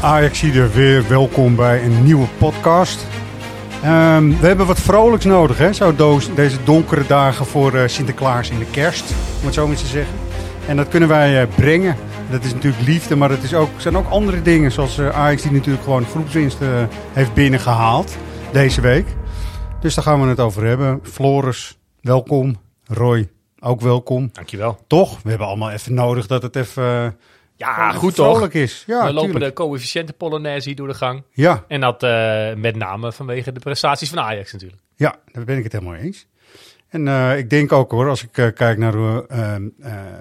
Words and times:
Ajaxide 0.00 0.68
weer 0.68 1.08
welkom 1.08 1.56
bij 1.56 1.84
een 1.84 2.04
nieuwe 2.04 2.26
podcast. 2.38 3.06
Ehm, 3.82 4.28
we 4.40 4.46
hebben 4.46 4.66
wat 4.66 4.80
vrolijks 4.80 5.24
nodig, 5.24 5.58
hè? 5.58 5.72
Zo 5.72 5.94
deze 6.34 6.56
donkere 6.64 7.06
dagen 7.06 7.46
voor 7.46 7.74
eh, 7.74 7.88
Sinterklaas 7.88 8.50
in 8.50 8.58
de 8.58 8.70
kerst, 8.70 9.14
om 9.40 9.44
het 9.44 9.54
zo 9.54 9.66
maar 9.66 9.76
te 9.76 9.86
zeggen. 9.86 10.14
En 10.66 10.76
dat 10.76 10.88
kunnen 10.88 11.08
wij 11.08 11.40
eh, 11.40 11.48
brengen. 11.54 11.96
Dat 12.30 12.44
is 12.44 12.54
natuurlijk 12.54 12.86
liefde, 12.86 13.16
maar 13.16 13.30
het 13.30 13.42
is 13.42 13.54
ook, 13.54 13.70
zijn 13.76 13.96
ook 13.96 14.10
andere 14.10 14.42
dingen. 14.42 14.72
Zoals 14.72 14.98
uh, 14.98 15.08
Ajax 15.08 15.42
die 15.42 15.52
natuurlijk 15.52 15.84
gewoon 15.84 16.04
groepswinst 16.04 16.58
uh, 16.62 16.68
heeft 17.12 17.34
binnengehaald 17.34 18.16
deze 18.52 18.80
week. 18.80 19.06
Dus 19.80 19.94
daar 19.94 20.04
gaan 20.04 20.22
we 20.22 20.28
het 20.28 20.40
over 20.40 20.64
hebben. 20.64 21.00
Floris, 21.02 21.78
welkom. 22.00 22.56
Roy, 22.84 23.28
ook 23.58 23.80
welkom. 23.80 24.30
Dankjewel. 24.32 24.78
Toch? 24.86 25.22
We 25.22 25.28
hebben 25.28 25.46
allemaal 25.46 25.70
even 25.70 25.94
nodig 25.94 26.26
dat 26.26 26.42
het 26.42 26.56
even... 26.56 27.16
Ja, 27.56 27.88
even 27.88 28.00
goed 28.00 28.14
toch? 28.14 28.48
is. 28.48 28.84
Ja, 28.86 29.06
we 29.06 29.12
lopen 29.12 29.30
tuurlijk. 29.30 29.56
de 29.56 29.62
coëfficiënte 29.62 30.12
Polonaise 30.12 30.68
hier 30.68 30.76
door 30.76 30.88
de 30.88 30.94
gang. 30.94 31.22
Ja, 31.30 31.64
En 31.68 31.80
dat 31.80 32.02
eh, 32.02 32.54
met 32.54 32.76
name 32.76 33.12
vanwege 33.12 33.52
de 33.52 33.60
prestaties 33.60 34.08
van 34.08 34.18
Ajax 34.20 34.52
natuurlijk. 34.52 34.82
Ja, 34.96 35.16
daar 35.32 35.44
ben 35.44 35.56
ik 35.56 35.62
het 35.64 35.72
helemaal 35.72 35.94
eens. 35.94 36.26
En 36.88 37.08
eh, 37.08 37.38
ik 37.38 37.50
denk 37.50 37.72
ook 37.72 37.90
hoor, 37.90 38.08
als 38.08 38.22
ik 38.22 38.38
eh, 38.38 38.52
kijk 38.54 38.78
naar 38.78 38.92
de, 38.92 39.24
eh, 39.28 39.54
eh, 39.54 39.62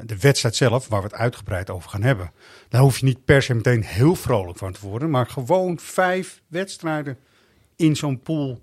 de 0.05 0.17
wedstrijd 0.19 0.55
zelf, 0.55 0.87
waar 0.87 1.01
we 1.01 1.07
het 1.07 1.15
uitgebreid 1.15 1.69
over 1.69 1.89
gaan 1.89 2.03
hebben. 2.03 2.31
Daar 2.69 2.81
hoef 2.81 2.97
je 2.97 3.05
niet 3.05 3.25
per 3.25 3.41
se 3.41 3.53
meteen 3.53 3.83
heel 3.83 4.15
vrolijk 4.15 4.57
van 4.57 4.71
te 4.71 4.87
worden. 4.87 5.09
Maar 5.09 5.25
gewoon 5.27 5.79
vijf 5.79 6.41
wedstrijden 6.47 7.17
in 7.75 7.95
zo'n 7.95 8.19
pool 8.21 8.61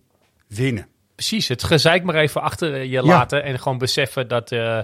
winnen. 0.49 0.87
Precies, 1.15 1.49
het 1.49 1.63
gezeik 1.65 2.03
maar 2.05 2.15
even 2.15 2.43
achter 2.43 2.83
je 2.83 3.03
laten 3.03 3.43
en 3.43 3.59
gewoon 3.59 3.79
beseffen 3.79 4.29
dat... 4.29 4.53
eh, 4.53 4.79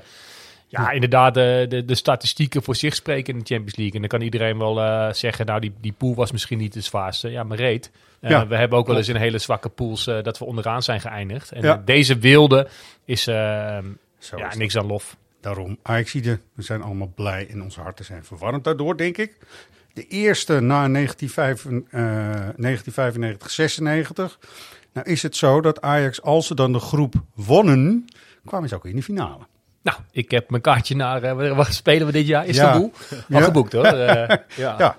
ja, 0.67 0.91
inderdaad, 0.91 1.35
de, 1.35 1.67
de, 1.69 1.85
de 1.85 1.95
statistieken 1.95 2.63
voor 2.63 2.77
zich 2.77 2.95
spreken 2.95 3.33
in 3.33 3.39
de 3.39 3.45
Champions 3.47 3.77
League. 3.77 3.95
En 3.95 4.01
dan 4.01 4.09
kan 4.09 4.21
iedereen 4.21 4.59
wel 4.59 4.81
eh, 4.81 5.13
zeggen, 5.13 5.47
nou, 5.47 5.61
die, 5.61 5.73
die 5.81 5.93
pool 5.93 6.15
was 6.15 6.33
misschien 6.33 6.59
niet 6.59 6.73
de 6.73 6.81
zwaarste. 6.81 7.31
Ja, 7.31 7.43
maar 7.43 7.57
reed. 7.57 7.91
Eh, 8.21 8.31
Ja, 8.31 8.47
we 8.47 8.57
hebben 8.57 8.79
ook 8.79 8.87
wel 8.87 8.97
eens 8.97 9.09
in 9.09 9.17
hele 9.17 9.39
zwakke 9.39 9.69
pools 9.69 10.07
eh, 10.07 10.23
dat 10.23 10.39
we 10.39 10.45
onderaan 10.45 10.83
zijn 10.83 11.01
geëindigd. 11.01 11.53
En 11.53 11.63
Ja. 11.63 11.77
eh, 11.77 11.81
deze 11.85 12.19
wilde 12.19 12.69
is 13.05 13.27
eh, 13.27 13.79
Zo 14.19 14.39
ja, 14.39 14.49
is 14.49 14.57
niks 14.57 14.77
aan 14.77 14.87
lof. 14.87 15.17
Daarom, 15.41 15.79
Ajaxide, 15.83 16.41
we 16.55 16.63
zijn 16.63 16.83
allemaal 16.83 17.13
blij 17.15 17.47
en 17.51 17.63
onze 17.63 17.81
harten 17.81 18.05
zijn 18.05 18.25
verwarmd 18.25 18.65
daardoor, 18.65 18.97
denk 18.97 19.17
ik. 19.17 19.37
De 19.93 20.07
eerste 20.07 20.61
na 20.61 20.89
1995, 20.89 23.51
96. 23.51 24.39
Nou 24.93 25.11
is 25.11 25.23
het 25.23 25.37
zo 25.37 25.61
dat 25.61 25.81
Ajax, 25.81 26.23
als 26.23 26.47
ze 26.47 26.55
dan 26.55 26.73
de 26.73 26.79
groep 26.79 27.15
wonnen, 27.35 28.05
kwamen 28.45 28.69
ze 28.69 28.75
ook 28.75 28.85
in 28.87 28.97
de 28.97 29.03
finale. 29.03 29.47
Nou, 29.83 29.99
ik 30.11 30.31
heb 30.31 30.51
mijn 30.51 30.63
kaartje 30.63 30.97
naar, 30.97 31.23
eh, 31.23 31.33
waar- 31.33 31.55
waar 31.55 31.73
spelen 31.73 32.07
we 32.07 32.13
dit 32.13 32.27
jaar? 32.27 32.47
Istanbul? 32.47 32.93
Al 33.11 33.17
Ja. 33.29 33.41
geboekt 33.45 33.73
hoor. 33.73 33.85
Eh, 34.11 34.37
ja. 34.57 34.75
Ja, 34.79 34.97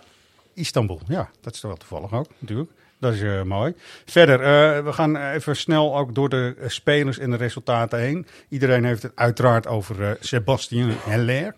Istanbul. 0.54 1.02
Ja, 1.08 1.30
dat 1.42 1.54
is 1.56 1.62
wel 1.62 1.76
toevallig 1.78 2.14
ook, 2.14 2.28
natuurlijk. 2.40 2.72
Dat 3.00 3.14
is 3.14 3.22
eh, 3.22 3.42
mooi. 3.44 3.74
Verder, 4.06 4.40
eh, 4.40 4.84
we 4.84 4.94
gaan 4.94 5.16
even 5.16 5.56
snel 5.56 5.98
ook 5.98 6.16
door 6.16 6.30
de 6.30 6.56
eh, 6.60 6.70
spelers 6.70 7.18
en 7.20 7.30
de 7.32 7.38
resultaten 7.38 8.00
heen. 8.00 8.28
Iedereen 8.50 8.86
heeft 8.86 9.04
het 9.04 9.12
uiteraard 9.16 9.68
over 9.68 10.04
eh 10.04 10.12
Sebastien 10.20 10.90
Heller. 11.00 11.56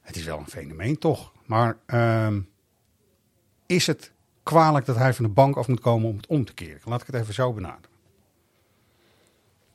Het 0.00 0.16
is 0.16 0.24
wel 0.24 0.38
een 0.38 0.46
fenomeen, 0.48 0.98
toch? 0.98 1.32
Maar 1.46 1.76
ehm, 1.86 2.40
is 3.66 3.86
het 3.86 4.12
kwalijk 4.46 4.86
dat 4.86 4.96
hij 4.96 5.14
van 5.14 5.24
de 5.24 5.30
bank 5.30 5.56
af 5.56 5.68
moet 5.68 5.80
komen 5.80 6.08
om 6.08 6.16
het 6.16 6.26
om 6.26 6.44
te 6.44 6.54
keren? 6.54 6.80
Laat 6.84 7.00
ik 7.00 7.06
het 7.06 7.16
even 7.16 7.34
zo 7.34 7.52
benaderen. 7.52 7.90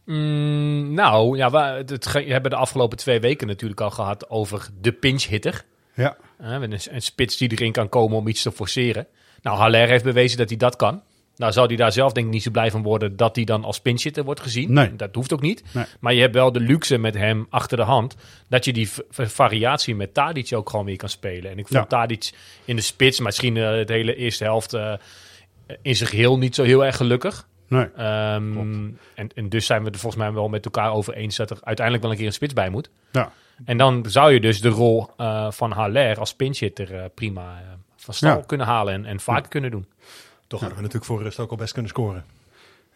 Mm, 0.06 0.94
nou, 0.94 1.38
ja, 1.38 1.52
we, 1.52 1.58
het, 1.58 2.14
hebben 2.14 2.52
de 2.52 2.58
afgelopen 2.58 2.98
twee 2.98 3.20
weken 3.20 3.48
natuurlijk 3.48 3.82
al 3.82 3.92
gehad 3.92 4.30
over 4.30 4.70
de 4.82 4.92
pinch 4.92 5.24
hitter. 5.24 5.66
Ja, 5.94 6.18
Uh, 6.42 6.52
een, 6.52 6.72
een 6.72 7.02
spits 7.02 7.38
die 7.38 7.52
erin 7.52 7.72
kan 7.72 7.90
komen 7.90 8.18
om 8.18 8.28
iets 8.28 8.42
te 8.42 8.52
forceren. 8.52 9.08
Nou, 9.42 9.58
Haller 9.58 9.88
heeft 9.88 10.04
bewezen 10.04 10.38
dat 10.38 10.50
hij 10.50 10.58
dat 10.58 10.76
kan. 10.76 11.04
Nou 11.42 11.54
zou 11.54 11.68
hij 11.68 11.76
daar 11.76 11.92
zelf 11.92 12.12
denk 12.12 12.26
ik 12.28 12.34
niet 12.34 12.44
zo 12.44 12.52
blij 12.52 12.72
van 12.72 12.82
worden 12.84 13.16
dat 13.16 13.36
hij 13.36 13.46
dan 13.46 13.64
als 13.64 13.80
pinch 13.82 14.04
hitter 14.04 14.24
wordt 14.24 14.40
gezien. 14.40 14.74
Nee. 14.74 14.96
Dat 14.96 15.16
hoeft 15.16 15.34
ook 15.34 15.42
niet. 15.42 15.64
Nee. 15.74 15.86
Maar 16.00 16.14
je 16.14 16.22
hebt 16.22 16.34
wel 16.34 16.52
de 16.52 16.60
luxe 16.60 16.98
met 16.98 17.14
hem 17.14 17.46
achter 17.50 17.78
de 17.78 17.84
hand 17.84 18.16
dat 18.50 18.66
je 18.66 18.74
die 18.74 18.90
variatie 19.10 19.96
met 19.96 20.14
Tadic 20.14 20.54
ook 20.54 20.70
gewoon 20.70 20.86
weer 20.86 20.96
kan 20.98 21.10
spelen. 21.10 21.52
En 21.52 21.58
ik 21.58 21.68
vond 21.68 21.80
Ja. 21.80 21.86
Tadic 21.86 22.32
in 22.66 22.76
de 22.76 22.82
spits, 22.82 23.20
misschien 23.20 23.58
eh 23.58 23.70
het 23.72 23.90
hele 23.90 24.16
eerste 24.16 24.44
helft 24.44 24.74
eh, 24.74 24.94
in 25.82 25.96
zijn 25.96 26.10
geheel 26.10 26.38
niet 26.38 26.56
zo 26.56 26.64
heel 26.64 26.86
erg 26.86 26.96
gelukkig. 26.98 27.48
nee. 27.68 27.86
Ehm, 27.96 28.90
en, 29.16 29.30
en 29.36 29.50
dus 29.50 29.66
zijn 29.66 29.84
we 29.84 29.90
er 29.92 30.00
volgens 30.00 30.22
mij 30.24 30.32
wel 30.34 30.50
met 30.50 30.66
elkaar 30.66 30.92
over 30.94 31.14
eens 31.14 31.36
dat 31.36 31.50
er 31.50 31.58
uiteindelijk 31.64 32.02
wel 32.06 32.12
een 32.14 32.20
keer 32.20 32.30
een 32.30 32.34
spits 32.40 32.54
bij 32.54 32.70
moet. 32.70 32.90
Ja. 33.12 33.32
En 33.66 33.78
dan 33.78 34.06
zou 34.08 34.34
je 34.34 34.40
dus 34.40 34.62
de 34.62 34.70
rol 34.70 35.10
eh, 35.18 35.52
van 35.52 35.72
Haller 35.72 36.20
als 36.20 36.36
pinchhitter 36.36 36.96
eh, 36.96 37.06
prima 37.16 37.62
van 37.96 38.14
stal 38.14 38.38
Ja. 38.38 38.44
kunnen 38.46 38.68
halen 38.68 38.94
en, 38.94 39.06
en 39.06 39.20
vaker 39.20 39.50
kunnen 39.50 39.72
doen. 39.72 39.86
Toch 40.52 40.60
hadden 40.60 40.78
we 40.78 40.84
natuurlijk 40.84 41.12
voor 41.12 41.24
rust 41.24 41.40
ook 41.40 41.52
al 41.52 41.58
best 41.58 41.74
kunnen 41.74 41.92
scoren. 41.92 42.26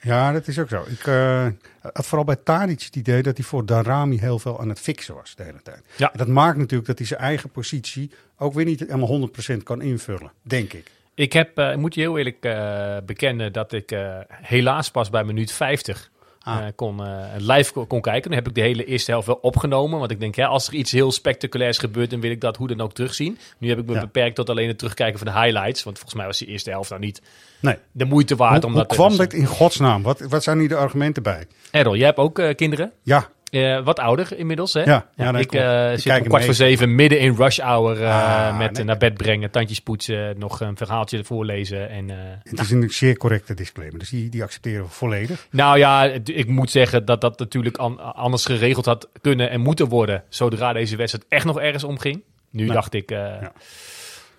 Ja, 0.01 0.31
dat 0.31 0.47
is 0.47 0.59
ook 0.59 0.69
zo. 0.69 0.83
Ik 0.87 1.07
eh, 1.07 1.47
had 1.93 2.05
vooral 2.05 2.25
bij 2.25 2.35
Tadic 2.35 2.81
het 2.81 2.95
idee 2.95 3.21
dat 3.21 3.37
hij 3.37 3.45
voor 3.45 3.65
Darami 3.65 4.19
heel 4.19 4.39
veel 4.39 4.59
aan 4.59 4.69
het 4.69 4.79
fixen 4.79 5.15
was 5.15 5.35
de 5.35 5.43
hele 5.43 5.61
tijd. 5.61 5.81
Ja. 5.97 6.11
En 6.11 6.17
dat 6.17 6.27
maakt 6.27 6.57
natuurlijk 6.57 6.87
dat 6.87 6.97
hij 6.97 7.07
zijn 7.07 7.19
eigen 7.19 7.49
positie 7.49 8.11
ook 8.37 8.53
weer 8.53 8.65
niet 8.65 8.79
helemaal 8.79 9.29
100% 9.53 9.63
kan 9.63 9.81
invullen, 9.81 10.31
denk 10.41 10.73
ik. 10.73 10.91
Ik 11.13 11.33
heb, 11.33 11.57
eh, 11.57 11.75
moet 11.75 11.93
je 11.93 12.01
heel 12.01 12.17
eerlijk 12.17 12.43
eh, 12.43 12.97
bekennen 13.05 13.53
dat 13.53 13.71
ik 13.71 13.95
helaas 14.29 14.91
pas 14.91 15.09
bij 15.09 15.23
minuut 15.23 15.51
50 15.51 16.09
Ah. 16.45 16.57
eh, 16.57 16.65
kon, 16.75 17.05
eh, 17.05 17.23
live 17.37 17.73
kon, 17.73 17.87
kon 17.87 18.01
kijken. 18.01 18.29
Dan 18.29 18.39
heb 18.39 18.47
ik 18.47 18.55
de 18.55 18.61
hele 18.61 18.85
eerste 18.85 19.11
helft 19.11 19.27
wel 19.27 19.39
opgenomen. 19.41 19.99
Want 19.99 20.11
ik 20.11 20.19
denk, 20.19 20.35
ja, 20.35 20.47
als 20.47 20.67
er 20.67 20.73
iets 20.73 20.91
heel 20.91 21.11
spectaculairs 21.11 21.77
gebeurt, 21.77 22.09
dan 22.09 22.21
wil 22.21 22.31
ik 22.31 22.41
dat 22.41 22.57
hoe 22.57 22.67
dan 22.67 22.81
ook 22.81 22.93
terugzien. 22.93 23.37
Nu 23.57 23.69
heb 23.69 23.79
ik 23.79 23.85
me 23.85 23.93
Ja. 23.93 23.99
beperkt 23.99 24.35
tot 24.35 24.49
alleen 24.49 24.67
het 24.67 24.77
terugkijken 24.77 25.19
van 25.19 25.27
de 25.33 25.39
highlights. 25.39 25.83
Want 25.83 25.95
volgens 25.97 26.17
mij 26.19 26.25
was 26.25 26.37
die 26.37 26.47
eerste 26.47 26.69
helft 26.69 26.89
nou 26.89 27.01
niet 27.01 27.21
Nee. 27.59 27.75
de 27.91 28.05
moeite 28.05 28.35
waard. 28.35 28.53
Hoe, 28.55 28.63
om 28.65 28.71
hoe 28.71 28.79
dat 28.87 28.93
kwam 28.97 29.17
dit 29.17 29.33
in 29.33 29.45
godsnaam? 29.45 30.01
Wat, 30.03 30.19
wat 30.19 30.43
zijn 30.43 30.59
hier 30.59 30.67
de 30.69 30.75
argumenten 30.75 31.23
bij? 31.23 31.45
Errol, 31.71 31.95
jij 31.95 32.05
hebt 32.05 32.17
ook 32.17 32.39
eh, 32.39 32.55
kinderen. 32.55 32.91
Ja, 33.03 33.29
Eh, 33.55 33.83
wat 33.83 33.99
ouder 33.99 34.37
inmiddels, 34.37 34.73
hè? 34.73 34.83
Ja, 34.83 35.05
ik 35.15 35.51
Ik 35.51 35.51
zit 35.51 36.05
om 36.05 36.11
hem 36.11 36.23
kwart 36.23 36.29
voor 36.29 36.39
even. 36.41 36.55
zeven 36.55 36.95
midden 36.95 37.19
in 37.19 37.35
rush 37.35 37.59
hour 37.59 38.03
eh, 38.03 38.47
Ah, 38.47 38.57
met 38.57 38.71
nee. 38.71 38.83
naar 38.83 38.97
bed 38.97 39.13
brengen, 39.13 39.51
tandjes 39.51 39.79
poetsen, 39.79 40.39
nog 40.39 40.59
een 40.59 40.77
verhaaltje 40.77 41.23
voorlezen. 41.23 41.89
En, 41.89 42.09
het 42.43 42.59
is 42.59 42.71
een 42.71 42.89
zeer 42.89 43.17
correcte 43.17 43.53
disclaimer, 43.53 43.99
dus 43.99 44.09
die, 44.09 44.29
die 44.29 44.43
accepteren 44.43 44.83
we 44.83 44.89
volledig. 44.89 45.47
nou 45.51 45.77
ja, 45.77 46.03
ik 46.23 46.47
moet 46.47 46.71
zeggen 46.71 47.05
dat 47.05 47.21
dat 47.21 47.39
natuurlijk 47.39 47.77
an- 47.77 48.13
anders 48.15 48.45
geregeld 48.45 48.85
had 48.85 49.09
kunnen 49.21 49.49
en 49.49 49.61
moeten 49.61 49.87
worden 49.87 50.23
zodra 50.29 50.73
deze 50.73 50.95
wedstrijd 50.95 51.25
echt 51.29 51.45
nog 51.45 51.59
ergens 51.59 51.83
omging. 51.83 52.23
Nu 52.49 52.61
Nou, 52.63 52.73
dacht 52.73 52.93
ik, 52.93 53.09
ja. 53.09 53.51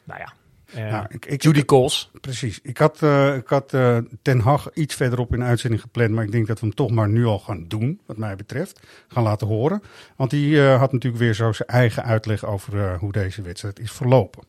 nou 0.05 0.21
ja, 0.21 0.33
Ja, 0.75 1.07
ik, 1.11 1.27
ik, 1.27 1.43
Judy 1.43 1.65
Coles. 1.65 2.11
Precies. 2.21 2.61
Ik 2.63 2.79
had, 2.79 3.03
eh, 3.03 3.37
ik 3.37 3.49
had 3.49 3.73
eh, 3.73 3.99
Ten 4.23 4.41
Hag 4.41 4.71
iets 4.75 4.95
verderop 4.95 5.33
in 5.33 5.39
de 5.39 5.45
uitzending 5.45 5.83
gepland, 5.83 6.11
maar 6.11 6.25
ik 6.25 6.33
denk 6.33 6.47
dat 6.47 6.61
we 6.61 6.67
hem 6.67 6.75
toch 6.75 6.91
maar 6.91 7.09
nu 7.09 7.25
al 7.25 7.39
gaan 7.39 7.65
doen, 7.69 8.01
wat 8.07 8.17
mij 8.17 8.37
betreft. 8.37 8.81
Gaan 9.09 9.23
laten 9.23 9.47
horen. 9.47 9.83
Want 10.17 10.31
die 10.31 10.63
eh, 10.63 10.79
had 10.79 10.93
natuurlijk 10.93 11.23
weer 11.23 11.35
zo 11.35 11.53
zijn 11.53 11.69
eigen 11.69 12.05
uitleg 12.05 12.45
over 12.45 12.81
eh, 12.81 12.99
hoe 12.99 13.13
deze 13.13 13.43
wedstrijd 13.43 13.79
is 13.79 13.93
verlopen. 13.93 14.43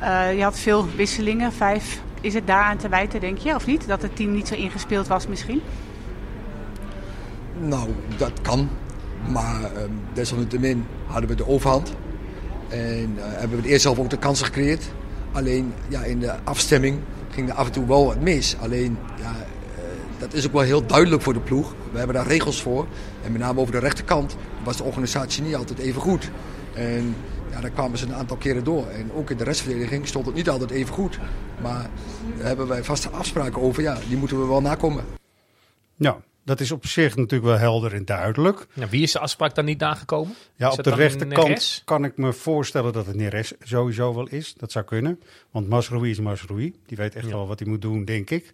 Eh, 0.00 0.36
je 0.36 0.42
had 0.42 0.58
veel 0.58 0.86
wisselingen, 0.96 1.52
vijf. 1.52 2.02
Is 2.20 2.34
het 2.34 2.46
daaraan 2.46 2.76
te 2.76 2.88
wijten, 2.88 3.20
denk 3.20 3.38
je, 3.38 3.54
of 3.54 3.66
niet? 3.66 3.86
Dat 3.86 4.02
het 4.02 4.16
team 4.16 4.32
niet 4.32 4.48
zo 4.48 4.54
ingespeeld 4.54 5.06
was 5.06 5.26
misschien? 5.26 5.62
Nou, 7.58 7.90
dat 8.16 8.32
kan. 8.42 8.68
Maar 9.28 9.62
ehm, 9.62 9.90
desalniettemin 10.12 10.86
hadden 11.06 11.28
we 11.28 11.36
de 11.36 11.46
overhand. 11.46 11.94
En 12.68 13.14
eh, 13.16 13.24
hebben 13.24 13.56
we 13.56 13.62
de 13.62 13.68
eerste 13.68 13.88
helft 13.88 14.02
ook 14.02 14.10
de 14.10 14.18
kansen 14.18 14.46
gecreëerd. 14.46 14.84
Alleen 15.34 15.72
ja, 15.88 16.02
in 16.02 16.18
de 16.18 16.32
afstemming 16.44 17.00
ging 17.30 17.48
er 17.48 17.54
af 17.54 17.66
en 17.66 17.72
toe 17.72 17.86
wel 17.86 18.06
wat 18.06 18.20
mis. 18.20 18.56
Alleen 18.60 18.98
ja, 19.18 19.30
eh, 19.30 19.82
dat 20.18 20.32
is 20.32 20.46
ook 20.46 20.52
wel 20.52 20.62
heel 20.62 20.86
duidelijk 20.86 21.22
voor 21.22 21.32
de 21.32 21.40
ploeg. 21.40 21.74
We 21.92 21.98
hebben 21.98 22.16
daar 22.16 22.26
regels 22.26 22.62
voor. 22.62 22.86
En 23.24 23.32
met 23.32 23.40
name 23.40 23.60
over 23.60 23.72
de 23.72 23.78
rechterkant 23.78 24.36
was 24.64 24.76
de 24.76 24.84
organisatie 24.84 25.42
niet 25.42 25.54
altijd 25.56 25.78
even 25.78 26.00
goed. 26.00 26.30
En 26.74 27.14
ja, 27.50 27.60
daar 27.60 27.70
kwamen 27.70 27.98
ze 27.98 28.06
een 28.06 28.14
aantal 28.14 28.36
keren 28.36 28.64
door. 28.64 28.86
En 28.86 29.12
ook 29.12 29.30
in 29.30 29.36
de 29.36 29.44
restverdediging 29.44 30.06
stond 30.06 30.26
het 30.26 30.34
niet 30.34 30.48
altijd 30.48 30.70
even 30.70 30.94
goed. 30.94 31.18
Maar 31.62 31.90
daar 32.36 32.46
hebben 32.46 32.66
wij 32.66 32.84
vaste 32.84 33.08
afspraken 33.08 33.62
over. 33.62 33.82
Ja, 33.82 33.98
die 34.08 34.16
moeten 34.16 34.40
we 34.40 34.46
wel 34.46 34.60
nakomen. 34.60 35.04
Ja, 35.96 36.16
dat 36.44 36.60
is 36.60 36.70
op 36.70 36.86
zich 36.86 37.16
natuurlijk 37.16 37.44
wel 37.44 37.58
helder 37.58 37.94
en 37.94 38.04
duidelijk. 38.04 38.66
Nou, 38.72 38.90
wie 38.90 39.02
is 39.02 39.12
de 39.12 39.18
afspraak 39.18 39.54
dan 39.54 39.64
niet 39.64 39.78
nagekomen? 39.78 40.34
Ja, 40.56 40.70
Is 40.70 40.78
op 40.78 40.84
de 40.84 40.94
rechterkant 40.94 41.82
kan 41.84 42.04
ik 42.04 42.16
me 42.16 42.32
voorstellen 42.32 42.92
dat 42.92 43.06
het 43.06 43.16
Neres 43.16 43.52
sowieso 43.62 44.14
wel 44.14 44.28
is. 44.28 44.54
Dat 44.56 44.72
zou 44.72 44.84
kunnen. 44.84 45.20
Want 45.50 45.68
Masroui 45.68 46.10
is 46.10 46.20
Masroui. 46.20 46.74
Die 46.86 46.96
weet 46.96 47.14
echt 47.14 47.26
Ja. 47.26 47.30
wel 47.32 47.46
wat 47.46 47.58
hij 47.58 47.68
moet 47.68 47.82
doen, 47.82 48.04
denk 48.04 48.30
ik. 48.30 48.52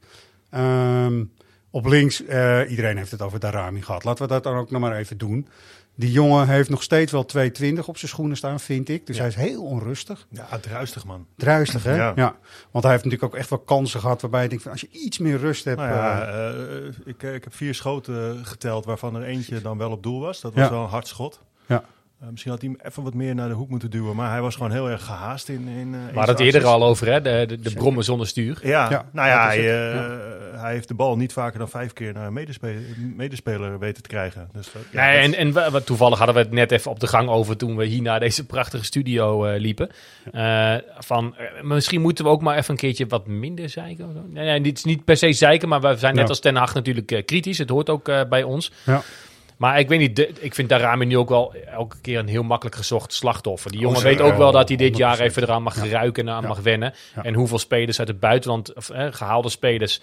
Ehm, 0.51 1.25
op 1.71 1.87
links, 1.87 2.25
eh, 2.25 2.61
iedereen 2.69 2.97
heeft 2.97 3.11
het 3.11 3.23
over 3.23 3.41
Darami 3.41 3.83
gehad. 3.83 4.05
Laten 4.05 4.23
we 4.27 4.33
dat 4.33 4.43
dan 4.43 4.57
ook 4.57 4.71
nog 4.71 4.81
maar 4.81 4.97
even 4.97 5.19
doen. 5.19 5.49
Die 5.95 6.13
jongen 6.13 6.49
heeft 6.49 6.69
nog 6.71 6.83
steeds 6.83 7.13
wel 7.13 7.27
2,20 7.37 7.79
op 7.87 7.99
zijn 7.99 8.11
schoenen 8.11 8.37
staan, 8.37 8.61
vind 8.61 8.89
ik. 8.89 9.07
Dus 9.07 9.17
Ja. 9.17 9.23
hij 9.23 9.31
is 9.31 9.37
heel 9.37 9.63
onrustig. 9.63 10.27
Ja, 10.31 10.59
druistig 10.61 11.05
man. 11.05 11.27
Druistig, 11.37 11.83
hè? 11.85 11.95
Ja. 11.97 12.13
Ja. 12.17 12.35
Want 12.71 12.85
hij 12.85 12.93
heeft 12.93 13.05
natuurlijk 13.05 13.33
ook 13.33 13.39
echt 13.41 13.51
wel 13.51 13.59
kansen 13.59 14.01
gehad 14.01 14.21
waarbij 14.21 14.43
je 14.43 14.49
denkt 14.49 14.63
van 14.63 14.73
als 14.73 14.81
je 14.81 14.89
iets 14.91 15.19
meer 15.19 15.39
rust 15.39 15.65
hebt. 15.65 15.79
Nou 15.79 15.91
ja, 15.91 16.23
eh, 16.27 16.49
eh, 16.49 16.85
ik, 17.05 17.23
ik 17.23 17.45
heb 17.45 17.55
vier 17.55 17.75
schoten 17.75 18.47
geteld 18.47 18.85
waarvan 18.85 19.17
er 19.17 19.23
eentje 19.23 19.61
dan 19.61 19.79
wel 19.79 19.91
op 19.91 20.03
doel 20.03 20.21
was. 20.21 20.41
Dat 20.41 20.55
was 20.55 20.65
Ja. 20.65 20.71
wel 20.71 20.83
een 20.83 20.89
hard 20.89 21.07
schot. 21.09 21.41
Ja. 21.67 21.83
Eh, 22.21 22.29
misschien 22.29 22.51
had 22.53 22.61
hij 22.61 22.71
hem 22.71 22.81
even 22.91 23.03
wat 23.03 23.15
meer 23.15 23.35
naar 23.35 23.49
de 23.49 23.55
hoek 23.55 23.69
moeten 23.69 23.91
duwen. 23.91 24.17
Maar 24.17 24.31
hij 24.31 24.41
was 24.41 24.55
gewoon 24.55 24.71
heel 24.73 24.89
erg 24.91 25.05
gehaast 25.05 25.49
in, 25.49 25.69
in, 25.69 25.95
eh, 25.95 26.01
zijn 26.03 26.15
hadden 26.17 26.35
het 26.37 26.45
eerder 26.45 26.65
al 26.65 26.85
over, 26.85 27.07
hè? 27.07 27.21
De, 27.21 27.45
de, 27.49 27.61
de 27.61 27.73
brommen 27.75 28.05
zonder 28.05 28.27
stuur. 28.27 28.61
Ja, 28.63 28.91
Ja, 28.91 29.05
nou 29.13 29.29
ja, 29.29 29.45
dat 29.49 29.55
is 29.57 29.65
hij, 29.65 29.75
het. 29.75 30.21
eh, 30.21 30.30
hij 30.61 30.73
heeft 30.73 30.89
de 30.89 30.95
bal 30.95 31.17
niet 31.17 31.33
vaker 31.33 31.59
dan 31.59 31.69
vijf 31.69 31.93
keer 31.93 32.13
naar 32.13 32.27
een 32.27 32.33
medespeler, 32.33 32.83
medespeler 33.17 33.79
weten 33.79 34.03
te 34.03 34.09
krijgen. 34.09 34.49
Dus, 34.53 34.73
dat- 34.73 34.83
ja, 34.93 35.07
nee, 35.11 35.27
dat- 35.29 35.37
en, 35.39 35.55
en 35.57 35.73
we- 35.73 35.85
toevallig 35.85 36.17
hadden 36.19 36.37
we 36.37 36.43
het 36.43 36.53
net 36.53 36.73
even 36.73 36.91
op 36.91 37.01
de 37.01 37.07
gang 37.07 37.29
over 37.29 37.57
toen 37.57 37.77
we 37.77 37.85
hier 37.85 38.03
naar 38.03 38.21
deze 38.21 38.47
prachtige 38.47 38.85
studio 38.85 39.45
eh, 39.45 39.61
liepen. 39.61 39.91
Eh, 40.33 40.75
van, 40.99 41.37
eh, 41.37 41.63
misschien 41.63 42.01
moeten 42.01 42.25
we 42.25 42.31
ook 42.31 42.43
maar 42.43 42.57
even 42.57 42.71
een 42.71 42.77
keertje 42.77 43.07
wat 43.07 43.27
minder 43.27 43.69
zeiken. 43.69 44.05
of 44.07 44.13
zo. 44.15 44.21
Nee, 44.29 44.45
nee, 44.45 44.61
dit 44.61 44.77
is 44.77 44.85
niet 44.85 45.05
per 45.05 45.17
se 45.17 45.33
zeiken, 45.33 45.69
maar 45.69 45.81
we 45.81 45.97
zijn 45.97 46.15
net 46.15 46.23
Ja. 46.23 46.29
als 46.29 46.41
Ten 46.41 46.57
Hag 46.57 46.75
natuurlijk 46.75 47.23
kritisch. 47.27 47.59
Het 47.59 47.69
hoort 47.69 47.91
ook 47.91 48.29
bij 48.29 48.43
ons. 48.43 48.73
ja. 48.85 49.03
Maar 49.57 49.79
ik 49.79 49.89
weet 49.89 49.99
niet, 49.99 50.17
de- 50.17 50.33
ik 50.41 50.55
vind 50.55 50.69
Darami 50.69 51.05
nu 51.05 51.17
ook 51.19 51.29
wel 51.29 51.55
elke 51.55 51.97
keer 52.01 52.19
een 52.19 52.29
heel 52.29 52.43
makkelijk 52.43 52.77
gezocht 52.77 53.13
slachtoffer. 53.13 53.71
Die 53.71 53.81
jongen 53.81 53.97
Oh, 53.97 54.03
weet 54.03 54.17
zeker. 54.17 54.33
ook 54.33 54.39
wel 54.39 54.53
dat 54.53 54.69
hij 54.69 54.77
dit 54.77 54.97
jaar 54.97 55.17
100%. 55.17 55.31
even 55.31 55.43
eraan 55.43 55.63
mag 55.63 55.85
Ja. 55.85 55.91
ruiken 55.91 56.29
en 56.29 56.35
aan 56.35 56.43
Ja. 56.43 56.49
mag 56.49 56.61
wennen. 56.61 56.95
Ja. 57.15 57.23
En 57.25 57.35
hoeveel 57.35 57.59
spelers 57.59 57.99
uit 57.99 58.09
het 58.09 58.21
buitenland, 58.21 58.75
of 58.75 58.91
eh, 58.91 59.07
gehaalde 59.11 59.49
spelers, 59.49 60.01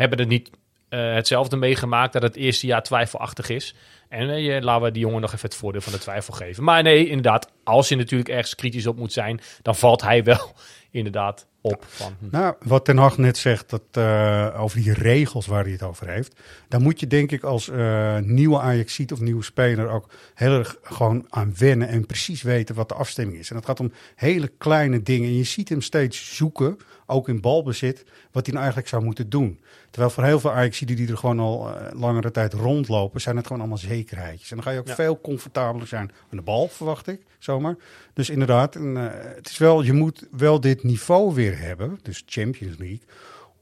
hebben 0.00 0.18
het 0.18 0.28
niet 0.28 0.50
eh, 0.88 1.14
hetzelfde 1.14 1.56
meegemaakt 1.56 2.12
dat 2.12 2.22
het 2.22 2.36
eerste 2.36 2.66
jaar 2.66 2.82
twijfelachtig 2.82 3.48
is. 3.48 3.74
En 4.08 4.42
je- 4.42 4.62
laten 4.62 4.82
we 4.82 4.90
die 4.90 5.02
jongen 5.02 5.20
nog 5.20 5.32
even 5.32 5.48
het 5.48 5.58
voordeel 5.58 5.80
van 5.80 5.92
de 5.92 5.98
twijfel 5.98 6.34
geven. 6.34 6.64
Maar 6.64 6.82
nee, 6.82 7.06
inderdaad, 7.08 7.52
als 7.64 7.88
je 7.88 7.96
natuurlijk 7.96 8.28
ergens 8.30 8.54
kritisch 8.54 8.86
op 8.86 8.96
moet 8.96 9.12
zijn, 9.12 9.40
dan 9.62 9.76
valt 9.76 10.02
hij 10.02 10.24
wel 10.24 10.52
inderdaad 10.90 11.46
op. 11.60 11.84
Van, 11.88 12.12
hm. 12.18 12.26
Nou, 12.30 12.54
wat 12.64 12.84
Ten 12.84 12.96
Hag 12.96 13.18
net 13.18 13.38
zegt 13.38 13.70
dat, 13.70 13.82
eh, 13.90 14.56
over 14.60 14.82
die 14.82 14.92
regels 14.92 15.46
waar 15.46 15.62
hij 15.62 15.72
het 15.72 15.82
over 15.82 16.08
heeft. 16.08 16.40
Daar 16.68 16.80
moet 16.80 17.00
je 17.00 17.06
denk 17.06 17.32
ik 17.32 17.42
als 17.42 17.68
eh, 17.68 18.16
nieuwe 18.18 18.58
Ajaxiet 18.60 19.12
of 19.12 19.20
nieuwe 19.20 19.42
speler 19.42 19.88
ook 19.88 20.08
heel 20.34 20.58
erg 20.58 20.76
gewoon 20.82 21.26
aan 21.28 21.54
wennen. 21.58 21.88
En 21.88 22.06
precies 22.06 22.42
weten 22.42 22.74
wat 22.74 22.88
de 22.88 22.94
afstemming 22.94 23.38
is. 23.38 23.50
En 23.50 23.56
het 23.56 23.64
gaat 23.64 23.80
om 23.80 23.92
hele 24.14 24.50
kleine 24.58 25.02
dingen. 25.02 25.28
En 25.28 25.36
je 25.36 25.44
ziet 25.44 25.68
hem 25.68 25.80
steeds 25.82 26.36
zoeken, 26.36 26.78
ook 27.06 27.28
in 27.28 27.40
balbezit, 27.40 28.04
wat 28.32 28.42
hij 28.46 28.52
nou 28.54 28.56
eigenlijk 28.58 28.88
zou 28.88 29.04
moeten 29.04 29.28
doen. 29.28 29.60
Terwijl 29.90 30.12
voor 30.12 30.24
heel 30.24 30.40
veel 30.40 30.52
Ajaxieden 30.52 30.96
die 30.96 31.08
er 31.08 31.16
gewoon 31.18 31.40
al 31.40 31.68
eh, 31.74 32.00
langere 32.00 32.30
tijd 32.30 32.52
rondlopen, 32.52 33.20
zijn 33.20 33.36
het 33.36 33.46
gewoon 33.46 33.60
allemaal 33.60 33.78
zekerheidjes. 33.78 34.50
En 34.50 34.56
dan 34.56 34.64
ga 34.64 34.70
je 34.70 34.78
ook 34.78 34.86
Ja. 34.86 34.94
veel 34.94 35.20
comfortabeler 35.20 35.86
zijn 35.86 36.10
aan 36.30 36.36
de 36.36 36.42
bal, 36.42 36.68
verwacht 36.68 37.06
ik, 37.06 37.20
zomaar. 37.38 37.76
Dus 38.14 38.30
inderdaad, 38.30 38.74
en, 38.76 38.94
het 39.36 39.48
is 39.48 39.58
wel, 39.58 39.82
je 39.82 39.92
moet 39.92 40.26
wel 40.30 40.60
dit 40.60 40.82
niveau 40.82 41.34
weer 41.34 41.49
hebben, 41.54 41.98
dus 42.02 42.22
Champions 42.26 42.78
League, 42.78 43.00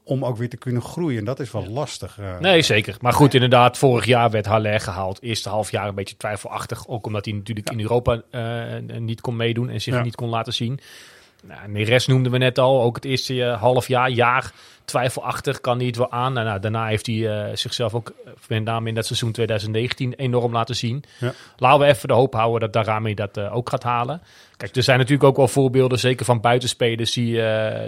om 0.03 0.25
ook 0.25 0.37
weer 0.37 0.49
te 0.49 0.57
kunnen 0.57 0.81
groeien. 0.81 1.19
En 1.19 1.25
dat 1.25 1.39
is 1.39 1.51
wel 1.51 1.67
lastig. 1.67 2.17
eh. 2.19 2.39
Nee, 2.39 2.61
zeker. 2.61 2.97
Maar 3.01 3.13
goed, 3.13 3.33
inderdaad, 3.33 3.77
vorig 3.77 4.05
jaar 4.05 4.29
werd 4.31 4.45
Haller 4.45 4.79
gehaald. 4.79 5.21
Eerste 5.21 5.49
half 5.49 5.71
jaar 5.71 5.87
een 5.87 5.95
beetje 5.95 6.17
twijfelachtig. 6.17 6.87
Ook 6.87 7.05
omdat 7.05 7.25
hij 7.25 7.33
natuurlijk 7.33 7.69
in 7.71 7.79
Europa 7.79 8.21
eh, 8.31 8.99
niet 8.99 9.21
kon 9.21 9.35
meedoen 9.35 9.69
en 9.69 9.81
zich 9.81 9.93
Ja. 9.93 10.01
niet 10.03 10.15
kon 10.15 10.29
laten 10.29 10.53
zien. 10.53 10.79
Nou, 11.43 11.67
Neres 11.67 12.07
noemden 12.07 12.31
we 12.31 12.37
net 12.37 12.57
al. 12.57 12.81
Ook 12.81 12.95
het 12.95 13.05
eerste 13.05 13.43
eh, 13.43 13.61
half 13.61 13.87
jaar, 13.87 14.09
jaar 14.09 14.51
twijfelachtig. 14.85 15.61
Kan 15.61 15.77
hij 15.77 15.87
het 15.87 15.95
wel 15.95 16.11
aan. 16.11 16.33
Nou, 16.33 16.45
nou, 16.45 16.59
daarna 16.59 16.87
heeft 16.87 17.05
hij 17.05 17.29
eh, 17.29 17.55
zichzelf 17.55 17.93
ook, 17.93 18.13
eh, 18.25 18.31
met 18.47 18.63
name 18.63 18.89
in 18.89 18.95
dat 18.95 19.05
seizoen 19.05 19.31
2019, 19.31 20.13
enorm 20.13 20.51
laten 20.51 20.75
zien. 20.75 21.03
Ja. 21.19 21.33
Laten 21.57 21.79
we 21.79 21.85
even 21.85 22.07
de 22.07 22.13
hoop 22.13 22.33
houden 22.33 22.59
dat 22.59 22.73
Darami 22.73 23.13
dat 23.13 23.39
ook 23.39 23.69
gaat 23.69 23.83
halen. 23.83 24.21
Kijk, 24.57 24.75
er 24.75 24.83
zijn 24.83 24.97
natuurlijk 24.97 25.29
ook 25.29 25.37
wel 25.37 25.47
voorbeelden, 25.47 25.99
zeker 25.99 26.25
van 26.25 26.41
buitenspelers, 26.41 27.11
die, 27.13 27.41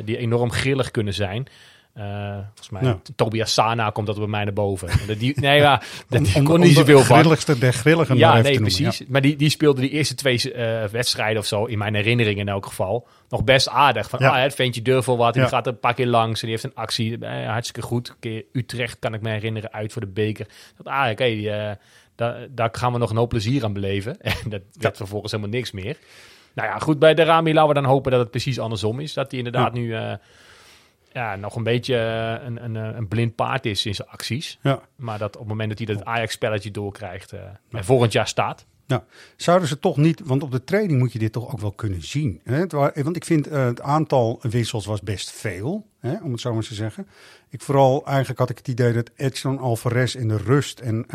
die 0.04 0.18
enorm 0.18 0.51
grillig 0.51 0.92
kunnen 0.92 1.13
zijn. 1.13 1.47
Eh, 1.94 2.34
volgens 2.34 2.70
mij, 2.70 2.82
Ja. 2.84 3.00
Tobias 3.16 3.54
Sana 3.54 3.90
komt 3.90 4.08
dat 4.08 4.18
bij 4.18 4.28
mij 4.28 4.44
naar 4.44 4.54
boven. 4.54 4.88
Dat 5.08 5.20
Die, 5.20 5.40
nee, 5.40 5.58
ja, 5.60 5.82
dat 6.10 6.24
die 6.26 6.34
kon 6.44 6.54
om 6.56 6.60
niet 6.60 6.70
de 6.70 6.74
zoveel 6.76 7.00
van. 7.00 7.18
grilligste 7.20 7.58
der 7.58 7.74
grilligen 7.74 8.18
Ja, 8.18 8.34
nee, 8.34 8.42
noemen, 8.44 8.62
precies. 8.62 9.04
Maar 9.08 9.22
die, 9.22 9.36
die 9.36 9.50
speelde 9.50 9.82
die 9.82 9.90
eerste 9.90 10.16
twee 10.16 10.54
eh, 10.54 10.84
wedstrijden 10.84 11.38
of 11.40 11.46
zo, 11.46 11.66
in 11.66 11.78
mijn 11.78 11.96
herinnering 11.96 12.40
in 12.40 12.48
elk 12.48 12.66
geval, 12.66 13.08
nog 13.30 13.44
best 13.44 13.70
aardig. 13.70 14.10
Van, 14.10 14.20
Ja. 14.20 14.30
ah, 14.36 14.42
het 14.42 14.56
ventje 14.56 14.82
durft 14.82 15.08
wel 15.08 15.18
wat, 15.18 15.34
die 15.34 15.48
gaat 15.48 15.66
er 15.68 15.72
een 15.74 15.80
paar 15.80 15.94
keer 15.94 16.08
langs 16.08 16.42
en 16.42 16.48
die 16.48 16.58
heeft 16.60 16.64
een 16.76 16.82
actie. 16.84 17.18
Eh, 17.26 17.48
hartstikke 17.50 17.82
goed. 17.88 18.10
Een 18.10 18.16
keer 18.20 18.44
Utrecht 18.52 19.00
kan 19.00 19.14
ik 19.14 19.22
me 19.22 19.30
herinneren, 19.30 19.72
uit 19.74 19.92
voor 19.92 20.02
de 20.02 20.08
beker. 20.08 20.48
Dat, 20.78 20.86
ah, 20.94 21.10
oké, 21.12 21.78
daar, 22.16 22.48
daar 22.52 22.70
gaan 22.72 22.92
we 22.94 22.98
nog 22.98 23.10
een 23.10 23.18
hoop 23.18 23.30
plezier 23.30 23.64
aan 23.64 23.74
beleven. 23.74 24.20
En 24.44 24.50
dat 24.50 24.62
werd 24.80 24.98
vervolgens 24.98 25.32
helemaal 25.32 25.54
niks 25.54 25.72
meer. 25.72 25.98
Nou 26.54 26.70
ja, 26.70 26.78
goed, 26.80 27.00
bij 27.00 27.14
de 27.14 27.24
Rami 27.24 27.54
laten 27.54 27.68
we 27.68 27.82
dan 27.82 27.86
hopen 27.86 28.12
dat 28.12 28.20
het 28.20 28.32
precies 28.32 28.60
andersom 28.60 29.00
is. 29.00 29.14
Dat 29.14 29.30
hij 29.32 29.38
inderdaad 29.40 29.74
nu 29.74 29.96
ja, 31.13 31.36
nog 31.36 31.56
een 31.56 31.63
beetje 31.63 31.96
eh, 31.96 32.46
een, 32.46 32.63
een, 32.63 32.75
eh, 32.75 32.98
een 32.98 33.08
blind 33.08 33.36
paard 33.36 33.66
is 33.66 33.86
in 33.86 33.96
zijn 33.96 34.08
acties. 34.08 34.60
Ja. 34.62 34.81
Maar 34.96 35.18
dat 35.18 35.34
op 35.34 35.40
het 35.40 35.50
moment 35.50 35.69
dat 35.69 35.78
hij 35.78 35.96
dat 35.96 36.06
Ajax-spelletje 36.06 36.72
doorkrijgt 36.72 37.34
en 37.72 37.86
volgend 37.86 38.12
jaar 38.12 38.28
staat. 38.28 38.66
Nou, 38.88 39.04
zouden 39.36 39.68
ze 39.68 39.80
toch 39.80 39.98
niet, 39.98 40.22
want 40.24 40.44
op 40.44 40.52
de 40.52 40.63
training 40.63 41.00
moet 41.00 41.13
je 41.13 41.19
dit 41.19 41.31
toch 41.31 41.52
ook 41.52 41.60
wel 41.60 41.72
kunnen 41.72 42.04
zien. 42.04 42.42
Hè? 42.44 42.66
Want 43.04 43.16
ik 43.16 43.25
vind 43.25 43.46
het 43.46 43.81
aantal 43.81 44.40
wissels 44.42 44.86
was 44.86 45.02
best 45.02 45.31
veel, 45.31 45.88
hè, 46.00 46.16
om 46.24 46.31
het 46.31 46.42
zo 46.42 46.54
maar 46.54 46.63
te 46.63 46.74
zeggen. 46.74 47.08
Ik 47.50 47.62
vooral, 47.62 48.06
eigenlijk 48.06 48.40
had 48.40 48.50
ik 48.50 48.57
het 48.57 48.68
idee 48.68 48.94
dat 48.94 49.12
Edson 49.16 49.57
Alvarez 49.57 50.16
in 50.16 50.28
de 50.28 50.38
rust 50.38 50.80
en 50.80 51.06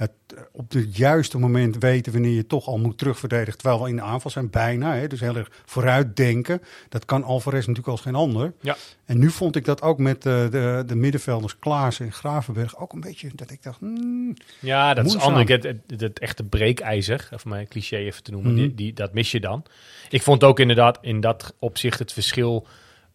het 0.00 0.10
op 0.52 0.72
het 0.72 0.96
juiste 0.96 1.38
moment 1.38 1.78
weten 1.78 2.12
wanneer 2.12 2.34
je 2.34 2.46
toch 2.46 2.66
al 2.66 2.78
moet 2.78 2.98
terugverdedigen, 2.98 3.58
terwijl 3.58 3.82
we 3.82 3.88
in 3.88 3.96
de 3.96 4.02
aanval 4.02 4.30
zijn, 4.30 4.50
bijna. 4.50 4.94
Hè, 4.94 5.06
dus 5.06 5.20
heel 5.20 5.36
erg 5.36 5.50
vooruitdenken. 5.64 6.62
Dat 6.88 7.04
kan 7.04 7.24
Alvarez 7.24 7.60
natuurlijk 7.66 7.88
als 7.88 8.00
geen 8.00 8.14
ander. 8.14 8.52
Ja. 8.60 8.76
En 9.04 9.18
nu 9.18 9.30
vond 9.30 9.56
ik 9.56 9.64
dat 9.64 9.82
ook 9.82 9.98
met 9.98 10.26
eh, 10.26 10.50
de, 10.50 10.82
de 10.86 10.94
middenvelders 10.94 11.58
Klaassen 11.58 12.06
en 12.06 12.12
Gravenberg 12.12 12.78
ook 12.78 12.92
een 12.92 13.00
beetje, 13.00 13.30
dat 13.34 13.50
ik 13.50 13.62
dacht, 13.62 13.78
hmm, 13.78 14.34
Ja, 14.60 14.94
dat 14.94 15.04
Moeizaam. 15.04 15.20
is 15.20 15.26
anders. 15.38 15.50
Het, 15.50 15.62
het, 15.90 16.00
het 16.00 16.18
echte 16.18 16.44
breekijzer, 16.44 17.28
of 17.32 17.44
mijn 17.44 17.68
cliché 17.68 17.96
even 17.96 18.22
te 18.22 18.30
noemen, 18.30 18.52
Mhm. 18.52 18.60
die, 18.60 18.74
die, 18.74 18.92
dat 18.92 19.12
mis 19.12 19.30
je 19.30 19.40
dan. 19.40 19.64
Ik 20.08 20.22
vond 20.22 20.44
ook 20.44 20.60
inderdaad 20.60 20.98
in 21.00 21.20
dat 21.20 21.54
opzicht 21.58 21.98
het 21.98 22.12
verschil 22.12 22.66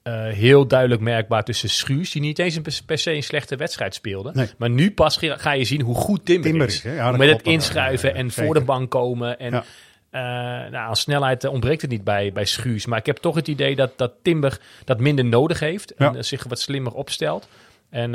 eh, 0.05 0.13
heel 0.27 0.67
duidelijk 0.67 1.01
merkbaar 1.01 1.43
tussen 1.43 1.69
Schuurs, 1.69 2.11
die 2.11 2.21
niet 2.21 2.39
eens 2.39 2.55
een, 2.55 2.63
per- 2.85 2.97
se 2.97 3.11
een 3.13 3.23
slechte 3.23 3.55
wedstrijd 3.55 3.93
speelde. 3.95 4.31
Nee. 4.33 4.47
Maar 4.57 4.69
nu 4.69 4.91
pas 4.91 5.17
ga 5.21 5.51
je 5.51 5.63
zien 5.63 5.81
hoe 5.81 5.95
goed 5.95 6.25
Timber, 6.25 6.49
Timber 6.49 6.67
is. 6.67 6.81
Ja, 6.81 7.11
Met 7.11 7.29
het 7.29 7.41
inschuiven 7.41 8.15
en 8.15 8.29
zeker. 8.31 8.45
voor 8.45 8.53
de 8.53 8.65
bank 8.65 8.91
komen. 8.91 9.39
En 9.39 9.51
Ja. 9.51 9.63
eh, 10.09 10.71
nou, 10.71 10.75
aan 10.87 10.95
snelheid 10.95 11.43
eh, 11.43 11.51
ontbreekt 11.51 11.81
het 11.81 11.89
niet 11.91 12.03
bij, 12.03 12.31
bij 12.31 12.45
Schuurs. 12.45 12.85
Maar 12.85 12.99
ik 12.99 13.05
heb 13.05 13.17
toch 13.17 13.35
het 13.35 13.47
idee 13.47 13.75
dat, 13.75 13.91
dat 13.97 14.11
Timber 14.21 14.59
dat 14.83 14.99
minder 14.99 15.25
nodig 15.25 15.59
heeft 15.59 15.93
en 15.93 16.13
Ja. 16.13 16.21
zich 16.21 16.43
wat 16.43 16.59
slimmer 16.59 16.93
opstelt. 16.93 17.47
En 17.89 18.11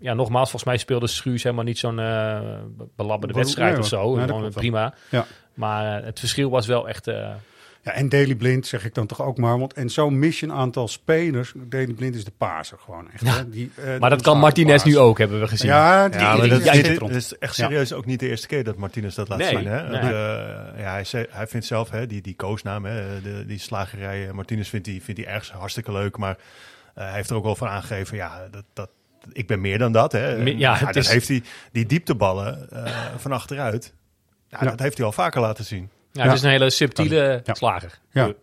ja, 0.00 0.14
nogmaals, 0.14 0.50
volgens 0.50 0.64
mij 0.64 0.76
speelde 0.76 1.06
Schuurs 1.06 1.42
helemaal 1.42 1.64
niet 1.64 1.78
zo'n 1.78 2.00
belabberde 2.96 3.34
wedstrijd 3.34 3.78
of 3.78 3.86
zo. 3.86 4.14
Nee, 4.16 4.26
Gewoon 4.26 4.50
prima. 4.52 4.94
ja. 5.10 5.26
Maar 5.54 6.04
het 6.04 6.18
verschil 6.18 6.50
was 6.50 6.66
wel 6.66 6.88
echt... 6.88 7.10
Ja, 7.84 7.92
en 7.92 8.08
Daily 8.08 8.34
Blind 8.34 8.66
zeg 8.66 8.84
ik 8.84 8.94
dan 8.94 9.06
toch 9.06 9.22
ook 9.22 9.38
maar. 9.38 9.58
Want, 9.58 9.72
en 9.72 9.90
zo 9.90 10.10
mis 10.10 10.40
je 10.40 10.46
een 10.46 10.52
aantal 10.52 10.88
spelers. 10.88 11.52
Daily 11.56 11.92
Blind 11.92 12.14
is 12.14 12.24
de 12.24 12.30
paser 12.38 12.78
gewoon 12.78 13.10
echt. 13.12 13.24
Ja. 13.24 13.36
hè. 13.36 13.50
Die, 13.50 13.70
eh, 13.76 13.98
maar 13.98 14.10
dat 14.10 14.22
kan 14.22 14.38
Martinez 14.38 14.84
nu 14.84 14.98
ook, 14.98 15.18
hebben 15.18 15.40
we 15.40 15.48
gezien. 15.48 15.68
Ja, 15.70 16.08
die, 16.08 16.20
Ja, 16.20 16.32
die- 16.34 16.42
die- 16.42 16.64
Ja, 16.64 16.72
dit, 16.72 17.10
is 17.10 17.38
echt 17.38 17.54
serieus 17.54 17.92
ook 17.92 18.06
niet 18.06 18.20
de 18.20 18.28
eerste 18.28 18.46
keer 18.46 18.64
dat 18.64 18.76
Martinez 18.76 19.14
dat 19.14 19.28
laat 19.28 19.38
Nee, 19.38 19.48
zien. 19.48 19.66
Hè? 19.66 19.88
nee. 19.88 20.00
Eh, 20.00 20.08
ja, 20.80 20.90
hij, 20.92 21.04
zei- 21.04 21.26
hij 21.30 21.46
vindt 21.46 21.66
zelf 21.66 21.90
hè, 21.90 22.06
die, 22.06 22.20
die 22.22 22.34
koosnaam, 22.36 22.84
hè, 22.84 23.20
de, 23.22 23.44
die 23.46 23.58
slagerij. 23.58 24.26
eh, 24.28 24.32
Martinez 24.32 24.68
vindt 24.68 24.84
die, 24.84 25.02
vindt 25.02 25.20
die 25.20 25.28
ergens 25.30 25.50
hartstikke 25.50 25.92
leuk. 25.92 26.16
Maar 26.16 26.36
eh, 26.94 27.04
hij 27.04 27.14
heeft 27.14 27.30
er 27.30 27.36
ook 27.36 27.44
wel 27.44 27.56
van 27.56 27.68
aangegeven, 27.68 28.16
ja, 28.16 28.48
dat, 28.50 28.64
dat, 28.72 28.90
ik 29.32 29.46
ben 29.46 29.60
meer 29.60 29.78
dan 29.78 29.92
dat. 29.92 30.12
Hè. 30.12 30.28
Ja, 30.34 30.74
het 30.76 30.86
dat 30.86 30.96
is- 30.96 31.08
heeft 31.08 31.28
hij, 31.28 31.42
die 31.72 31.86
diepteballen 31.86 32.70
eh, 32.70 32.92
van 33.16 33.32
achteruit. 33.32 33.92
Ja, 34.48 34.58
Ja. 34.62 34.70
Dat 34.70 34.78
heeft 34.80 34.96
hij 34.96 35.06
al 35.06 35.12
vaker 35.12 35.40
laten 35.40 35.64
zien. 35.64 35.88
Ja, 36.16 36.22
het 36.24 36.32
is 36.32 36.42
een 36.42 36.50
hele 36.50 36.70
subtiele 36.70 37.40
Ja. 37.44 37.54
slager. 37.54 37.98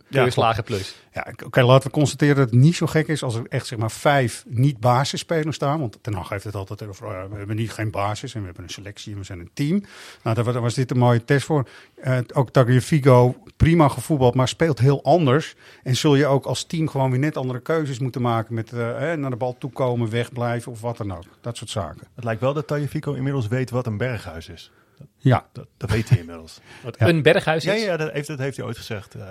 Ja. 0.10 0.30
Slager 0.30 0.64
plus. 0.64 0.96
Ja, 1.14 1.28
oké, 1.46 1.62
laten 1.64 1.88
we 1.88 1.94
constateren 1.94 2.36
dat 2.36 2.50
het 2.50 2.60
niet 2.60 2.76
zo 2.76 2.86
gek 2.86 3.08
is 3.08 3.24
als 3.24 3.36
er 3.36 3.42
echt 3.50 3.66
zeg 3.66 3.80
maar 3.80 3.92
vijf 3.92 4.44
niet-basisspelers 4.48 5.56
staan. 5.56 5.80
Want 5.80 5.98
Ten 6.02 6.14
Hag 6.14 6.30
heeft 6.30 6.44
het 6.44 6.56
altijd 6.56 6.84
over, 6.88 7.08
eh, 7.08 7.24
we 7.32 7.38
hebben 7.38 7.56
niet 7.56 7.72
geen 7.72 7.92
basis 7.92 8.34
en 8.34 8.40
we 8.40 8.46
hebben 8.46 8.64
een 8.64 8.70
selectie 8.70 9.12
en 9.14 9.18
we 9.18 9.24
zijn 9.26 9.40
een 9.40 9.50
team. 9.54 9.84
Nou, 10.24 10.36
daar 10.36 10.46
wa- 10.46 10.52
daar 10.52 10.62
was 10.62 10.74
dit 10.74 10.92
een 10.92 10.98
mooie 10.98 11.26
test 11.26 11.46
voor. 11.46 11.68
Eh, 12.02 12.18
ook 12.34 12.50
Tagliafico, 12.50 13.36
prima 13.58 13.88
gevoetbald, 13.88 14.36
maar 14.36 14.48
speelt 14.48 14.80
heel 14.80 15.04
anders. 15.04 15.56
En 15.84 15.96
zul 15.96 16.16
je 16.16 16.26
ook 16.26 16.46
als 16.46 16.64
team 16.64 16.88
gewoon 16.90 17.12
weer 17.12 17.20
net 17.20 17.38
andere 17.38 17.60
keuzes 17.60 18.00
moeten 18.00 18.22
maken 18.22 18.54
met 18.54 18.74
eh, 18.74 18.80
hè, 18.98 19.18
naar 19.18 19.30
de 19.30 19.36
bal 19.36 19.56
toekomen, 19.58 20.10
wegblijven 20.10 20.72
of 20.72 20.82
wat 20.82 20.98
dan 20.98 21.12
ook. 21.14 21.24
Dat 21.42 21.58
soort 21.58 21.70
zaken. 21.70 22.08
Het 22.16 22.24
lijkt 22.24 22.42
wel 22.42 22.54
dat 22.54 22.68
Tagliafico 22.68 23.14
inmiddels 23.14 23.48
weet 23.48 23.70
wat 23.70 23.86
een 23.86 23.98
berghuis 23.98 24.50
is. 24.50 24.72
Ja, 25.18 25.46
Dat, 25.54 25.68
dat 25.78 25.90
weet 25.90 26.10
hij 26.10 26.18
inmiddels. 26.18 26.60
Wat 26.84 26.96
Ja. 27.00 27.08
een 27.08 27.22
berghuis 27.22 27.64
ja, 27.64 27.74
is. 27.74 27.84
ja 27.84 27.98
dat, 27.98 28.12
heeft, 28.12 28.28
dat 28.28 28.40
heeft 28.40 28.58
hij 28.58 28.66
ooit 28.66 28.78
gezegd. 28.78 29.16
eh, 29.16 29.24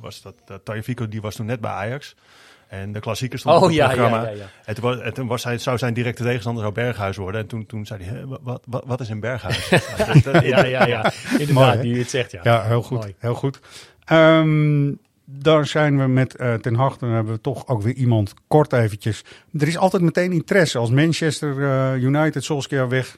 was 0.00 0.22
dat, 0.22 0.34
dat 0.44 0.84
die 1.10 1.20
was 1.20 1.34
toen 1.34 1.46
net 1.46 1.60
bij 1.60 1.70
Ajax. 1.70 2.14
En 2.68 2.92
de 2.92 3.00
klassieker 3.00 3.38
stond 3.38 3.56
op 3.56 3.62
Oh 3.62 3.66
het 3.68 3.76
ja, 3.76 3.84
ja, 3.90 3.94
programma. 3.96 4.22
ja, 4.28 4.36
ja. 4.36 4.44
En 4.64 4.74
toen, 4.74 4.84
was, 4.84 4.98
en 5.00 5.14
toen 5.14 5.26
was 5.26 5.44
hij, 5.44 5.58
zou 5.58 5.78
zijn 5.78 5.94
directe 5.94 6.22
tegenstander 6.22 6.62
zou 6.62 6.74
Berghuis 6.74 7.16
worden. 7.16 7.40
En 7.40 7.46
toen, 7.46 7.66
toen 7.66 7.86
zei 7.86 8.02
hij, 8.04 8.18
"Hè, 8.18 8.26
wat, 8.42 8.62
wat, 8.66 8.82
wat 8.86 9.00
is 9.00 9.08
een 9.08 9.20
Berghuis? 9.20 9.68
Ja, 9.70 9.78
dat- 10.12 10.22
dat- 10.22 10.44
Ja, 10.44 10.64
ja, 10.64 10.86
ja. 10.86 11.00
Mooi, 11.30 11.38
Inderdaad, 11.38 11.74
hè? 11.74 11.82
die 11.82 11.98
het 11.98 12.10
zegt, 12.10 12.30
ja. 12.30 12.40
Ja, 12.42 12.62
heel 12.62 12.82
goed. 12.82 12.98
Mooi. 13.00 13.14
Heel 13.18 13.34
goed. 13.34 13.60
Dan 15.24 15.66
zijn 15.66 15.98
we 15.98 16.06
met 16.06 16.36
eh, 16.36 16.54
Ten 16.54 16.74
Hag, 16.74 16.96
dan 16.96 17.08
hebben 17.10 17.32
we 17.34 17.40
toch 17.40 17.66
ook 17.68 17.82
weer 17.82 17.94
iemand 17.94 18.34
kort 18.48 18.72
eventjes. 18.72 19.24
Er 19.58 19.66
is 19.68 19.76
altijd 19.78 20.02
meteen 20.02 20.32
interesse. 20.32 20.78
Als 20.78 20.90
Manchester 20.90 21.62
eh, 21.64 22.02
United 22.02 22.44
Solskjaer 22.44 22.88
weg 22.88 23.16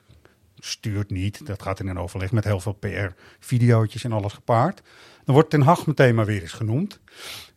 stuurt 0.65 1.11
niet, 1.11 1.47
dat 1.47 1.63
gaat 1.63 1.81
in 1.81 1.87
een 1.89 1.99
overleg 1.99 2.33
met 2.33 2.45
heel 2.45 2.61
veel 2.61 2.73
PR, 2.73 3.07
videootjes 3.39 4.05
en 4.05 4.13
alles 4.13 4.33
gepaard. 4.33 4.83
Dan 5.25 5.35
wordt 5.35 5.51
Ten 5.51 5.61
Hag 5.63 5.87
meteen 5.87 6.15
maar 6.15 6.27
weer 6.27 6.43
eens 6.43 6.53
genoemd. 6.53 7.01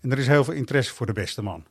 En 0.01 0.11
er 0.11 0.17
is 0.19 0.27
heel 0.27 0.43
veel 0.43 0.53
interesse 0.53 0.93
voor 0.93 1.05
de 1.05 1.13
beste 1.13 1.41
man. 1.41 1.65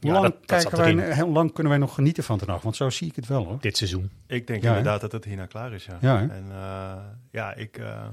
Hoe 0.00 0.10
Ja, 0.12 0.20
lang, 0.20 0.34
dat- 0.46 0.62
dat 0.62 0.72
wij, 0.72 1.20
hoe 1.20 1.32
lang 1.32 1.52
kunnen 1.52 1.72
wij 1.72 1.80
nog 1.80 1.94
genieten 1.94 2.24
van 2.24 2.38
Ten 2.38 2.48
Hag? 2.48 2.62
Want 2.62 2.76
zo 2.76 2.90
zie 2.90 3.08
ik 3.08 3.16
het 3.16 3.26
wel 3.26 3.44
hoor. 3.44 3.58
Dit 3.60 3.76
seizoen. 3.76 4.10
Ik 4.26 4.46
denk 4.46 4.62
Ja, 4.62 4.68
inderdaad 4.68 5.00
dat 5.00 5.12
het 5.12 5.24
hierna 5.24 5.46
klaar 5.46 5.72
is, 5.72 5.88
ja. 6.00 6.20
En 6.20 6.44
eh, 6.50 6.92
ja, 7.30 7.54
ik, 7.54 7.76
eh, 7.78 8.06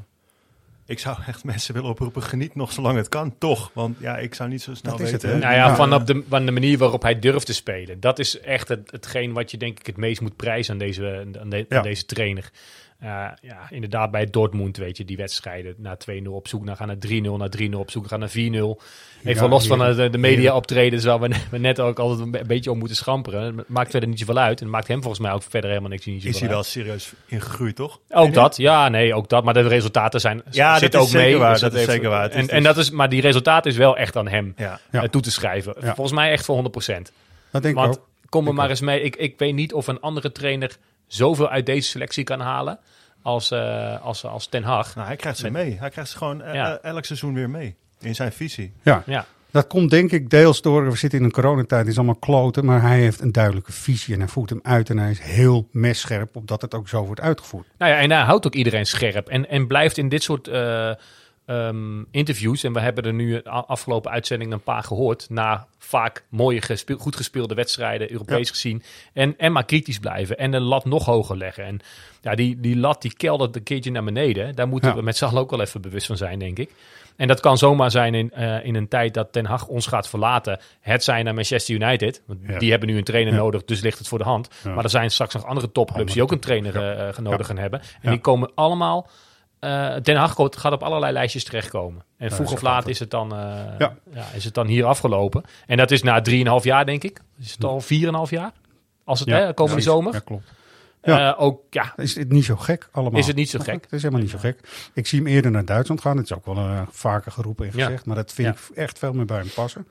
ik 0.87 0.99
zou 0.99 1.17
echt 1.27 1.43
mensen 1.43 1.73
willen 1.73 1.89
oproepen, 1.89 2.23
geniet 2.23 2.55
nog 2.55 2.71
zolang 2.71 2.97
het 2.97 3.09
kan, 3.09 3.35
toch? 3.37 3.71
Want 3.73 3.97
ja, 3.99 4.17
ik 4.17 4.33
zou 4.35 4.49
niet 4.49 4.61
zo 4.61 4.73
snel 4.73 4.91
Dat 4.97 5.05
is 5.05 5.11
het, 5.11 5.21
weten. 5.21 5.37
hè? 5.39 5.43
Nou 5.43 5.55
ja, 5.57 5.67
Ja. 5.67 5.75
van, 5.75 5.93
op 5.93 6.05
de, 6.07 6.23
van 6.29 6.45
de 6.45 6.51
manier 6.51 6.77
waarop 6.77 7.01
hij 7.01 7.19
durft 7.19 7.45
te 7.45 7.53
spelen. 7.53 7.99
Dat 7.99 8.19
is 8.19 8.39
echt 8.39 8.67
het, 8.67 8.91
hetgeen 8.91 9.33
wat 9.33 9.51
je 9.51 9.57
denk 9.57 9.79
ik 9.79 9.85
het 9.85 9.97
meest 9.97 10.21
moet 10.21 10.35
prijzen 10.35 10.73
aan 10.73 10.79
deze, 10.79 11.25
aan 11.41 11.49
de- 11.49 11.57
aan 11.57 11.65
Ja. 11.69 11.81
deze 11.81 12.05
trainer. 12.05 12.51
Eh, 12.99 13.09
ja, 13.41 13.67
inderdaad 13.69 14.11
bij 14.11 14.25
Dortmund, 14.25 14.77
weet 14.77 14.97
je, 14.97 15.05
die 15.05 15.17
wedstrijden 15.17 15.75
na 15.77 15.97
2-0 15.97 16.31
op 16.31 16.47
zoek 16.47 16.63
naar 16.63 16.75
gaan 16.75 16.87
naar 16.87 16.97
3-0, 17.07 17.37
naar 17.37 17.49
3-0 17.49 17.79
op 17.79 17.91
zoek 17.91 18.07
gaan 18.07 18.19
naar 18.19 18.29
4-0. 18.29 18.33
Even 18.33 19.43
Ja, 19.43 19.47
los 19.47 19.67
van 19.67 19.77
heerlijk. 19.79 19.97
de, 19.97 20.09
de 20.09 20.17
media 20.17 20.55
optredens 20.55 21.03
waar 21.03 21.19
we, 21.19 21.35
we 21.51 21.57
net 21.57 21.79
ook 21.79 21.99
altijd 21.99 22.19
een 22.19 22.31
be- 22.31 22.39
een 22.39 22.47
beetje 22.47 22.71
om 22.71 22.77
moeten 22.77 22.97
schamperen. 22.97 23.57
Het 23.57 23.69
maakt 23.69 23.91
verder 23.91 24.09
niet 24.09 24.19
zoveel 24.19 24.37
uit. 24.37 24.61
En 24.61 24.69
maakt 24.69 24.87
hem 24.87 24.99
volgens 25.01 25.21
mij 25.21 25.31
ook 25.31 25.43
verder 25.43 25.69
helemaal 25.69 25.89
niks 25.89 26.05
niet 26.05 26.25
Is 26.25 26.39
hij 26.39 26.47
wel 26.49 26.57
uit. 26.57 26.65
serieus 26.65 27.13
ingegroeid, 27.25 27.75
toch? 27.75 27.99
Ook 28.09 28.33
dat, 28.33 28.57
ja, 28.57 28.89
nee, 28.89 29.13
ook 29.13 29.29
dat. 29.29 29.43
Maar 29.43 29.53
de 29.53 29.67
resultaten 29.67 30.19
zijn 30.19 30.41
Ja, 30.51 30.71
dat 30.71 30.79
zitten 30.79 30.99
is 30.99 31.05
ook 31.05 31.11
zeker 31.11 31.29
mee. 31.29 31.37
waar, 31.39 31.51
Dus 31.51 31.61
dat 31.61 31.71
is 31.73 31.77
heeft- 31.77 31.91
zeker 31.91 32.09
waar. 32.09 32.29
Is 32.29 32.35
En, 32.35 32.49
en 32.49 32.63
dat 32.63 32.77
is, 32.77 32.89
maar 32.91 33.09
die 33.09 33.21
resultaten 33.21 33.71
is 33.71 33.77
wel 33.77 33.97
echt 33.97 34.15
aan 34.15 34.27
hem 34.27 34.53
Ja. 34.57 34.79
Eh, 34.91 35.01
toe 35.01 35.21
te 35.21 35.31
schrijven. 35.31 35.75
Volgens 35.79 36.11
mij 36.11 36.31
echt 36.31 36.45
voor 36.45 36.55
100%. 36.55 37.11
Dat 37.51 37.61
denk 37.61 37.75
ik 37.75 37.83
Want 37.83 37.97
ook. 37.97 38.07
kom 38.29 38.43
er 38.43 38.49
Ik 38.51 38.55
maar 38.57 38.69
eens 38.69 38.81
mee. 38.81 39.01
Ik, 39.01 39.15
ik 39.15 39.39
weet 39.39 39.53
niet 39.53 39.73
of 39.73 39.87
een 39.87 39.99
andere 39.99 40.31
trainer 40.31 40.77
zoveel 41.07 41.49
uit 41.49 41.65
deze 41.65 41.89
selectie 41.89 42.23
kan 42.23 42.39
halen 42.39 42.79
als, 43.21 43.51
eh, 43.51 44.01
als, 44.01 44.25
als 44.25 44.47
Ten 44.47 44.63
Hag. 44.63 44.95
Nou, 44.95 45.07
hij 45.07 45.15
krijgt 45.15 45.37
ze 45.39 45.49
mee. 45.51 45.75
Hij 45.79 45.89
krijgt 45.89 46.11
ze 46.11 46.17
gewoon 46.17 46.41
eh, 46.41 46.53
Ja. 46.53 46.77
eh, 46.79 46.91
elk 46.91 47.05
seizoen 47.05 47.33
weer 47.33 47.49
mee. 47.49 47.75
In 47.99 48.15
zijn 48.15 48.31
visie. 48.31 48.73
Ja. 48.81 49.03
Ja. 49.05 49.25
Dat 49.51 49.67
komt 49.67 49.89
denk 49.89 50.11
ik 50.11 50.29
deels 50.29 50.61
door, 50.61 50.89
we 50.89 50.97
zitten 50.97 51.19
in 51.19 51.25
een 51.25 51.31
coronatijd, 51.31 51.81
het 51.81 51.89
is 51.89 51.97
allemaal 51.97 52.15
kloten, 52.15 52.65
maar 52.65 52.81
hij 52.81 52.99
heeft 52.99 53.21
een 53.21 53.31
duidelijke 53.31 53.71
visie 53.71 54.13
en 54.13 54.19
hij 54.19 54.29
voert 54.29 54.49
hem 54.49 54.59
uit 54.63 54.89
en 54.89 54.97
hij 54.97 55.11
is 55.11 55.19
heel 55.19 55.67
messcherp 55.71 56.35
op 56.35 56.47
dat 56.47 56.61
het 56.61 56.73
ook 56.73 56.87
zo 56.87 57.05
wordt 57.05 57.21
uitgevoerd. 57.21 57.67
Nou 57.77 57.91
ja, 57.91 57.97
en 57.97 58.11
hij 58.11 58.21
houdt 58.21 58.45
ook 58.45 58.55
iedereen 58.55 58.85
scherp. 58.85 59.27
En, 59.27 59.49
en 59.49 59.67
blijft 59.67 59.97
in 59.97 60.09
dit 60.09 60.23
soort 60.23 60.47
eh, 60.47 60.91
ehm, 61.45 62.03
interviews, 62.11 62.63
en 62.63 62.73
we 62.73 62.79
hebben 62.79 63.03
er 63.03 63.13
nu 63.13 63.31
de 63.31 63.49
afgelopen 63.49 64.11
uitzendingen 64.11 64.53
een 64.53 64.61
paar 64.63 64.83
gehoord, 64.83 65.29
na 65.29 65.67
vaak 65.77 66.25
mooie, 66.29 66.61
gespeel- 66.61 66.97
goed 66.97 67.15
gespeelde 67.15 67.53
wedstrijden, 67.55 68.11
Europees 68.11 68.47
Ja. 68.47 68.53
gezien. 68.53 68.83
En, 69.13 69.37
en 69.37 69.51
maar 69.51 69.65
kritisch 69.65 69.99
blijven 69.99 70.37
en 70.37 70.51
de 70.51 70.59
lat 70.59 70.85
nog 70.85 71.05
hoger 71.05 71.37
leggen. 71.37 71.65
En 71.65 71.79
ja, 72.21 72.35
die, 72.35 72.59
die 72.59 72.77
lat 72.77 73.01
die 73.01 73.13
keldert 73.13 73.55
een 73.55 73.63
keertje 73.63 73.91
naar 73.91 74.03
beneden. 74.03 74.55
Daar 74.55 74.67
moeten 74.67 74.89
Ja. 74.89 74.95
we 74.95 75.01
met 75.01 75.17
z'n 75.17 75.25
allen 75.25 75.41
ook 75.41 75.49
wel 75.49 75.61
even 75.61 75.81
bewust 75.81 76.07
van 76.07 76.17
zijn, 76.17 76.39
denk 76.39 76.59
ik. 76.59 76.71
En 77.15 77.27
dat 77.27 77.39
kan 77.39 77.57
zomaar 77.57 77.91
zijn 77.91 78.13
in, 78.13 78.31
eh, 78.31 78.65
in 78.65 78.75
een 78.75 78.87
tijd 78.87 79.13
dat 79.13 79.31
Ten 79.31 79.45
Hag 79.45 79.67
ons 79.67 79.87
gaat 79.87 80.09
verlaten. 80.09 80.59
Het 80.81 81.03
zijn 81.03 81.25
naar 81.25 81.33
Manchester 81.33 81.75
United. 81.75 82.21
Want 82.25 82.39
Ja. 82.47 82.59
die 82.59 82.69
hebben 82.71 82.89
nu 82.89 82.97
een 82.97 83.03
trainer 83.03 83.33
Ja. 83.33 83.39
nodig, 83.39 83.63
dus 83.65 83.81
ligt 83.81 83.97
het 83.97 84.07
voor 84.07 84.17
de 84.17 84.23
hand. 84.23 84.49
Maar 84.63 84.83
er 84.83 84.89
zijn 84.89 85.11
straks 85.11 85.33
nog 85.33 85.45
andere 85.45 85.71
topclubs 85.71 86.13
die 86.13 86.21
ook 86.21 86.31
een 86.31 86.39
trainer 86.39 86.75
eh, 86.75 87.07
eh, 87.09 87.17
nodig 87.17 87.47
gaan 87.47 87.57
hebben. 87.57 87.81
En 88.01 88.11
die 88.11 88.19
komen 88.19 88.51
allemaal... 88.55 89.09
eh 89.59 89.95
Den 90.03 90.15
Haag 90.15 90.35
gaat 90.35 90.71
op 90.73 90.83
allerlei 90.83 91.13
lijstjes 91.13 91.43
terechtkomen. 91.43 92.03
En 92.17 92.31
vroeg 92.31 92.47
is 92.47 92.53
of 92.53 92.61
laat 92.61 92.87
is 92.87 92.99
het, 92.99 93.11
dan, 93.11 93.31
eh, 93.31 93.37
Ja. 93.77 93.95
ja. 94.13 94.25
is 94.35 94.43
het 94.43 94.53
dan 94.53 94.67
hier 94.67 94.85
afgelopen. 94.85 95.43
En 95.65 95.77
dat 95.77 95.91
is 95.91 96.03
na 96.03 96.21
3,5 96.21 96.63
jaar, 96.63 96.85
denk 96.85 97.03
ik. 97.03 97.21
Is 97.39 97.51
het 97.51 97.63
al 97.63 97.81
4,5 97.81 98.29
jaar? 98.29 98.51
Als 99.03 99.19
het, 99.19 99.29
hè, 99.29 99.53
komende 99.53 99.81
zomer. 99.81 100.13
Ja, 100.13 100.19
klopt. 100.19 100.51
Ja. 101.01 101.33
Eh, 101.33 101.41
ook, 101.41 101.61
ja, 101.69 101.93
Is 101.95 102.15
het 102.15 102.31
niet 102.31 102.45
zo 102.45 102.55
gek 102.55 102.89
allemaal? 102.91 103.19
Is 103.19 103.27
het 103.27 103.35
niet 103.35 103.49
zo 103.49 103.59
gek? 103.59 103.83
Het 103.83 103.91
is 103.93 104.01
helemaal 104.01 104.21
niet 104.23 104.31
zo 104.31 104.37
gek. 104.37 104.59
Ik 104.93 105.07
zie 105.07 105.19
hem 105.19 105.27
eerder 105.27 105.51
naar 105.51 105.65
Duitsland 105.65 106.01
gaan. 106.01 106.15
Dat 106.15 106.25
is 106.25 106.33
ook 106.33 106.45
wel 106.45 106.85
vaker 106.91 107.31
geroepen 107.31 107.65
en 107.65 107.77
Ja. 107.77 107.85
gezegd. 107.85 108.05
Maar 108.05 108.15
dat 108.15 108.33
vind 108.33 108.47
Ja. 108.47 108.53
ik 108.69 108.77
echt 108.77 108.99
veel 108.99 109.13
meer 109.13 109.25
bij 109.25 109.37
hem 109.37 109.49
passen. 109.55 109.87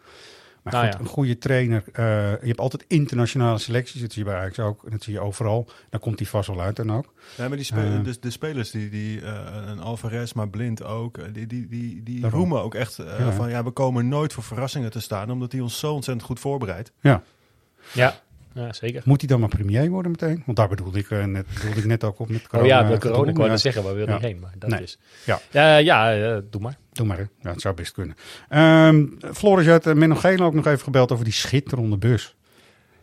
Maar 0.64 0.73
Nou 0.73 0.85
goed, 0.87 0.94
ja. 0.94 1.00
een 1.00 1.06
goede 1.06 1.38
trainer. 1.38 1.83
eh, 1.92 2.04
je 2.30 2.47
hebt 2.47 2.59
altijd 2.61 2.85
internationale 2.88 3.59
selecties. 3.59 4.00
Dat 4.00 4.12
zie 4.12 4.25
je 4.25 4.30
bij 4.30 4.38
Ajax 4.38 4.59
ook. 4.59 4.85
En 4.85 4.90
dat 4.90 5.02
zie 5.02 5.12
je 5.12 5.21
overal. 5.21 5.68
Daar 5.90 6.00
komt 6.00 6.18
hij 6.18 6.28
vast 6.28 6.49
wel 6.49 6.61
uit 6.61 6.76
dan 6.76 6.92
ook. 6.92 7.12
Ja, 7.37 7.49
maar 7.49 7.56
die 7.56 7.66
spe- 7.66 7.80
Eh. 7.99 8.04
dus 8.04 8.21
de 8.21 8.30
spelers, 8.30 8.71
die, 8.71 8.88
die 8.90 9.21
eh, 9.21 9.62
een 9.66 9.80
Alvarez, 9.80 10.33
maar 10.33 10.49
blind 10.49 10.83
ook, 10.85 11.35
die, 11.35 11.47
die, 11.47 11.68
die, 11.68 12.02
die 12.02 12.28
roemen 12.28 12.62
ook 12.62 12.75
echt 12.75 12.97
Ja. 12.97 13.33
van 13.33 13.50
ja, 13.50 13.64
we 13.64 13.71
komen 13.71 14.09
nooit 14.09 14.33
voor 14.33 14.42
verrassingen 14.42 14.90
te 14.90 15.00
staan, 15.00 15.30
omdat 15.30 15.52
hij 15.52 15.61
ons 15.61 15.78
zo 15.78 15.92
ontzettend 15.92 16.26
goed 16.26 16.40
voorbereidt. 16.40 16.92
Ja. 17.00 17.23
ja, 17.92 18.21
ja, 18.54 18.73
zeker. 18.73 19.02
Moet 19.04 19.20
hij 19.20 19.28
dan 19.28 19.40
maar 19.40 19.49
premier 19.49 19.90
worden 19.90 20.11
meteen? 20.11 20.42
Want 20.46 20.56
daar 20.56 20.68
bedoelde 20.68 20.99
ik, 20.99 21.11
eh, 21.11 21.25
net, 21.25 21.46
bedoelde 21.54 21.78
ik 21.80 21.84
net 21.87 22.04
ook 22.04 22.18
op 22.18 22.28
met 22.28 22.40
Oh 22.42 22.46
corona. 22.49 22.68
ja, 22.68 22.82
de 22.82 22.99
corona, 22.99 23.30
ik 23.30 23.37
wou 23.37 23.49
net 23.49 23.61
zeggen, 23.61 23.82
waar 23.82 23.94
wil 23.94 24.06
Ja. 24.08 24.14
je 24.14 24.26
heen? 24.26 24.38
Maar 24.38 24.52
dat 24.58 24.70
Nee. 24.70 24.82
is... 24.82 24.99
Ja. 25.25 25.40
Ja, 25.50 25.76
ja 25.76 26.14
eh, 26.14 26.38
doe 26.50 26.61
maar. 26.61 26.76
Doe 26.92 27.06
maar, 27.06 27.16
hè. 27.16 27.25
ja, 27.40 27.50
het 27.50 27.61
zou 27.61 27.75
best 27.75 27.92
kunnen. 27.92 28.16
Ehm 28.49 29.04
Floris, 29.32 29.66
uh, 29.66 29.94
Menno 29.94 30.14
Geel 30.14 30.40
ook 30.40 30.54
nog 30.54 30.66
even 30.66 30.84
gebeld 30.84 31.12
over 31.12 31.25
die 31.25 31.32
schitterende 31.32 31.96
bus. 31.99 32.37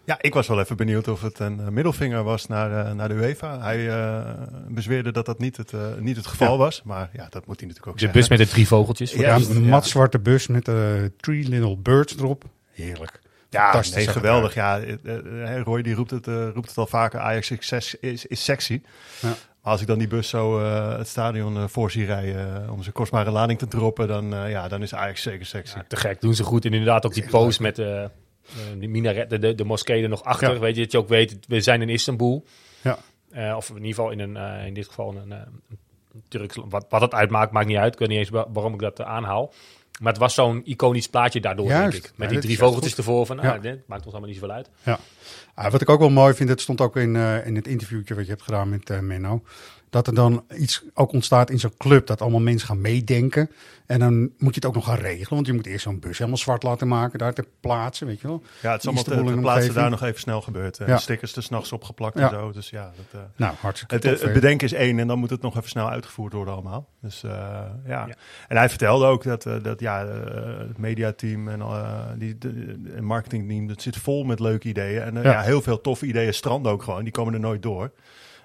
Ja, 0.06 0.18
ik 0.22 0.34
was 0.34 0.48
wel 0.48 0.60
even 0.60 0.78
benieuwd 0.78 1.08
of 1.08 1.22
het 1.22 1.40
een 1.40 1.60
eh, 1.60 1.68
middelvinger 1.68 2.24
was 2.24 2.48
naar, 2.48 2.86
eh, 2.86 2.94
naar 2.94 3.08
de 3.08 3.14
UEFA. 3.14 3.60
Hij 3.62 3.90
eh, 3.90 4.32
bezweerde 4.68 5.12
dat 5.12 5.26
dat 5.26 5.40
niet 5.40 5.58
het, 5.58 5.74
eh, 5.74 5.80
niet 6.00 6.16
het 6.16 6.28
geval 6.28 6.52
Ja. 6.52 6.58
was, 6.58 6.82
maar 6.84 7.10
ja, 7.14 7.28
dat 7.30 7.46
moet 7.46 7.60
hij 7.60 7.68
natuurlijk 7.68 7.88
ook 7.88 7.94
De 7.94 8.00
zeggen. 8.00 8.20
bus 8.20 8.30
met 8.30 8.38
de 8.38 8.48
drie 8.48 8.68
vogeltjes. 8.68 9.12
voor 9.14 9.22
Ja, 9.22 9.38
de- 9.40 9.50
een 9.50 9.64
matzwarte 9.70 10.20
bus 10.20 10.48
met 10.48 10.68
uh, 10.68 10.76
Three 11.18 11.48
Little 11.50 11.78
Birds 11.78 12.18
erop. 12.18 12.44
Heerlijk. 12.72 13.20
Ja, 13.52 13.82
nee, 13.94 14.08
geweldig. 14.08 14.54
Ja, 14.54 14.80
eh, 14.80 15.56
eh, 15.56 15.62
Roy 15.64 15.82
die 15.82 15.94
roept 15.96 16.12
het, 16.12 16.28
eh, 16.28 16.50
roept 16.54 16.68
het 16.68 16.78
al 16.78 16.88
vaker. 16.88 17.20
Ajax 17.20 17.52
is, 17.52 17.96
is, 18.00 18.26
is 18.26 18.44
sexy. 18.44 18.82
Ja. 19.22 19.28
Maar 19.62 19.72
als 19.72 19.82
ik 19.82 19.88
dan 19.88 19.98
die 20.00 20.08
bus 20.08 20.30
zo 20.30 20.62
het 20.98 21.08
stadion 21.08 21.58
eh, 21.58 21.64
voor 21.68 21.92
zie 21.92 22.06
rijden 22.06 22.70
om 22.70 22.82
zijn 22.82 22.94
kostbare 22.94 23.32
lading 23.32 23.60
te 23.60 23.68
droppen, 23.68 24.08
dan, 24.08 24.50
ja, 24.50 24.68
dan 24.68 24.82
is 24.82 24.94
Ajax 24.94 25.22
zeker 25.22 25.46
sexy. 25.46 25.78
Ja, 25.78 25.86
te 25.88 25.96
gek, 25.96 26.22
doen 26.22 26.36
ze 26.36 26.44
goed. 26.44 26.66
En 26.66 26.72
inderdaad 26.72 27.06
ook 27.06 27.14
die 27.14 27.28
pose 27.30 27.62
met 27.62 27.76
die 28.78 28.90
minaret, 28.90 29.30
de, 29.30 29.40
de, 29.40 29.56
de 29.56 29.64
moskee 29.64 30.04
er 30.04 30.10
nog 30.10 30.24
achter. 30.24 30.54
Ja. 30.54 30.60
Weet 30.60 30.76
je, 30.76 30.82
dat 30.82 30.92
je 30.92 30.98
ook 30.98 31.08
weet, 31.08 31.38
we 31.48 31.62
zijn 31.62 31.82
in 31.82 31.90
Istanbul. 31.90 32.46
Ja. 32.82 32.98
Of 33.56 33.70
in 33.70 33.76
ieder 33.76 33.88
geval 33.90 34.12
in, 34.12 34.20
een, 34.20 34.66
in 34.66 34.74
dit 34.74 34.88
geval 34.88 35.16
een, 35.16 35.32
een 35.32 35.62
Turks. 36.28 36.58
Wat, 36.66 36.86
wat 36.90 37.02
het 37.02 37.14
uitmaakt, 37.14 37.52
maakt 37.52 37.68
niet 37.68 37.78
uit. 37.78 37.94
Ik 37.94 38.00
weet 38.00 38.08
niet 38.08 38.18
eens 38.18 38.30
wa- 38.30 38.48
waarom 38.54 38.74
ik 38.74 38.80
dat 38.80 39.02
aanhaal. 39.02 39.54
Maar 40.02 40.12
het 40.12 40.22
was 40.22 40.34
zo'n 40.34 40.62
iconisch 40.66 41.08
plaatje 41.08 41.40
daardoor, 41.40 41.66
Juist. 41.66 41.92
denk 41.92 42.04
ik. 42.04 42.12
Met 42.16 42.30
die 42.30 42.40
drie 42.40 42.58
vogeltjes 42.58 42.96
ervoor. 42.96 43.26
Van, 43.26 43.40
ah, 43.40 43.62
dit 43.62 43.88
maakt 43.88 44.02
ons 44.04 44.12
allemaal 44.12 44.30
niet 44.30 44.40
zoveel 44.40 44.56
uit. 44.56 44.70
Ja. 44.84 45.00
Ah, 45.54 45.72
wat 45.72 45.82
ik 45.82 45.90
ook 45.90 46.00
wel 46.00 46.10
mooi 46.10 46.34
vind, 46.34 46.50
dat 46.50 46.62
stond 46.62 46.82
ook 46.82 46.96
in, 46.96 47.16
eh, 47.16 47.46
in 47.46 47.56
het 47.56 47.68
interviewtje 47.68 48.16
wat 48.16 48.24
je 48.24 48.30
hebt 48.30 48.44
gedaan 48.44 48.70
met 48.70 48.90
eh, 48.90 49.00
Menno. 49.00 49.44
Dat 49.92 50.08
er 50.08 50.14
dan 50.16 50.44
iets 50.58 50.84
ook 50.94 51.12
ontstaat 51.12 51.50
in 51.50 51.60
zo'n 51.60 51.74
club, 51.78 52.08
dat 52.08 52.22
allemaal 52.22 52.40
mensen 52.40 52.68
gaan 52.68 52.82
meedenken. 52.82 53.50
En 53.86 54.00
dan 54.00 54.20
moet 54.22 54.54
je 54.54 54.60
het 54.60 54.66
ook 54.66 54.74
nog 54.76 54.86
gaan 54.86 54.98
regelen, 54.98 55.30
want 55.34 55.46
je 55.48 55.54
moet 55.54 55.66
eerst 55.66 55.84
zo'n 55.84 56.00
bus 56.00 56.18
helemaal 56.18 56.38
zwart 56.40 56.64
laten 56.64 56.88
maken, 56.88 57.20
daar 57.20 57.34
ter 57.34 57.46
plaatse, 57.60 58.06
weet 58.06 58.22
je 58.22 58.28
wel. 58.28 58.42
Ja, 58.62 58.72
het 58.72 58.80
is 58.80 58.86
allemaal 58.86 59.04
te, 59.04 59.34
te 59.34 59.40
plaatsen 59.42 59.74
daar 59.74 59.90
nog 59.90 60.04
even 60.04 60.20
snel 60.20 60.42
gebeurd. 60.42 60.78
Eh, 60.80 60.88
Ja. 60.88 60.98
Stickers 60.98 61.36
er 61.36 61.44
s'nachts 61.44 61.72
opgeplakt 61.72 62.18
Ja. 62.18 62.24
en 62.24 62.30
zo. 62.40 62.52
Dus 62.52 62.70
ja, 62.70 62.92
dat, 62.96 63.22
eh, 63.22 63.28
Nou, 63.36 63.54
hartstikke 63.60 63.94
het, 63.96 64.04
tof, 64.04 64.12
het 64.14 64.22
hè? 64.22 64.32
bedenken 64.32 64.68
is 64.68 64.74
één 64.74 65.00
en 65.00 65.08
dan 65.08 65.20
moet 65.20 65.30
het 65.30 65.42
nog 65.42 65.58
even 65.58 65.70
snel 65.70 65.90
uitgevoerd 65.90 66.34
worden 66.34 66.54
allemaal. 66.54 66.88
Dus 67.02 67.24
eh, 67.24 67.32
ja. 67.32 68.06
Ja. 68.08 68.16
En 68.48 68.58
hij 68.58 68.70
vertelde 68.70 69.06
ook 69.06 69.24
dat, 69.24 69.46
eh, 69.46 69.56
dat 69.64 69.80
ja, 69.80 70.04
eh, 70.06 70.58
het 70.68 70.78
mediateam 70.78 71.48
en 71.48 71.60
uh, 71.60 72.00
die, 72.18 72.38
de, 72.38 72.82
de 72.82 73.02
marketingteam, 73.02 73.68
dat 73.68 73.82
zit 73.82 73.98
vol 73.98 74.24
met 74.24 74.40
leuke 74.40 74.68
ideeën. 74.68 75.02
En 75.02 75.16
uh, 75.16 75.24
Ja. 75.24 75.32
ja. 75.32 75.42
heel 75.42 75.62
veel 75.62 75.82
toffe 75.82 76.06
ideeën 76.06 76.34
stranden 76.34 76.72
ook 76.72 76.84
gewoon. 76.84 77.04
Die 77.04 77.14
komen 77.14 77.34
er 77.34 77.40
nooit 77.40 77.62
door. 77.62 77.92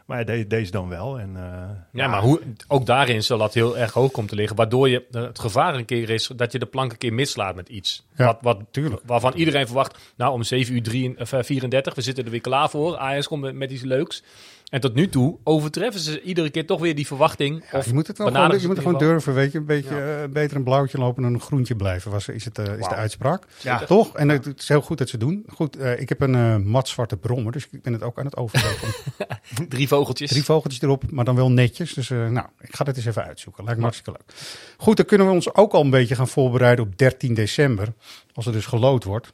Maar 0.07 0.25
de- 0.25 0.47
deze 0.47 0.71
dan 0.71 0.89
wel. 0.89 1.19
En, 1.19 1.37
eh, 1.37 1.71
Ja, 1.93 2.09
maar 2.09 2.21
hoe, 2.23 2.41
ook 2.69 2.87
daarin 2.87 3.23
zal 3.23 3.39
dat 3.39 3.55
heel 3.55 3.79
erg 3.79 3.93
hoog 3.93 4.11
komt 4.11 4.29
te 4.29 4.35
liggen. 4.35 4.57
Waardoor 4.57 4.89
je, 4.89 5.05
het 5.11 5.39
gevaar 5.39 5.75
een 5.75 5.85
keer 5.85 6.11
is 6.11 6.31
dat 6.37 6.53
je 6.53 6.59
de 6.59 6.67
plank 6.67 6.93
een 6.93 6.99
keer 6.99 7.13
mislaat 7.13 7.55
met 7.55 7.69
iets. 7.69 8.05
Ja, 8.17 8.25
wat, 8.27 8.39
wat, 8.41 8.61
tuurlijk. 8.71 9.03
Waarvan 9.07 9.33
iedereen 9.35 9.67
verwacht, 9.67 9.99
nou 10.17 10.33
om 10.33 10.43
7 10.43 10.75
uur 10.75 10.83
3, 10.83 11.15
of, 11.19 11.33
eh, 11.33 11.43
34, 11.43 11.95
we 11.95 12.01
zitten 12.01 12.25
er 12.25 12.31
weer 12.31 12.41
klaar 12.41 12.71
voor. 12.71 12.97
Ajax 12.97 13.27
komt 13.29 13.43
met, 13.43 13.55
met 13.55 13.71
iets 13.71 13.83
leuks. 13.83 14.23
En 14.71 14.81
tot 14.81 14.95
nu 14.95 15.09
toe 15.09 15.39
overtreffen 15.45 16.01
ze 16.01 16.23
iedere 16.23 16.51
keer 16.51 16.67
toch 16.67 16.81
weer 16.81 16.95
die 16.95 17.07
verwachting. 17.07 17.65
Ja, 17.73 17.79
of 17.79 17.87
je 17.87 17.95
moet 17.95 18.07
het 18.07 18.19
wel 18.19 18.27
gewoon, 18.27 18.61
je 18.61 18.67
moet 18.67 18.79
gewoon 18.79 18.99
durven, 18.99 19.35
weet 19.35 19.53
je. 19.53 19.59
Een 19.59 19.65
beetje 19.65 20.01
eh, 20.01 20.29
beter 20.33 20.57
een 20.57 20.65
blauwtje 20.65 20.99
lopen 20.99 21.23
dan 21.23 21.35
een 21.35 21.41
groentje 21.41 21.77
blijven, 21.77 22.11
was, 22.11 22.29
is, 22.29 22.45
het, 22.45 22.59
eh, 22.59 22.79
is 22.79 22.89
de 22.89 22.95
uitspraak. 22.95 23.45
Ja. 23.63 23.85
Toch? 23.85 24.17
En 24.17 24.29
het, 24.29 24.45
het 24.45 24.61
is 24.61 24.69
heel 24.69 24.81
goed 24.81 24.99
dat 24.99 25.09
ze 25.09 25.19
doen. 25.19 25.45
Goed, 25.49 25.77
eh, 25.77 26.01
ik 26.01 26.09
heb 26.09 26.21
een 26.21 26.69
matzwarte 26.69 27.17
brommer, 27.17 27.53
dus 27.53 27.67
ik 27.71 27.83
ben 27.83 27.93
het 27.93 28.03
ook 28.03 28.19
aan 28.19 28.25
het 28.25 28.37
overwegen. 28.37 28.89
Drie 29.69 29.89
vogeltjes. 29.89 30.31
Drie 30.31 30.45
vogeltjes 30.45 30.83
erop, 30.83 31.11
maar 31.11 31.25
dan 31.25 31.37
wel 31.37 31.51
netjes. 31.51 31.95
Dus 31.95 32.11
eh, 32.11 32.29
nou, 32.29 32.47
ik 32.61 32.77
ga 32.77 32.85
dit 32.85 32.97
eens 32.97 33.07
even 33.07 33.25
uitzoeken. 33.25 33.65
Lijkt 33.65 33.79
me 33.79 33.85
hartstikke 33.85 34.19
leuk. 34.19 34.39
Goed, 34.77 34.97
dan 34.97 35.07
kunnen 35.07 35.27
we 35.27 35.33
ons 35.33 35.55
ook 35.55 35.73
al 35.73 35.81
een 35.81 35.91
beetje 35.91 36.15
gaan 36.15 36.29
voorbereiden 36.29 36.85
op 36.85 36.99
13 36.99 37.35
december. 37.35 37.93
Als 38.35 38.47
er 38.47 38.53
dus 38.53 38.67
gelood 38.67 39.05
wordt. 39.05 39.33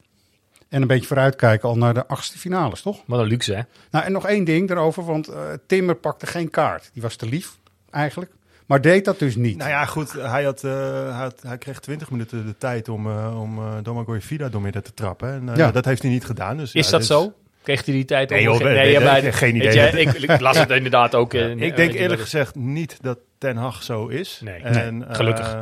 En 0.73 0.81
een 0.83 0.89
beetje 0.89 1.07
vooruitkijken 1.07 1.69
al 1.69 1.77
naar 1.77 1.95
de 1.95 2.07
achtste 2.07 2.39
finales, 2.39 2.83
toch? 2.83 3.03
Wat 3.07 3.21
een 3.21 3.27
luxe, 3.27 3.55
hè? 3.55 3.61
Nou, 3.91 4.05
en 4.05 4.13
nog 4.13 4.27
één 4.27 4.45
ding 4.45 4.69
daarover, 4.69 5.05
want 5.05 5.29
eh, 5.29 5.41
Timmer 5.67 5.95
pakte 5.95 6.27
geen 6.27 6.51
kaart. 6.51 6.91
Die 6.93 7.03
was 7.03 7.17
te 7.17 7.27
lief, 7.27 7.57
eigenlijk. 7.91 8.31
Maar 8.67 8.81
deed 8.81 9.05
dat 9.05 9.19
dus 9.19 9.37
niet. 9.37 9.57
Nou 9.57 9.71
ja, 9.71 9.85
goed. 9.85 10.13
Hij, 10.13 10.45
had, 10.45 10.65
eh, 10.65 10.71
hij, 11.03 11.11
had- 11.23 11.43
hij 11.47 11.59
kreeg 11.59 11.81
20 11.81 12.11
minuten 12.11 12.47
de 12.47 12.55
tijd 12.59 12.89
om, 12.89 13.07
eh 13.07 13.41
om 13.41 13.59
uh, 13.59 13.73
Domagoj 13.83 14.21
Vida 14.21 14.49
door 14.49 14.61
midden 14.61 14.83
te 14.83 14.95
trappen. 14.95 15.33
En 15.33 15.49
eh, 15.49 15.57
Ja. 15.57 15.71
dat 15.71 15.85
heeft 15.85 16.03
hij 16.03 16.11
niet 16.11 16.25
gedaan. 16.25 16.57
Dus, 16.57 16.73
Is 16.73 16.85
ja, 16.85 16.91
dat 16.91 17.01
dus- 17.01 17.09
zo? 17.09 17.33
Kreeg 17.63 17.85
hij 17.85 17.95
die 17.95 18.05
tijd? 18.05 18.31
Nee, 18.31 18.43
joh, 18.43 18.59
nee, 18.59 18.99
weet- 18.99 19.35
geen 19.35 19.57
idee. 19.57 19.73
je, 19.75 20.01
ik, 20.01 20.13
ik 20.13 20.41
las 20.41 20.59
het 20.59 20.71
inderdaad 20.71 21.15
ook. 21.15 21.35
Ik 21.35 21.77
denk 21.77 21.93
eerlijk 21.93 22.21
gezegd 22.21 22.55
niet 22.55 22.97
dat 23.01 23.19
Ten 23.39 23.57
Hag 23.57 23.83
zo 23.83 24.07
is. 24.07 24.41
Nee. 24.45 24.61
en, 24.61 24.99
Nee, 24.99 25.09
gelukkig. 25.15 25.57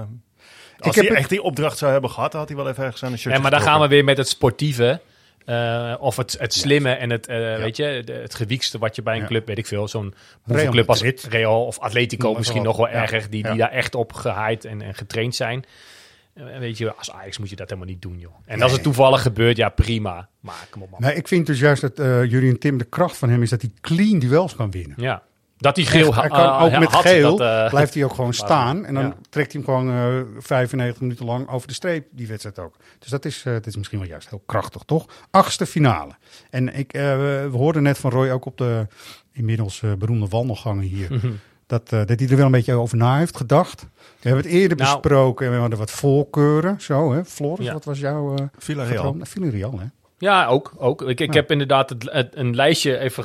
Als 0.86 0.96
heb 0.96 1.08
hij 1.08 1.16
echt 1.16 1.28
die 1.28 1.42
opdracht 1.42 1.78
zou 1.78 1.92
hebben 1.92 2.10
gehad, 2.10 2.30
dan 2.30 2.40
had 2.40 2.48
hij 2.48 2.58
wel 2.58 2.68
even 2.68 2.84
ergens 2.84 3.02
aan 3.04 3.12
een 3.12 3.18
shirt 3.18 3.34
Ja, 3.34 3.40
maar 3.40 3.50
dan 3.50 3.60
gaan 3.60 3.80
we 3.80 3.88
weer 3.88 4.04
met 4.04 4.16
het 4.16 4.28
sportieve. 4.28 5.00
eh, 5.44 5.94
of 5.98 6.16
het, 6.16 6.36
het 6.38 6.54
slimme 6.54 6.90
en 6.92 7.10
het, 7.10 7.26
eh, 7.26 7.36
weet 7.56 7.76
je, 7.76 8.02
de- 8.04 8.12
het 8.12 8.34
gewiekste 8.34 8.78
wat 8.78 8.96
je 8.96 9.02
bij 9.02 9.14
een 9.14 9.20
Ja. 9.20 9.26
club, 9.26 9.46
weet 9.46 9.58
ik 9.58 9.66
veel, 9.66 9.88
zo'n 9.88 10.14
club 10.70 10.88
als. 10.88 11.02
Real 11.28 11.64
of 11.66 11.78
Atletico 11.78 12.34
misschien 12.34 12.62
nog 12.62 12.76
wel 12.76 12.88
erger, 12.88 13.30
die, 13.30 13.42
die 13.42 13.56
daar 13.56 13.70
echt 13.70 13.94
op 13.94 14.12
gehaaid 14.12 14.64
en, 14.64 14.82
en 14.82 14.94
getraind 14.94 15.34
zijn. 15.34 15.64
Eh, 16.34 16.44
weet 16.58 16.78
je, 16.78 16.94
als 16.94 17.10
Ajax 17.12 17.38
moet 17.38 17.50
je 17.50 17.56
dat 17.56 17.68
helemaal 17.68 17.90
niet 17.90 18.02
doen, 18.02 18.18
joh. 18.18 18.34
En 18.46 18.62
als 18.62 18.72
het 18.72 18.82
toevallig 18.82 19.22
gebeurt, 19.22 19.56
ja 19.56 19.68
prima. 19.68 20.28
Maar 20.40 20.66
kom 20.70 20.82
op 20.82 20.90
man. 20.90 21.00
Nee, 21.00 21.14
ik 21.14 21.28
vind 21.28 21.46
dus 21.46 21.58
juist 21.60 21.80
dat 21.80 21.98
eh 21.98 22.24
Julian 22.24 22.58
Tim, 22.58 22.78
de 22.78 22.84
kracht 22.84 23.16
van 23.16 23.28
hem 23.30 23.42
is 23.42 23.50
dat 23.50 23.60
hij 23.62 23.70
clean 23.80 24.18
duels 24.18 24.56
kan 24.56 24.70
winnen. 24.70 24.96
Ja. 25.00 25.22
Dat 25.60 25.74
die 25.74 25.86
geel 25.86 26.06
Echt, 26.06 26.16
hij 26.20 26.28
ha- 26.28 26.56
kan 26.58 26.72
ook 26.72 26.78
met 26.78 26.88
had, 26.90 27.02
geel, 27.02 27.36
dat, 27.36 27.64
eh, 27.64 27.70
blijft 27.70 27.94
hij 27.94 28.04
ook 28.04 28.14
gewoon 28.14 28.34
staan. 28.44 28.84
En 28.84 28.94
dan 28.94 29.02
ja. 29.04 29.14
trekt 29.30 29.52
hij 29.52 29.62
hem 29.64 29.74
gewoon 29.74 29.94
eh 29.94 30.40
95 30.42 31.00
minuten 31.00 31.24
lang 31.26 31.48
over 31.48 31.68
de 31.68 31.74
streep, 31.74 32.06
die 32.10 32.26
wedstrijd 32.28 32.58
ook. 32.58 32.76
Dus 32.98 33.08
dat 33.08 33.24
is, 33.24 33.42
eh, 33.46 33.52
dat 33.52 33.66
is 33.66 33.76
misschien 33.76 33.98
wel 33.98 34.08
juist 34.08 34.28
heel 34.30 34.42
krachtig, 34.46 34.82
toch? 34.82 35.06
Achtste 35.30 35.66
finale. 35.66 36.12
En 36.50 36.74
ik, 36.76 36.92
eh, 36.92 37.02
we 37.02 37.48
hoorden 37.52 37.82
net 37.82 37.98
van 37.98 38.10
Roy 38.10 38.30
ook 38.30 38.44
op 38.44 38.56
de 38.58 38.86
inmiddels 39.32 39.82
eh, 39.82 39.92
beroemde 39.92 40.26
wandelgangen 40.28 40.84
hier. 40.84 41.08
Dat, 41.66 41.92
eh, 41.92 41.98
dat 42.06 42.18
hij 42.20 42.28
er 42.28 42.36
wel 42.36 42.46
een 42.46 42.52
beetje 42.52 42.74
over 42.74 42.96
na 42.96 43.18
heeft 43.18 43.36
gedacht. 43.36 43.86
We 44.20 44.28
hebben 44.28 44.44
het 44.44 44.52
eerder 44.54 44.76
Nou. 44.76 44.90
besproken 45.00 45.46
en 45.46 45.52
we 45.52 45.58
hadden 45.58 45.78
wat 45.78 45.90
voorkeuren. 45.90 46.80
Zo, 46.80 47.12
hè? 47.12 47.24
Floris, 47.24 47.66
Ja. 47.66 47.72
wat 47.72 47.84
was 47.84 47.98
jouw 47.98 48.30
uh, 48.38 48.44
Villarreal. 48.58 49.16
Villarreal, 49.22 49.78
hè? 49.78 49.84
Ja, 50.18 50.46
ook. 50.46 50.72
ook. 50.76 51.02
Ik, 51.02 51.20
ik 51.20 51.34
Ja. 51.34 51.40
heb 51.40 51.50
inderdaad 51.50 51.88
het, 51.90 52.08
het- 52.12 52.36
een 52.36 52.54
lijstje 52.54 52.98
even 52.98 53.24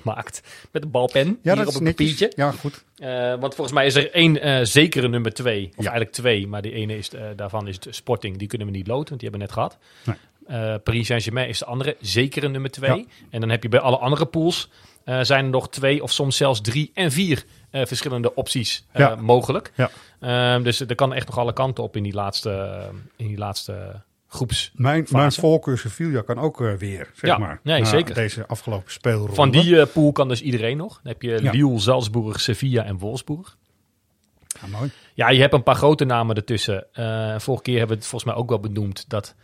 gemaakt 0.00 0.42
met 0.70 0.82
een 0.82 0.90
balpen 0.90 1.26
Ja, 1.26 1.36
hier 1.42 1.54
dat 1.54 1.66
op 1.66 1.72
is 1.72 1.78
een 1.78 1.84
papiertje. 1.84 2.32
Ja, 2.36 2.50
goed. 2.50 2.84
Eh, 2.96 3.08
want 3.40 3.54
volgens 3.54 3.72
mij 3.72 3.86
is 3.86 3.94
er 3.94 4.10
één 4.12 4.40
eh, 4.40 4.58
zekere 4.62 5.08
nummer 5.08 5.32
twee. 5.32 5.64
Of 5.66 5.72
Ja. 5.84 5.90
eigenlijk 5.90 6.10
twee, 6.10 6.46
maar 6.46 6.62
die 6.62 6.72
ene 6.72 6.96
is, 6.98 7.10
eh, 7.10 7.22
daarvan 7.36 7.68
is 7.68 7.74
het 7.74 7.86
Sporting. 7.90 8.36
Die 8.38 8.48
kunnen 8.48 8.66
we 8.66 8.72
niet 8.72 8.86
loten, 8.86 9.08
want 9.08 9.20
die 9.20 9.30
hebben 9.30 9.48
we 9.48 9.54
net 9.54 9.54
gehad. 9.54 9.78
Nee. 10.04 10.78
Paris 10.78 11.06
Saint-Germain 11.06 11.48
is 11.48 11.58
de 11.58 11.64
andere 11.64 11.96
zekere 12.00 12.48
nummer 12.48 12.70
twee. 12.70 12.96
Ja. 12.96 13.04
En 13.30 13.40
dan 13.40 13.48
heb 13.50 13.62
je 13.62 13.68
bij 13.68 13.80
alle 13.80 13.96
andere 13.98 14.26
pools 14.26 14.68
zijn 15.04 15.44
er 15.44 15.50
nog 15.50 15.68
twee 15.68 16.02
of 16.02 16.10
soms 16.12 16.36
zelfs 16.36 16.60
drie 16.60 16.90
en 16.94 17.12
vier 17.12 17.44
verschillende 17.70 18.34
opties 18.34 18.84
Ja. 18.94 19.14
mogelijk. 19.14 19.72
Ja. 19.76 19.90
Ehm, 20.20 20.62
dus 20.62 20.80
er 20.80 20.94
kan 20.94 21.12
echt 21.14 21.26
nog 21.26 21.38
alle 21.38 21.52
kanten 21.52 21.84
op 21.84 21.96
in 21.96 22.02
die 22.02 22.12
laatste, 22.12 22.82
in 23.16 23.26
die 23.26 23.38
laatste 23.38 24.02
groeps. 24.32 24.72
Mijn, 24.74 25.06
mijn 25.10 25.32
voorkeur 25.32 25.78
Sevilla 25.78 26.20
kan 26.22 26.38
ook 26.38 26.60
eh, 26.60 26.72
weer, 26.74 27.10
zeg 27.14 27.30
Ja, 27.30 27.38
maar. 27.38 27.60
nee, 27.62 27.84
zeker. 27.84 28.14
Deze 28.14 28.46
afgelopen 28.46 28.92
speelronde. 28.92 29.34
Van 29.34 29.50
die 29.50 29.80
eh, 29.80 29.86
pool 29.92 30.12
kan 30.12 30.28
dus 30.28 30.42
iedereen 30.42 30.76
nog. 30.76 31.00
Dan 31.02 31.12
heb 31.12 31.22
je 31.22 31.42
Ja. 31.42 31.50
Lille, 31.50 31.78
Salzburg, 31.78 32.40
Sevilla 32.40 32.84
en 32.84 32.98
Wolfsburg. 32.98 33.56
Ja, 34.60 34.66
mooi. 34.78 34.90
Ja, 35.14 35.30
je 35.30 35.40
hebt 35.40 35.54
een 35.54 35.62
paar 35.62 35.74
grote 35.74 36.04
namen 36.04 36.36
ertussen. 36.36 36.86
Eh, 36.92 37.38
vorige 37.38 37.62
keer 37.62 37.78
hebben 37.78 37.96
we 37.96 38.02
het 38.02 38.10
volgens 38.10 38.32
mij 38.32 38.40
ook 38.42 38.48
wel 38.48 38.60
benoemd 38.60 39.04
dat 39.08 39.34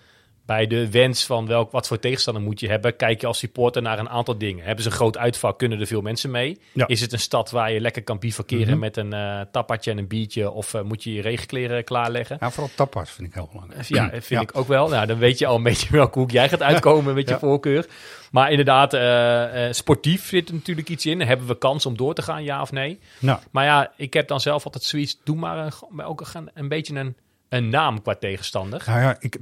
bij 0.49 0.67
de 0.67 0.91
wens 0.91 1.25
van 1.27 1.47
welk, 1.47 1.71
wat 1.73 1.87
voor 1.87 1.99
tegenstander 1.99 2.43
moet 2.43 2.61
je 2.61 2.69
hebben, 2.69 2.97
kijk 2.97 3.21
je 3.21 3.27
als 3.27 3.39
supporter 3.39 3.83
naar 3.83 3.99
een 3.99 4.09
aantal 4.09 4.39
dingen. 4.39 4.65
Hebben 4.65 4.85
ze 4.85 4.91
een 4.91 4.97
groot 4.97 5.17
uitvak, 5.19 5.59
kunnen 5.59 5.81
er 5.81 5.87
veel 5.87 6.01
mensen 6.01 6.31
mee? 6.31 6.59
Ja. 6.73 6.87
Is 6.87 7.01
het 7.01 7.13
een 7.13 7.19
stad 7.19 7.51
waar 7.51 7.73
je 7.73 7.81
lekker 7.81 8.03
kan 8.03 8.19
bivakeren 8.19 8.69
Mhm. 8.69 8.79
met 8.79 8.97
een 8.97 9.15
tapatje 9.51 9.91
en 9.91 9.99
een 9.99 10.07
biertje? 10.07 10.51
Of 10.51 10.75
eh, 10.75 10.83
moet 10.83 11.03
je 11.03 11.13
je 11.13 11.21
regenkleren 11.23 11.85
klaarleggen? 11.85 12.37
Ja, 12.41 12.51
vooral 12.51 12.71
tapas 12.75 13.11
vind 13.11 13.29
ik 13.29 13.35
heel 13.35 13.49
belangrijk. 13.53 13.85
Ja, 13.89 14.09
vind 14.11 14.27
Ja. 14.29 14.41
ik 14.41 14.57
ook 14.57 14.69
wel. 14.69 14.89
Nou, 14.89 15.07
dan 15.07 15.19
weet 15.19 15.39
je 15.39 15.47
al 15.47 15.57
een 15.57 15.63
beetje 15.63 15.89
welke 15.91 16.19
hoek 16.19 16.31
jij 16.31 16.49
gaat 16.49 16.63
uitkomen 16.63 17.15
met 17.15 17.29
je 17.29 17.35
Ja. 17.35 17.39
voorkeur. 17.41 17.87
Maar 18.31 18.51
inderdaad, 18.51 18.95
eh, 18.95 19.73
sportief 19.73 20.27
zit 20.27 20.49
er 20.49 20.55
natuurlijk 20.55 20.89
iets 20.89 21.07
in. 21.07 21.21
Hebben 21.21 21.47
we 21.47 21.59
kans 21.59 21.87
om 21.87 21.97
door 21.97 22.15
te 22.15 22.23
gaan, 22.23 22.45
ja 22.45 22.61
of 22.61 22.73
nee? 22.73 22.99
Nou, 23.19 23.39
Maar 23.51 23.65
ja, 23.65 23.93
ik 23.97 24.13
heb 24.13 24.29
dan 24.29 24.41
zelf 24.41 24.65
altijd 24.65 24.85
zoiets. 24.85 25.19
Doe 25.25 25.37
maar 25.37 25.59
een, 25.59 25.73
maar 25.91 26.07
ook 26.07 26.21
een, 26.35 26.51
een 26.55 26.69
beetje 26.69 26.95
een, 26.95 27.17
een 27.49 27.69
naam 27.69 28.03
qua 28.03 28.15
tegenstander. 28.15 28.83
nou 28.87 29.01
ja, 29.01 29.17
ik, 29.21 29.35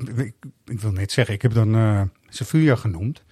ik, 0.64 0.80
wil 0.80 0.92
net 0.92 1.12
zeggen, 1.12 1.34
ik 1.34 1.42
heb 1.42 1.54
dan 1.54 1.74
eh 1.74 2.02
Sevilla 2.28 2.76
genoemd. 2.76 3.22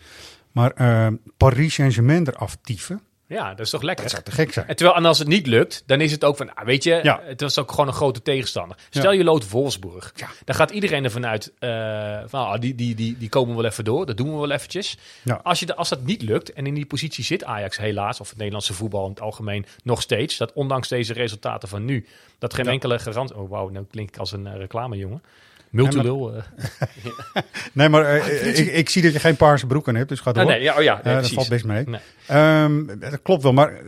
Maar 0.53 0.71
eh, 0.71 1.09
Paris 1.37 1.75
Saint-Germain 1.75 2.29
eraf 2.29 2.57
Ja, 3.27 3.49
dat 3.51 3.61
is 3.61 3.71
toch 3.71 3.83
lekker? 3.83 4.05
dat 4.05 4.13
zou 4.13 4.25
te 4.25 4.31
gek 4.31 4.53
zijn. 4.53 4.67
En, 4.69 4.77
terwijl, 4.77 4.99
en 4.99 5.05
als 5.05 5.19
het 5.19 5.29
niet 5.29 5.47
lukt, 5.47 5.83
dan 5.87 6.01
is 6.01 6.13
het 6.13 6.25
ook 6.25 6.37
van, 6.37 6.55
ah, 6.55 6.65
weet 6.65 6.85
je, 6.85 7.01
Ja. 7.03 7.21
het 7.25 7.41
was 7.41 7.59
ook 7.59 7.71
gewoon 7.71 7.87
een 7.87 7.93
grote 7.93 8.23
tegenstander. 8.23 8.77
Stel 8.91 9.13
je 9.13 9.25
lood 9.25 9.51
Wolfsburg. 9.51 10.13
Ja. 10.15 10.29
Dan 10.45 10.55
gaat 10.55 10.71
iedereen 10.71 11.05
ervan 11.05 11.27
uit, 11.27 11.53
eh, 11.59 12.19
van, 12.27 12.47
ah, 12.47 12.61
die, 12.61 12.75
die, 12.75 12.95
die, 12.95 13.17
die 13.19 13.29
komen 13.29 13.57
wel 13.57 13.65
even 13.65 13.85
door, 13.85 14.07
dat 14.07 14.17
doen 14.17 14.33
we 14.33 14.39
wel 14.39 14.51
eventjes. 14.51 14.97
Ja. 15.23 15.41
Als, 15.43 15.61
je, 15.61 15.67
de- 15.67 15.75
als 15.75 15.89
dat 15.89 16.03
niet 16.03 16.23
lukt, 16.23 16.53
en 16.53 16.67
in 16.67 16.75
die 16.75 16.87
positie 16.87 17.25
zit 17.25 17.45
Ajax 17.45 17.77
helaas, 17.77 18.21
of 18.21 18.29
het 18.29 18.37
Nederlandse 18.39 18.75
voetbal 18.75 19.05
in 19.05 19.11
het 19.11 19.21
algemeen 19.21 19.67
nog 19.83 20.03
steeds, 20.03 20.37
dat 20.37 20.53
ondanks 20.53 20.89
deze 20.89 21.13
resultaten 21.13 21.69
van 21.69 21.85
nu, 21.85 22.07
dat 22.39 22.55
geen 22.55 22.67
enkele 22.69 22.99
garantie... 22.99 23.37
Oh 23.37 23.51
wauw, 23.51 23.69
nou 23.69 23.85
klink 23.91 24.09
ik 24.09 24.17
als 24.17 24.33
een 24.33 24.47
uh, 24.47 24.57
reclamejongen. 24.57 25.23
Multilul. 25.75 26.35
eh. 26.35 26.43
Nee, 27.73 27.89
maar 27.89 28.05
eh, 28.05 28.59
ik, 28.59 28.73
ik 28.73 28.89
zie 28.89 29.03
dat 29.03 29.13
je 29.13 29.19
geen 29.19 29.37
paarse 29.37 29.67
broek 29.67 29.89
aan 29.89 29.95
hebt, 29.95 30.09
dus 30.09 30.21
ga 30.21 30.33
door. 30.33 30.43
Ah, 30.43 30.49
nee, 30.49 30.63
ja, 30.63 30.77
oh 30.77 30.83
ja, 30.83 31.01
nee, 31.05 31.15
Eh, 31.15 31.21
dat 31.21 31.31
valt 31.31 31.49
best 31.49 31.65
mee. 31.65 31.85
Nee. 31.87 32.01
Ehm, 32.27 32.87
dat 32.99 33.23
klopt 33.23 33.43
wel, 33.43 33.53
maar 33.53 33.81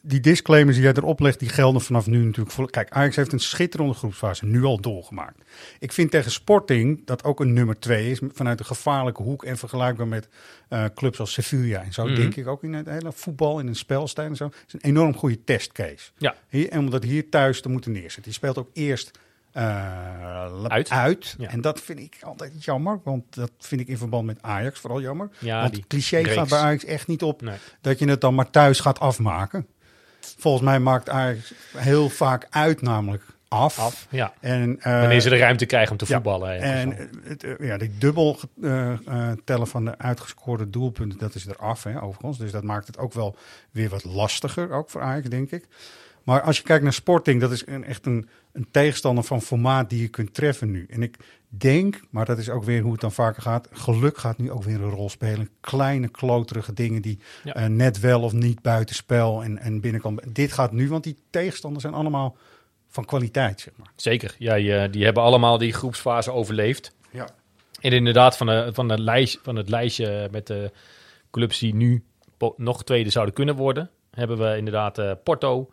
die 0.00 0.20
disclaimers 0.20 0.76
die 0.76 0.84
jij 0.84 0.94
erop 0.94 1.20
legt, 1.20 1.38
die 1.38 1.48
gelden 1.48 1.80
vanaf 1.80 2.06
nu 2.06 2.24
natuurlijk 2.24 2.54
voor. 2.54 2.70
Kijk, 2.70 2.90
Ajax 2.90 3.16
heeft 3.16 3.32
een 3.32 3.38
schitterende 3.40 3.94
groepsfase 3.94 4.46
nu 4.46 4.64
al 4.64 4.80
doorgemaakt. 4.80 5.38
Ik 5.78 5.92
vind 5.92 6.10
tegen 6.10 6.30
Sporting 6.30 7.06
dat 7.06 7.24
ook 7.24 7.40
een 7.40 7.52
nummer 7.52 7.78
twee 7.78 8.10
is 8.10 8.20
vanuit 8.32 8.58
een 8.60 8.66
gevaarlijke 8.66 9.22
hoek 9.22 9.44
en 9.44 9.56
vergelijkbaar 9.58 10.08
met 10.08 10.28
eh, 10.68 10.84
clubs 10.94 11.20
als 11.20 11.32
Sevilla 11.32 11.82
en 11.82 11.92
zo. 11.92 12.04
Mhm. 12.04 12.14
Denk 12.14 12.36
ik 12.36 12.46
ook 12.46 12.62
in 12.62 12.72
het 12.72 12.88
hele 12.88 13.12
voetbal, 13.12 13.58
in 13.60 13.66
een 13.66 13.74
spelstijl 13.76 14.28
en 14.28 14.36
zo. 14.36 14.44
Het 14.44 14.54
is 14.66 14.72
een 14.72 14.80
enorm 14.90 15.16
goede 15.16 15.44
testcase. 15.44 16.10
Ja. 16.16 16.34
Hier, 16.48 16.68
en 16.68 16.78
om 16.78 16.90
dat 16.90 17.02
hier 17.02 17.28
thuis 17.28 17.60
te 17.60 17.68
moeten 17.68 17.92
neerzetten. 17.92 18.22
Die 18.22 18.32
speelt 18.32 18.58
ook 18.58 18.70
eerst 18.72 19.10
eh, 19.54 20.64
Uit. 20.88 21.34
Ja. 21.38 21.48
En 21.48 21.60
dat 21.60 21.80
vind 21.80 21.98
ik 21.98 22.16
altijd 22.22 22.64
jammer, 22.64 23.00
want 23.04 23.34
dat 23.34 23.50
vind 23.58 23.80
ik 23.80 23.88
in 23.88 23.98
verband 23.98 24.26
met 24.26 24.38
Ajax 24.40 24.80
vooral 24.80 25.00
jammer. 25.00 25.28
Ja, 25.38 25.60
want 25.60 25.76
het 25.76 25.86
cliché 25.86 26.16
reeks. 26.16 26.32
gaat 26.32 26.48
bij 26.48 26.58
Ajax 26.58 26.84
echt 26.84 27.06
niet 27.06 27.22
op 27.22 27.42
Nee. 27.42 27.56
dat 27.80 27.98
je 27.98 28.08
het 28.08 28.20
dan 28.20 28.34
maar 28.34 28.50
thuis 28.50 28.80
gaat 28.80 29.00
afmaken. 29.00 29.66
Volgens 30.20 30.64
mij 30.64 30.78
maakt 30.78 31.08
Ajax 31.08 31.52
heel 31.76 32.08
vaak 32.08 32.46
uit 32.50 32.82
namelijk 32.82 33.22
af. 33.48 33.78
Af, 33.78 34.06
ja. 34.10 34.32
En, 34.40 34.80
eh, 34.80 35.00
Wanneer 35.00 35.20
ze 35.20 35.28
de 35.28 35.36
ruimte 35.36 35.66
krijgen 35.66 35.92
om 35.92 35.96
te 35.98 36.04
ja, 36.08 36.14
voetballen. 36.14 36.50
eh, 36.60 36.80
En 36.80 37.10
het, 37.22 37.44
eh, 37.44 37.66
ja, 37.66 37.76
die 37.78 37.98
dubbel 37.98 38.38
tellen 39.44 39.66
van 39.66 39.84
de 39.84 39.98
uitgescoorde 39.98 40.70
doelpunten, 40.70 41.18
dat 41.18 41.34
is 41.34 41.46
eraf 41.46 41.82
hè, 41.82 42.02
overigens. 42.02 42.38
Dus 42.38 42.50
dat 42.52 42.62
maakt 42.62 42.86
het 42.86 42.98
ook 42.98 43.12
wel 43.12 43.36
weer 43.70 43.88
wat 43.88 44.04
lastiger, 44.04 44.70
ook 44.72 44.90
voor 44.90 45.00
Ajax, 45.00 45.28
denk 45.28 45.50
ik. 45.50 45.66
Maar 46.24 46.40
als 46.42 46.56
je 46.56 46.62
kijkt 46.62 46.82
naar 46.82 46.92
Sporting, 46.92 47.40
dat 47.40 47.50
is 47.52 47.66
een, 47.66 47.84
echt 47.84 48.06
een, 48.06 48.28
een 48.52 48.66
tegenstander 48.70 49.24
van 49.24 49.42
formaat 49.42 49.90
die 49.90 50.00
je 50.00 50.08
kunt 50.08 50.34
treffen 50.34 50.70
nu. 50.70 50.86
En 50.90 51.02
ik 51.02 51.16
denk, 51.48 52.00
maar 52.10 52.24
dat 52.24 52.38
is 52.38 52.50
ook 52.50 52.64
weer 52.64 52.82
hoe 52.82 52.92
het 52.92 53.00
dan 53.00 53.12
vaker 53.12 53.42
gaat, 53.42 53.68
geluk 53.72 54.18
gaat 54.18 54.38
nu 54.38 54.50
ook 54.50 54.62
weer 54.64 54.82
een 54.82 54.90
rol 54.90 55.08
spelen. 55.10 55.48
Kleine, 55.60 56.08
kloterige 56.08 56.72
dingen 56.72 57.02
die 57.02 57.18
Ja. 57.44 57.54
eh, 57.54 57.66
net 57.66 58.00
wel 58.00 58.22
of 58.22 58.32
niet 58.32 58.62
buitenspel 58.62 59.42
en, 59.42 59.58
en 59.58 59.80
binnenkomen. 59.80 60.32
Dit 60.32 60.52
gaat 60.52 60.72
nu, 60.72 60.88
want 60.88 61.04
die 61.04 61.16
tegenstanders 61.30 61.82
zijn 61.82 61.94
allemaal 61.96 62.36
van 62.88 63.04
kwaliteit, 63.04 63.60
zeg 63.60 63.74
maar. 63.76 63.90
Zeker. 63.96 64.34
Ja, 64.38 64.54
je- 64.54 64.88
die 64.90 65.04
hebben 65.04 65.22
allemaal 65.22 65.58
die 65.58 65.72
groepsfase 65.72 66.32
overleefd. 66.32 66.94
Ja. 67.10 67.28
En 67.80 67.92
inderdaad, 67.92 68.36
van, 68.36 68.46
de, 68.46 68.70
van, 68.72 68.88
de 68.88 69.00
lijst, 69.00 69.38
van 69.42 69.56
het 69.56 69.68
lijstje 69.68 70.28
met 70.30 70.46
de 70.46 70.70
clubs 71.30 71.58
die 71.58 71.74
nu 71.74 72.04
nog 72.56 72.84
tweede 72.84 73.10
zouden 73.10 73.34
kunnen 73.34 73.56
worden. 73.56 73.90
hebben 74.10 74.38
we 74.38 74.56
inderdaad 74.56 74.98
eh, 74.98 75.12
Porto, 75.24 75.70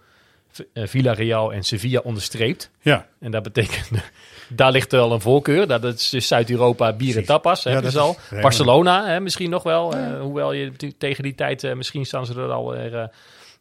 Villarreal 0.73 1.53
en 1.53 1.63
Sevilla 1.63 1.99
onderstreept. 1.99 2.69
Ja. 2.81 3.07
En 3.19 3.31
dat 3.31 3.43
betekent, 3.43 3.89
daar 4.49 4.71
ligt 4.71 4.91
wel 4.91 5.11
een 5.11 5.21
voorkeur. 5.21 5.67
Dat 5.67 5.83
is 5.83 6.09
dus 6.09 6.27
Zuid-Europa 6.27 6.93
bier 6.93 7.17
en 7.17 7.25
tapas, 7.25 7.63
Ja, 7.63 7.81
dus 7.81 7.97
al. 7.97 8.09
is 8.09 8.15
helemaal- 8.17 8.41
Barcelona 8.41 9.07
hè, 9.07 9.19
misschien 9.19 9.49
nog 9.49 9.63
wel. 9.63 9.93
eh, 9.95 10.19
hoewel 10.19 10.51
je 10.51 10.71
tegen 10.97 11.23
die 11.23 11.35
tijd, 11.35 11.63
eh, 11.63 11.73
misschien 11.75 12.05
staan 12.05 12.25
ze 12.25 12.33
er 12.33 12.51
al 12.51 12.75
eh, 12.75 13.07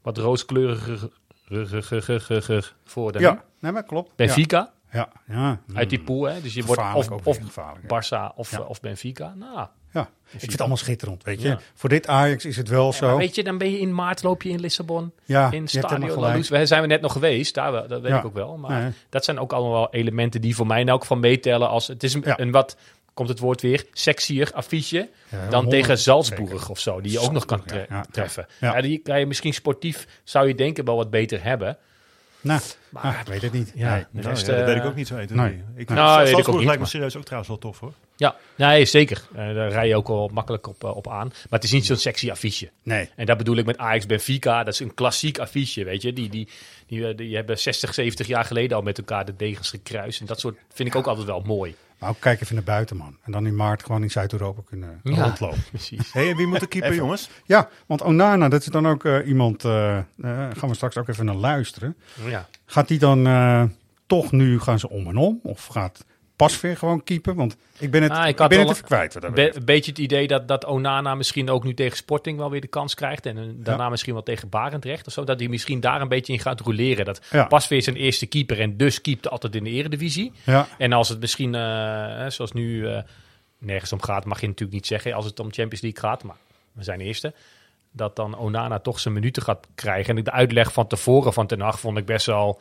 wat 0.02 0.18
rooskleuriger 0.18 2.72
voor. 2.84 3.12
Dan. 3.12 3.22
Ja, 3.22 3.42
nee, 3.60 3.72
maar 3.72 3.84
klopt. 3.84 4.16
Benfica, 4.16 4.72
Ja, 4.92 5.08
ja. 5.28 5.60
uit 5.74 5.90
die 5.90 6.00
pool. 6.00 6.22
Hè? 6.24 6.40
Dus 6.40 6.54
je 6.54 6.64
wordt 6.64 6.82
of, 6.94 7.10
of. 7.26 7.38
Barça 7.82 8.34
of, 8.34 8.52
eh, 8.52 8.68
of 8.68 8.80
Benfica. 8.80 9.34
Nou, 9.36 9.66
Ja, 9.92 10.00
ik 10.30 10.38
vind 10.38 10.50
het 10.52 10.60
allemaal 10.60 10.76
schitterend, 10.78 11.24
weet 11.24 11.42
je. 11.42 11.48
Ja. 11.48 11.60
Voor 11.74 11.88
dit 11.88 12.06
Ajax 12.06 12.44
is 12.44 12.56
het 12.56 12.68
wel 12.68 12.86
Ja, 12.86 12.92
zo. 12.92 13.16
weet 13.16 13.34
je, 13.34 13.44
dan 13.44 13.58
ben 13.58 13.70
je 13.70 13.78
in 13.78 13.94
maart 13.94 14.22
loop 14.22 14.42
je 14.42 14.48
in 14.48 14.60
Lissabon. 14.60 15.12
ja, 15.24 15.44
in 15.44 15.50
je 15.52 15.56
hebt 15.58 15.68
Stadio 15.70 15.88
helemaal 15.88 16.08
La 16.08 16.14
gelijk. 16.20 16.36
Luz. 16.36 16.48
Daar 16.48 16.66
zijn 16.66 16.80
we 16.82 16.86
net 16.86 17.00
nog 17.00 17.12
geweest, 17.12 17.54
daar, 17.54 17.72
wel- 17.72 17.88
dat 17.88 18.00
weet 18.00 18.10
Ja. 18.10 18.18
ik 18.18 18.24
ook 18.24 18.34
wel. 18.34 18.56
Maar 18.56 18.82
Nee. 18.82 18.90
dat 19.08 19.24
zijn 19.24 19.38
ook 19.38 19.52
allemaal 19.52 19.72
wel 19.72 19.88
elementen 19.90 20.40
die 20.40 20.54
voor 20.54 20.66
mij 20.66 20.80
in 20.80 20.88
elk 20.88 21.00
geval 21.00 21.16
meetellen. 21.16 21.68
Als, 21.68 21.86
het 21.86 22.02
is 22.02 22.14
een, 22.14 22.22
Ja. 22.24 22.38
een 22.38 22.50
wat, 22.50 22.76
komt 23.14 23.28
het 23.28 23.38
woord 23.38 23.60
weer, 23.60 23.84
sexier 23.92 24.50
affiche 24.52 25.08
Ja, 25.28 25.48
dan 25.48 25.68
tegen 25.68 25.98
Salzburg 25.98 26.50
zeker. 26.50 26.70
of 26.70 26.78
zo. 26.78 27.00
Die 27.00 27.12
je 27.12 27.18
ook 27.18 27.32
nog 27.32 27.44
kan 27.44 27.58
Salzburg, 27.58 27.86
tre- 27.86 27.94
ja, 27.96 28.00
ja. 28.02 28.08
treffen. 28.10 28.46
Ja. 28.60 28.74
Ja. 28.76 28.80
die 28.82 28.98
kan 28.98 29.18
je 29.18 29.26
misschien 29.26 29.54
sportief, 29.54 30.06
zou 30.24 30.48
je 30.48 30.54
denken, 30.54 30.84
wel 30.84 30.96
wat 30.96 31.10
beter 31.10 31.42
hebben. 31.42 31.78
Nou, 32.40 32.60
Maar- 32.88 33.02
ah, 33.02 33.20
ik 33.20 33.26
weet 33.26 33.42
het 33.42 33.52
niet. 33.52 33.72
Ja, 33.74 33.92
Nee. 33.94 34.00
de 34.10 34.20
Nou, 34.22 34.36
ja, 34.36 34.44
dat 34.44 34.58
eh, 34.58 34.64
weet 34.64 34.76
ik 34.76 34.84
ook 34.84 34.94
niet 34.94 35.06
zo 35.06 35.16
1, 35.16 35.26
2, 35.26 35.38
nee. 35.38 35.48
3. 35.48 35.62
Ik 35.76 35.88
Nou, 35.88 36.24
weet 36.24 36.38
ik 36.38 36.38
ook 36.38 36.46
niet, 36.46 36.54
lijkt 36.54 36.70
me 36.72 36.78
maar- 36.78 36.86
serieus 36.88 37.16
ook 37.16 37.22
trouwens 37.24 37.48
wel 37.48 37.58
tof 37.58 37.80
hoor. 37.80 37.92
Ja, 38.16 38.36
nee, 38.56 38.84
zeker. 38.84 39.22
Eh, 39.34 39.36
daar 39.54 39.68
rij 39.70 39.88
je 39.88 39.96
ook 39.96 40.08
wel 40.08 40.30
makkelijk 40.32 40.66
op, 40.66 40.84
eh, 40.84 40.96
op 40.96 41.08
aan. 41.08 41.26
Maar 41.26 41.36
het 41.50 41.64
is 41.64 41.72
niet 41.72 41.86
zo'n 41.86 41.96
sexy 41.96 42.30
affiche. 42.30 42.70
Nee. 42.82 43.10
En 43.16 43.26
dat 43.26 43.36
bedoel 43.38 43.56
ik 43.56 43.66
met 43.66 43.78
Ajax 43.78 44.06
Benfica. 44.06 44.64
Dat 44.64 44.74
is 44.74 44.80
een 44.80 44.94
klassiek 44.94 45.38
affiche, 45.38 45.84
weet 45.84 46.02
je. 46.02 46.12
Die, 46.12 46.28
die, 46.28 46.48
die, 46.86 47.06
eh, 47.08 47.16
die 47.16 47.36
hebben 47.36 47.58
60, 47.58 47.94
70 47.94 48.26
jaar 48.26 48.44
geleden 48.44 48.76
al 48.76 48.82
met 48.82 48.98
elkaar 48.98 49.24
de 49.24 49.36
degens 49.36 49.70
gekruist. 49.70 50.20
En 50.20 50.26
dat 50.26 50.40
soort 50.40 50.58
vind 50.72 50.88
ik 50.88 50.96
ook 50.96 51.06
altijd 51.06 51.26
wel 51.26 51.40
mooi. 51.40 51.74
Maar 52.00 52.08
ook 52.10 52.20
kijk 52.20 52.40
even 52.40 52.54
naar 52.54 52.64
buiten, 52.64 52.96
man. 52.96 53.16
En 53.22 53.32
dan 53.32 53.46
in 53.46 53.56
maart 53.56 53.82
gewoon 53.84 54.02
in 54.02 54.10
Zuid-Europa 54.10 54.62
kunnen 54.64 55.00
Ja. 55.02 55.22
rondlopen. 55.22 55.62
Precies. 55.70 56.12
Hé, 56.12 56.24
hey, 56.24 56.36
wie 56.36 56.46
moet 56.46 56.60
de 56.60 56.66
keeper, 56.66 56.94
jongens? 56.94 57.30
Ja, 57.44 57.68
want 57.86 58.02
Onana, 58.02 58.48
dat 58.48 58.60
is 58.60 58.66
dan 58.66 58.86
ook 58.88 59.04
eh, 59.04 59.26
iemand... 59.28 59.64
eh, 59.64 59.98
gaan 60.52 60.68
we 60.68 60.74
straks 60.74 60.96
ook 60.96 61.08
even 61.08 61.24
naar 61.24 61.34
luisteren. 61.34 61.96
Ja. 62.26 62.46
Gaat 62.66 62.88
die 62.88 62.98
dan 62.98 63.28
toch 64.06 64.32
nu, 64.32 64.60
gaan 64.60 64.78
ze 64.78 64.88
om 64.90 65.06
en 65.06 65.16
om? 65.16 65.40
Of 65.42 65.66
gaat 65.66 66.04
Pasveer 66.46 66.76
gewoon 66.76 67.04
keepen? 67.04 67.34
Want 67.34 67.56
ik 67.78 67.90
ben 67.90 68.02
het, 68.02 68.12
Ah, 68.12 68.22
ik 68.22 68.28
ik 68.28 68.38
had 68.38 68.48
ben 68.48 68.58
het 68.58 68.68
even 68.70 68.84
kwijt. 68.84 69.18
Be- 69.34 69.56
een 69.56 69.64
beetje 69.64 69.90
het 69.90 70.00
idee 70.00 70.26
dat, 70.26 70.48
dat 70.48 70.64
Onana 70.66 71.14
misschien 71.14 71.50
ook 71.50 71.64
nu 71.64 71.74
tegen 71.74 71.96
Sporting 71.96 72.38
wel 72.38 72.50
weer 72.50 72.60
de 72.60 72.66
kans 72.66 72.94
krijgt. 72.94 73.26
En 73.26 73.38
eh, 73.38 73.44
daarna 73.54 73.88
misschien 73.88 74.12
wel 74.14 74.22
tegen 74.22 74.48
Barendrecht 74.48 75.06
of 75.06 75.12
zo. 75.12 75.24
Dat 75.24 75.38
hij 75.40 75.48
misschien 75.48 75.80
daar 75.80 76.00
een 76.00 76.08
beetje 76.08 76.32
in 76.32 76.38
gaat 76.38 76.60
roleren. 76.60 77.04
Dat 77.04 77.20
Ja. 77.30 77.44
Pasveer 77.44 77.82
zijn 77.82 77.96
eerste 77.96 78.26
keeper 78.26 78.60
en 78.60 78.76
dus 78.76 79.00
keept 79.00 79.28
altijd 79.30 79.54
in 79.54 79.64
de 79.64 79.70
eredivisie. 79.70 80.32
ja, 80.44 80.68
En 80.78 80.92
als 80.92 81.08
het 81.08 81.20
misschien, 81.20 81.54
eh, 81.54 82.26
zoals 82.28 82.52
nu, 82.52 82.86
eh, 82.88 83.02
nergens 83.58 83.92
om 83.92 84.02
gaat, 84.02 84.24
mag 84.24 84.40
je 84.40 84.46
natuurlijk 84.46 84.72
niet 84.76 84.86
zeggen 84.86 85.12
als 85.12 85.24
het 85.24 85.40
om 85.40 85.52
Champions 85.52 85.80
League 85.80 86.00
gaat. 86.00 86.22
Maar 86.22 86.36
we 86.72 86.82
zijn 86.82 87.00
eerste. 87.00 87.34
Dat 87.92 88.16
dan 88.16 88.38
Onana 88.38 88.78
toch 88.78 89.00
zijn 89.00 89.14
minuten 89.14 89.42
gaat 89.42 89.66
krijgen. 89.74 90.16
En 90.16 90.24
de 90.24 90.30
uitleg 90.30 90.72
van 90.72 90.86
tevoren 90.86 91.32
van 91.32 91.46
Ten 91.46 91.60
Hag 91.60 91.80
vond 91.80 91.98
ik 91.98 92.04
best 92.06 92.26
wel 92.26 92.60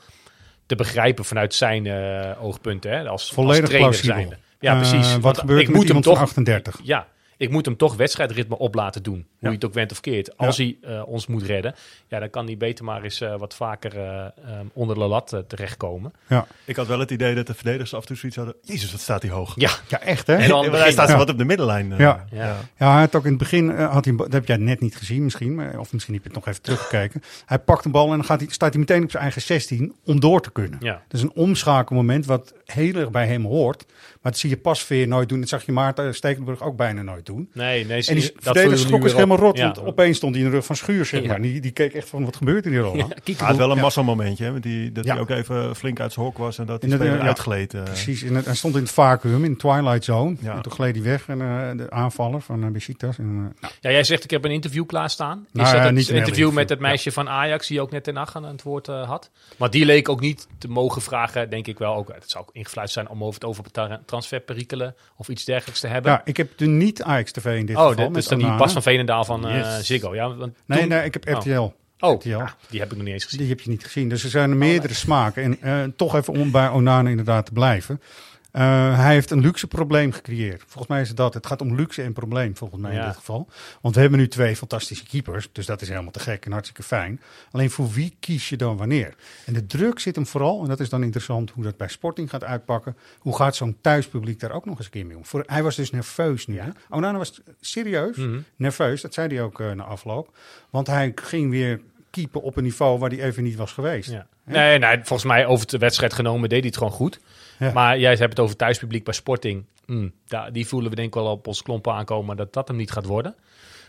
te 0.69 0.75
begrijpen 0.75 1.25
vanuit 1.25 1.53
zijn 1.53 1.85
eh, 1.87 2.43
oogpunten. 2.43 2.91
Hè, 2.91 3.07
als, 3.07 3.31
volledig 3.31 3.61
als 3.61 3.69
trainer 3.69 3.89
plausibel. 3.89 4.15
zijnde. 4.15 4.37
Ja, 4.59 4.73
Eh, 4.73 4.77
precies. 4.89 5.13
wat 5.13 5.21
Want 5.21 5.37
gebeurt 5.37 5.67
er 5.67 5.71
met 5.71 5.83
iemand 5.87 6.05
van 6.05 6.15
38? 6.17 6.79
Ja, 6.83 7.07
ik 7.39 7.49
moet 7.49 7.65
hem 7.65 7.77
toch 7.77 7.95
wedstrijdritme 7.95 8.57
op 8.57 8.75
laten 8.75 9.03
doen. 9.03 9.13
Hoe 9.15 9.23
Ja. 9.39 9.47
je 9.49 9.55
het 9.55 9.65
ook 9.65 9.73
went 9.73 9.91
of 9.91 9.99
keert. 9.99 10.37
Als 10.37 10.57
hij 10.57 10.77
eh, 10.81 11.07
ons 11.07 11.27
moet 11.27 11.43
redden, 11.43 11.75
ja, 12.07 12.19
dan 12.19 12.29
kan 12.29 12.45
hij 12.45 12.57
beter 12.57 12.85
maar 12.85 13.03
eens 13.03 13.21
eh, 13.21 13.35
wat 13.37 13.53
vaker 13.55 13.97
eh, 13.97 14.25
eh, 14.25 14.31
onder 14.73 14.95
de 14.95 15.01
lat 15.07 15.43
terechtkomen. 15.47 16.13
ja. 16.27 16.47
Ik 16.65 16.75
had 16.75 16.87
wel 16.87 16.99
het 16.99 17.11
idee 17.11 17.35
dat 17.35 17.47
de 17.47 17.53
verdedigers 17.53 17.93
af 17.93 18.01
en 18.01 18.07
toe 18.07 18.15
zoiets 18.17 18.37
hadden. 18.37 18.55
Jezus, 18.61 18.91
wat 18.91 19.01
staat 19.01 19.21
hij 19.21 19.31
hoog. 19.31 19.53
Ja, 19.55 19.69
ja, 19.87 20.01
echt 20.01 20.27
hè? 20.27 20.35
En 20.35 20.47
dan- 20.49 20.65
staat 20.91 21.11
wat 21.11 21.29
op 21.29 21.37
de 21.37 21.45
middenlijn. 21.45 21.93
Ja. 21.97 22.25
Ja. 22.31 22.57
Ja, 22.77 22.91
hij 22.91 22.99
had 22.99 23.15
ook 23.15 23.23
in 23.23 23.29
het 23.29 23.39
begin, 23.39 23.69
had 23.79 24.05
hij, 24.05 24.15
dat 24.15 24.33
heb 24.33 24.47
jij 24.47 24.57
net 24.57 24.79
niet 24.79 24.95
gezien 24.95 25.23
misschien, 25.23 25.55
maar, 25.55 25.79
of 25.79 25.93
misschien 25.93 26.13
heb 26.13 26.23
je 26.23 26.29
het 26.29 26.37
nog 26.37 26.47
even 26.47 26.61
teruggekeken. 26.61 27.21
Hij 27.45 27.59
pakt 27.59 27.85
een 27.85 27.91
bal 27.91 28.03
en 28.11 28.15
dan 28.17 28.25
gaat 28.25 28.39
hij, 28.39 28.49
staat 28.51 28.69
hij 28.69 28.79
meteen 28.79 29.03
op 29.03 29.11
zijn 29.11 29.23
eigen 29.23 29.41
16 29.41 29.95
om 30.05 30.19
door 30.19 30.41
te 30.41 30.51
kunnen. 30.51 30.79
Ja. 30.81 30.93
Dat 31.07 31.19
is 31.19 31.21
een 31.21 31.31
omschakelmoment 31.35 32.25
wat 32.25 32.53
heel 32.65 32.93
erg 32.95 33.11
bij 33.11 33.27
hem 33.27 33.45
hoort. 33.45 33.85
Maar 34.21 34.31
dat 34.31 34.37
zie 34.41 34.49
je 34.49 34.57
Pasveer 34.57 35.07
nooit 35.07 35.29
doen. 35.29 35.39
Dat 35.39 35.49
zag 35.49 35.65
je 35.65 35.71
Maarten 35.71 36.15
Stekelenburg 36.15 36.61
ook 36.61 36.75
bijna 36.75 37.01
nooit 37.01 37.25
doen. 37.33 37.49
Nee, 37.53 37.85
nee. 37.85 38.05
En 38.07 38.15
die 38.15 38.31
dat 38.33 38.43
verdediger 38.43 38.77
schrok 38.77 39.05
is 39.05 39.13
helemaal 39.13 39.37
rot, 39.37 39.57
Ja. 39.57 39.63
want 39.65 39.83
opeens 39.87 40.17
stond 40.17 40.35
hij 40.35 40.43
in 40.43 40.49
de 40.49 40.55
rug 40.55 40.65
van 40.65 40.75
Schuur, 40.75 41.05
zeg 41.05 41.21
Ja. 41.21 41.27
maar. 41.27 41.41
Die, 41.41 41.61
die 41.61 41.71
keek 41.71 41.93
echt 41.93 42.09
van, 42.09 42.25
wat 42.25 42.35
gebeurt 42.35 42.65
er 42.65 42.71
hier 42.71 42.83
al? 42.83 42.95
Ja, 42.95 43.07
Hij 43.23 43.35
had 43.37 43.57
wel 43.57 43.69
een 43.69 43.75
Ja. 43.75 43.81
massamomentje, 43.81 44.43
hè, 44.45 44.59
die, 44.59 44.91
dat 44.91 45.05
Ja. 45.05 45.11
hij 45.13 45.21
ook 45.21 45.29
even 45.29 45.75
flink 45.75 45.99
uit 45.99 46.13
zijn 46.13 46.25
hok 46.25 46.37
was 46.37 46.57
en 46.57 46.65
dat 46.65 46.81
het, 46.81 46.91
speler 46.91 47.15
ja. 47.17 47.21
uitgleed. 47.21 47.73
eh. 47.73 47.83
Precies, 47.83 48.23
en 48.23 48.35
hij 48.35 48.55
stond 48.55 48.75
in 48.75 48.81
het 48.81 48.91
vacuüm, 48.91 49.43
in 49.43 49.51
de 49.51 49.57
Twilight 49.57 50.03
Zone. 50.03 50.35
Ja. 50.39 50.55
En 50.55 50.61
toen 50.61 50.71
gleed 50.71 50.95
hij 50.95 51.03
weg, 51.03 51.27
en, 51.27 51.41
eh, 51.41 51.77
de 51.77 51.89
aanvaller 51.89 52.41
van 52.41 52.63
uh, 52.63 52.69
Besiktas. 52.71 53.17
En, 53.17 53.25
eh, 53.25 53.61
nou, 53.61 53.73
Ja, 53.81 53.91
jij 53.91 54.03
zegt 54.03 54.23
ik 54.23 54.29
heb 54.31 54.45
een 54.45 54.51
interview 54.51 54.85
klaarstaan. 54.85 55.37
Is 55.47 55.53
Nou 55.53 55.65
dat 55.71 55.77
ja, 55.79 55.85
het 55.85 55.95
niet 55.95 56.09
een 56.09 56.15
interview 56.15 56.51
met 56.51 56.69
het 56.69 56.79
meisje 56.79 57.11
van 57.11 57.29
Ajax 57.29 57.67
die 57.67 57.81
ook 57.81 57.91
net 57.91 58.03
ten 58.03 58.15
Hag 58.15 58.35
aan 58.35 58.43
het 58.45 58.63
woord 58.63 58.87
eh, 58.87 59.07
had? 59.07 59.29
Maar 59.57 59.69
die 59.69 59.85
leek 59.85 60.09
ook 60.09 60.19
niet 60.21 60.47
te 60.57 60.67
mogen 60.67 61.01
vragen, 61.01 61.49
denk 61.49 61.67
ik 61.67 61.77
wel. 61.79 61.95
Ook, 61.95 62.07
het 62.13 62.29
zou 62.29 62.43
ook 62.43 62.49
ingefluisterd 62.55 63.05
zijn 63.07 63.17
om 63.17 63.23
over 63.23 63.39
het 63.39 63.49
over 63.49 63.71
tra- 63.71 64.01
transferperikelen 64.05 64.95
of 65.17 65.29
iets 65.29 65.45
dergelijks 65.45 65.79
te 65.79 65.87
hebben. 65.87 66.11
ja, 66.11 66.21
ik 66.25 66.37
heb 66.37 66.57
de 66.57 66.65
niet 66.65 67.03
In 67.43 67.65
dit 67.65 67.75
oh, 67.75 67.87
geval. 67.87 68.15
is 68.15 68.27
dan 68.27 68.37
die. 68.39 68.55
Bas 68.55 68.73
van 68.73 68.81
Veenendaal 68.81 69.25
van 69.25 69.47
eh, 69.47 69.55
Yes. 69.57 69.85
Ziggo. 69.85 70.15
Ja, 70.15 70.35
want 70.35 70.53
Nee, 70.65 70.79
toen- 70.79 70.87
nee, 70.89 71.03
ik 71.03 71.13
heb 71.13 71.27
Oh. 71.29 71.35
RTL. 71.39 71.73
Oh, 71.99 72.15
RTL. 72.15 72.29
ja, 72.29 72.55
die 72.69 72.79
heb 72.79 72.91
ik 72.91 72.95
nog 72.97 73.05
niet 73.05 73.13
eens 73.13 73.23
gezien. 73.23 73.39
Die 73.39 73.49
heb 73.49 73.59
je 73.59 73.69
niet 73.69 73.83
gezien. 73.83 74.09
Dus 74.09 74.23
er 74.23 74.29
zijn 74.29 74.49
er 74.49 74.57
meerdere 74.57 74.93
smaken. 74.93 75.43
En 75.43 75.61
eh, 75.61 75.91
toch 75.95 76.15
even 76.15 76.33
om 76.33 76.51
bij 76.51 76.69
Onana 76.69 77.09
inderdaad 77.09 77.45
te 77.45 77.51
blijven. 77.51 78.01
Eh, 78.51 78.99
hij 78.99 79.13
heeft 79.13 79.31
een 79.31 79.39
luxe 79.41 79.67
probleem 79.67 80.11
gecreëerd. 80.11 80.61
Volgens 80.67 80.87
mij 80.87 81.01
is 81.01 81.07
het 81.07 81.17
dat. 81.17 81.33
Het 81.33 81.45
gaat 81.45 81.61
om 81.61 81.75
luxe 81.75 82.01
en 82.03 82.13
probleem, 82.13 82.57
volgens 82.57 82.81
mij 82.81 82.91
in 82.91 82.97
Ja. 82.97 83.05
dit 83.05 83.15
geval. 83.15 83.47
Want 83.81 83.95
we 83.95 84.01
hebben 84.01 84.19
nu 84.19 84.27
twee 84.27 84.55
fantastische 84.55 85.03
keepers. 85.05 85.49
Dus 85.51 85.65
dat 85.65 85.81
is 85.81 85.89
helemaal 85.89 86.11
te 86.11 86.19
gek 86.19 86.45
en 86.45 86.51
hartstikke 86.51 86.83
fijn. 86.83 87.21
Alleen 87.51 87.69
voor 87.69 87.89
wie 87.91 88.15
kies 88.19 88.49
je 88.49 88.57
dan 88.57 88.77
wanneer? 88.77 89.13
En 89.45 89.53
de 89.53 89.65
druk 89.65 89.99
zit 89.99 90.15
hem 90.15 90.27
vooral, 90.27 90.61
en 90.61 90.67
dat 90.67 90.79
is 90.79 90.89
dan 90.89 91.03
interessant 91.03 91.51
hoe 91.51 91.63
dat 91.63 91.77
bij 91.77 91.87
Sporting 91.87 92.29
gaat 92.29 92.43
uitpakken. 92.43 92.97
Hoe 93.19 93.35
gaat 93.35 93.55
zo'n 93.55 93.77
thuispubliek 93.81 94.39
daar 94.39 94.51
ook 94.51 94.65
nog 94.65 94.75
eens 94.77 94.85
een 94.85 94.91
keer 94.91 95.05
mee 95.05 95.17
om? 95.17 95.25
Voor, 95.25 95.43
hij 95.45 95.63
was 95.63 95.75
dus 95.75 95.91
nerveus 95.91 96.47
nu. 96.47 96.59
Hè? 96.59 96.69
Onana 96.89 97.17
was 97.17 97.41
serieus 97.61 98.15
Mhm. 98.17 98.39
nerveus. 98.55 99.01
Dat 99.01 99.13
zei 99.13 99.27
hij 99.35 99.43
ook 99.43 99.59
eh, 99.59 99.71
na 99.71 99.83
afloop. 99.83 100.37
Want 100.69 100.87
hij 100.87 101.11
ging 101.15 101.49
weer 101.51 101.79
keepen 102.09 102.41
op 102.41 102.57
een 102.57 102.63
niveau 102.63 102.99
waar 102.99 103.09
hij 103.09 103.23
even 103.23 103.43
niet 103.43 103.55
was 103.55 103.71
geweest. 103.71 104.09
Ja. 104.11 104.27
Nee, 104.43 104.79
nee, 104.79 104.95
volgens 104.95 105.23
mij 105.23 105.45
over 105.45 105.67
de 105.67 105.77
wedstrijd 105.77 106.13
genomen 106.13 106.49
deed 106.49 106.57
hij 106.59 106.67
het 106.67 106.77
gewoon 106.77 106.93
goed. 106.93 107.19
Ja. 107.59 107.71
Maar 107.73 107.99
jij 107.99 108.09
hebt 108.09 108.21
het 108.29 108.39
over 108.39 108.55
thuispubliek 108.55 109.03
bij 109.03 109.13
Sporting. 109.13 109.65
Hmm, 109.85 110.11
daar, 110.27 110.51
die 110.51 110.67
voelen 110.67 110.89
we 110.89 110.95
denk 110.95 111.07
ik 111.07 111.13
wel 111.13 111.31
op 111.31 111.47
ons 111.47 111.61
klompen 111.61 111.93
aankomen 111.93 112.37
dat 112.37 112.53
dat 112.53 112.67
hem 112.67 112.77
niet 112.77 112.91
gaat 112.91 113.05
worden. 113.05 113.35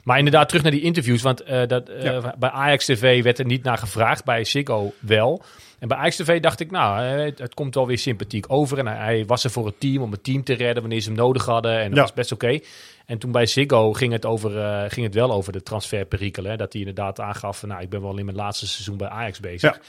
Maar 0.04 0.18
inderdaad, 0.18 0.48
terug 0.48 0.62
naar 0.62 0.72
die 0.72 0.80
interviews. 0.80 1.22
Want 1.22 1.40
eh, 1.42 1.66
dat, 1.66 1.88
eh, 1.88 2.02
Ja. 2.04 2.34
bij 2.38 2.50
Ajax 2.50 2.84
TV 2.84 3.22
werd 3.22 3.38
er 3.38 3.44
niet 3.44 3.62
naar 3.62 3.78
gevraagd. 3.78 4.24
Bij 4.24 4.44
Ziggo 4.44 4.92
wel. 5.00 5.42
En 5.78 5.88
bij 5.88 5.96
Ajax 5.96 6.16
TV 6.16 6.40
dacht 6.40 6.60
ik, 6.60 6.70
nou, 6.70 7.04
eh, 7.04 7.32
het, 7.36 7.54
komt 7.54 7.74
wel 7.74 7.86
weer 7.86 7.98
sympathiek 7.98 8.44
over. 8.48 8.78
En 8.78 8.86
hij, 8.86 9.24
was 9.26 9.44
er 9.44 9.50
voor 9.50 9.66
het 9.66 9.80
team 9.80 10.02
om 10.02 10.10
het 10.10 10.24
team 10.24 10.44
te 10.44 10.52
redden 10.54 10.80
wanneer 10.82 11.00
ze 11.00 11.08
hem 11.08 11.18
nodig 11.18 11.44
hadden. 11.44 11.78
En 11.78 11.86
dat 11.88 11.96
Ja. 11.96 12.02
was 12.02 12.12
best 12.12 12.32
oké. 12.32 12.58
En 13.06 13.18
toen 13.18 13.32
bij 13.32 13.46
Ziggo 13.46 13.92
ging 13.92 14.12
het, 14.12 14.24
over, 14.26 14.50
ging 14.90 15.06
het 15.06 15.14
wel 15.14 15.32
over 15.32 15.52
de 15.52 15.62
transferperikelen. 15.62 16.50
hè. 16.50 16.56
Dat 16.56 16.72
hij 16.72 16.80
inderdaad 16.82 17.20
aangaf, 17.20 17.58
van, 17.58 17.68
nou, 17.68 17.82
ik 17.82 17.88
ben 17.90 18.02
wel 18.02 18.18
in 18.18 18.24
mijn 18.24 18.36
laatste 18.36 18.66
seizoen 18.66 18.96
bij 18.96 19.08
Ajax 19.08 19.40
bezig. 19.40 19.74
Ja. 19.74 19.80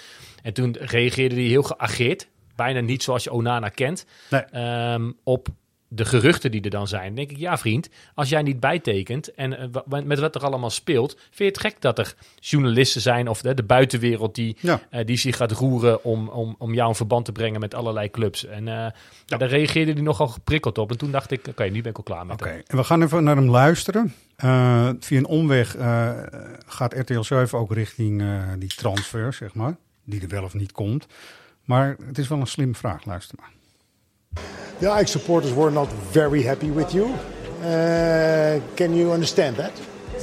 En 0.44 0.54
toen 0.54 0.76
reageerde 0.80 1.36
hij 1.36 1.44
heel 1.44 1.64
geageerd. 1.64 2.28
Bijna 2.56 2.80
niet 2.80 3.04
zoals 3.04 3.24
je 3.24 3.32
Onana 3.32 3.70
kent. 3.70 4.06
Nee. 4.30 4.42
ehm, 4.42 5.12
op 5.24 5.48
de 5.94 6.06
geruchten 6.06 6.52
die 6.52 6.62
er 6.62 6.70
dan 6.70 6.88
zijn. 6.88 7.16
Denk 7.16 7.32
ik, 7.32 7.38
ja 7.38 7.58
vriend, 7.58 7.90
als 8.16 8.30
jij 8.30 8.42
niet 8.42 8.60
bijtekent 8.60 9.34
en 9.34 9.58
eh, 9.74 10.00
met 10.04 10.20
wat 10.20 10.36
er 10.36 10.42
allemaal 10.46 10.70
speelt, 10.70 11.14
vind 11.14 11.36
je 11.38 11.44
het 11.46 11.60
gek 11.60 11.76
dat 11.82 12.00
er 12.00 12.14
journalisten 12.40 13.02
zijn 13.02 13.28
of 13.28 13.42
de, 13.42 13.54
de 13.54 13.64
buitenwereld 13.64 14.36
die, 14.36 14.58
Ja. 14.60 14.82
eh, 14.90 15.06
die 15.06 15.18
zich 15.18 15.36
gaat 15.38 15.52
roeren 15.52 16.04
om, 16.04 16.28
om, 16.30 16.56
om 16.58 16.74
jou 16.74 16.90
in 16.90 16.96
verband 16.96 17.26
te 17.26 17.32
brengen 17.32 17.60
met 17.60 17.74
allerlei 17.74 18.10
clubs. 18.12 18.46
En 18.46 18.66
ja. 18.66 18.94
daar 19.26 19.44
reageerde 19.48 19.94
hij 19.94 20.02
nogal 20.02 20.28
geprikkeld 20.28 20.78
op. 20.78 20.92
En 20.92 20.98
toen 20.98 21.12
dacht 21.12 21.32
ik, 21.32 21.48
oké, 21.48 21.64
nu 21.64 21.82
ben 21.82 21.92
ik 21.92 21.98
al 21.98 22.04
klaar 22.04 22.26
met 22.26 22.42
Oké, 22.42 22.62
en 22.68 22.78
we 22.78 22.84
gaan 22.84 23.02
even 23.04 23.24
naar 23.24 23.36
hem 23.36 23.50
luisteren. 23.50 24.14
Via 25.00 25.18
een 25.18 25.26
omweg 25.26 25.76
gaat 26.68 26.94
RTL 26.94 27.22
7 27.22 27.60
ook 27.60 27.74
richting 27.74 28.24
die 28.58 28.70
transfer, 28.76 29.34
zeg 29.34 29.54
maar. 29.54 29.76
Die 30.06 30.22
er 30.22 30.28
wel 30.28 30.44
of 30.44 30.54
niet 30.54 30.72
komt. 30.72 31.08
Maar 31.72 31.96
het 32.06 32.18
is 32.18 32.28
wel 32.28 32.40
een 32.40 32.48
slimme 32.48 32.74
vraag, 32.74 33.06
luister 33.06 33.38
maar. 33.40 33.52
The 34.80 34.90
Ajax 34.90 35.12
supporters 35.12 35.54
were 35.54 35.72
not 35.72 35.90
very 36.10 36.46
happy 36.46 36.72
with 36.72 36.92
you. 36.92 37.08
Uh, 37.08 38.62
can 38.74 38.96
you 38.96 39.14
understand 39.14 39.56
that? 39.56 39.72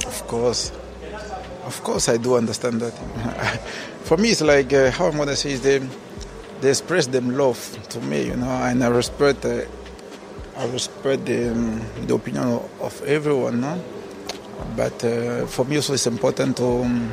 Of 0.05 0.25
course. 0.25 0.71
Of 1.65 1.81
course, 1.81 2.13
I 2.13 2.17
do 2.17 2.37
understand 2.37 2.79
that. 2.79 2.93
For 4.07 4.19
me, 4.19 4.27
it's 4.27 4.41
like, 4.41 4.75
uh, 4.75 4.91
how 4.91 5.07
I'm 5.07 5.15
going 5.15 5.27
to 5.29 5.35
say, 5.35 5.51
is 5.51 5.61
they, 5.61 5.79
they 6.61 6.69
express 6.69 7.07
them 7.07 7.37
love 7.37 7.77
to 7.89 7.99
me, 7.99 8.25
you 8.25 8.35
know, 8.35 8.63
and 8.69 8.83
I 8.83 8.87
respect, 8.87 9.45
uh, 9.45 9.61
I 10.57 10.65
respect 10.71 11.25
the, 11.25 11.51
um, 11.51 11.81
the 12.07 12.13
opinion 12.13 12.59
of 12.79 13.01
everyone, 13.05 13.61
no? 13.61 13.81
But 14.75 15.03
uh, 15.03 15.47
for 15.47 15.65
me, 15.65 15.77
also, 15.77 15.93
it's 15.93 16.07
important 16.07 16.57
to, 16.57 16.83
um, 16.83 17.11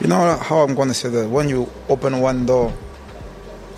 You 0.00 0.08
know 0.08 0.38
how 0.38 0.60
I'm 0.60 0.74
going 0.74 0.88
to 0.88 0.94
say 0.94 1.10
that? 1.10 1.28
When 1.28 1.50
you 1.50 1.68
open 1.90 2.20
one 2.20 2.46
door, 2.46 2.72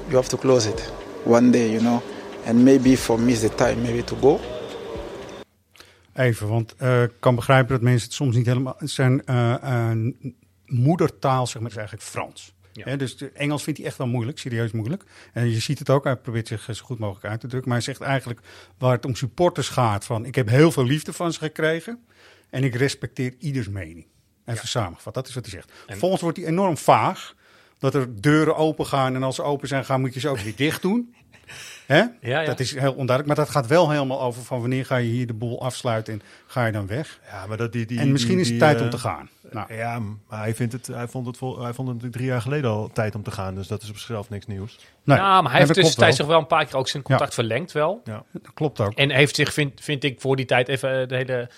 you 0.04 0.14
have 0.14 0.28
to 0.28 0.36
close 0.38 0.68
it 0.68 0.92
one 1.24 1.50
day, 1.50 1.70
you 1.70 1.78
know. 1.80 2.00
And 2.46 2.64
maybe 2.64 2.96
for 2.96 3.20
me, 3.20 3.30
it's 3.30 3.40
the 3.40 3.54
time 3.54 3.80
maybe 3.82 4.04
to 4.04 4.16
go. 4.16 4.40
Even, 6.14 6.48
want 6.48 6.74
eh, 6.76 7.02
ik 7.02 7.12
kan 7.18 7.34
begrijpen 7.34 7.72
dat 7.72 7.80
mensen 7.80 8.06
het 8.06 8.16
soms 8.16 8.36
niet 8.36 8.46
helemaal... 8.46 8.76
Zijn 8.78 9.24
eh, 9.24 9.90
eh, 9.90 9.98
moedertaal, 10.66 11.46
zeg 11.46 11.62
maar, 11.62 11.70
is 11.70 11.76
eigenlijk 11.76 12.06
Frans. 12.06 12.54
Ja. 12.72 12.84
Hè, 12.84 12.96
dus 12.96 13.16
Engels 13.34 13.62
vindt 13.62 13.78
hij 13.78 13.88
echt 13.88 13.98
wel 13.98 14.06
moeilijk, 14.06 14.38
serieus 14.38 14.72
moeilijk. 14.72 15.04
En 15.32 15.50
je 15.50 15.60
ziet 15.60 15.78
het 15.78 15.90
ook, 15.90 16.04
hij 16.04 16.16
probeert 16.16 16.48
zich 16.48 16.62
zo 16.72 16.84
goed 16.84 16.98
mogelijk 16.98 17.26
uit 17.26 17.40
te 17.40 17.46
drukken. 17.46 17.70
Maar 17.70 17.78
hij 17.78 17.86
zegt 17.94 18.00
eigenlijk, 18.00 18.40
waar 18.78 18.92
het 18.92 19.04
om 19.04 19.14
supporters 19.14 19.68
gaat, 19.68 20.04
van 20.04 20.24
ik 20.24 20.34
heb 20.34 20.48
heel 20.48 20.72
veel 20.72 20.84
liefde 20.84 21.12
van 21.12 21.32
ze 21.32 21.38
gekregen. 21.38 22.04
En 22.50 22.64
ik 22.64 22.74
respecteer 22.74 23.34
ieders 23.38 23.68
mening. 23.68 24.06
Even 24.46 24.68
samengevat, 24.68 25.14
dat 25.14 25.28
is 25.28 25.34
wat 25.34 25.44
hij 25.44 25.52
zegt. 25.54 25.72
En- 25.86 25.98
Volgens 25.98 26.22
wordt 26.22 26.36
hij 26.38 26.46
enorm 26.46 26.76
vaag. 26.76 27.34
Dat 27.82 27.94
er 27.94 28.20
deuren 28.20 28.56
open 28.56 28.86
gaan 28.86 29.14
en 29.14 29.22
als 29.22 29.34
ze 29.36 29.42
open 29.42 29.68
zijn 29.68 29.84
gaan, 29.84 30.00
moet 30.00 30.14
je 30.14 30.20
ze 30.20 30.28
ook 30.28 30.38
weer 30.38 30.56
dicht 30.56 30.82
doen. 30.82 31.14
Hè? 31.86 31.96
Ja, 31.98 32.10
ja. 32.20 32.44
Dat 32.44 32.60
is 32.60 32.70
heel 32.74 32.92
onduidelijk. 32.92 33.26
Maar 33.26 33.46
dat 33.46 33.54
gaat 33.54 33.66
wel 33.66 33.90
helemaal 33.90 34.20
over 34.22 34.42
van 34.42 34.60
wanneer 34.60 34.86
ga 34.86 34.96
je 34.96 35.08
hier 35.10 35.26
de 35.26 35.32
boel 35.32 35.62
afsluiten 35.62 36.12
en 36.12 36.22
ga 36.46 36.66
je 36.66 36.72
dan 36.72 36.86
weg. 36.86 37.20
Ja, 37.30 37.46
maar 37.46 37.56
dat 37.56 37.72
die, 37.72 37.86
die, 37.86 37.98
en 37.98 38.12
misschien 38.12 38.36
die- 38.36 38.40
is 38.40 38.48
het 38.50 38.58
die, 38.58 38.66
tijd 38.68 38.78
eh, 38.78 38.84
om 38.84 38.90
te 38.90 38.98
gaan. 38.98 39.28
Nou, 39.50 39.74
Ja, 39.74 39.98
maar 40.28 40.38
hij, 40.38 40.54
vindt 40.54 40.72
het, 40.72 40.86
hij, 40.86 41.08
vond 41.08 41.26
het 41.26 41.36
vol, 41.36 41.62
hij 41.62 41.72
vond 41.72 41.76
het 41.88 41.96
natuurlijk 41.96 42.12
drie 42.14 42.26
jaar 42.28 42.40
geleden 42.42 42.70
al 42.70 42.90
tijd 42.92 43.14
om 43.14 43.22
te 43.22 43.30
gaan. 43.30 43.54
Dus 43.54 43.66
dat 43.66 43.82
is 43.82 43.88
op 43.88 43.96
zichzelf 43.96 44.30
niks 44.30 44.46
nieuws. 44.46 44.78
nee. 45.04 45.16
ja, 45.18 45.40
maar 45.40 45.50
hij 45.50 45.60
heeft 45.60 45.74
tussentijds 45.74 46.16
wel. 46.16 46.26
zich 46.26 46.34
wel 46.34 46.38
een 46.42 46.46
paar 46.56 46.64
keer 46.64 46.76
ook 46.76 46.88
zijn 46.88 47.02
contact 47.02 47.34
verlengd 47.34 47.72
wel. 47.72 48.00
Ja. 48.04 48.24
Dat 48.32 48.54
klopt 48.54 48.80
ook. 48.80 48.92
En 48.92 49.10
heeft 49.10 49.34
zich, 49.34 49.52
vind, 49.52 49.80
vind 49.80 50.04
ik, 50.04 50.20
voor 50.20 50.36
die 50.36 50.46
tijd 50.46 50.68
even 50.68 51.00
eh, 51.00 51.08
de 51.08 51.16
hele 51.16 51.48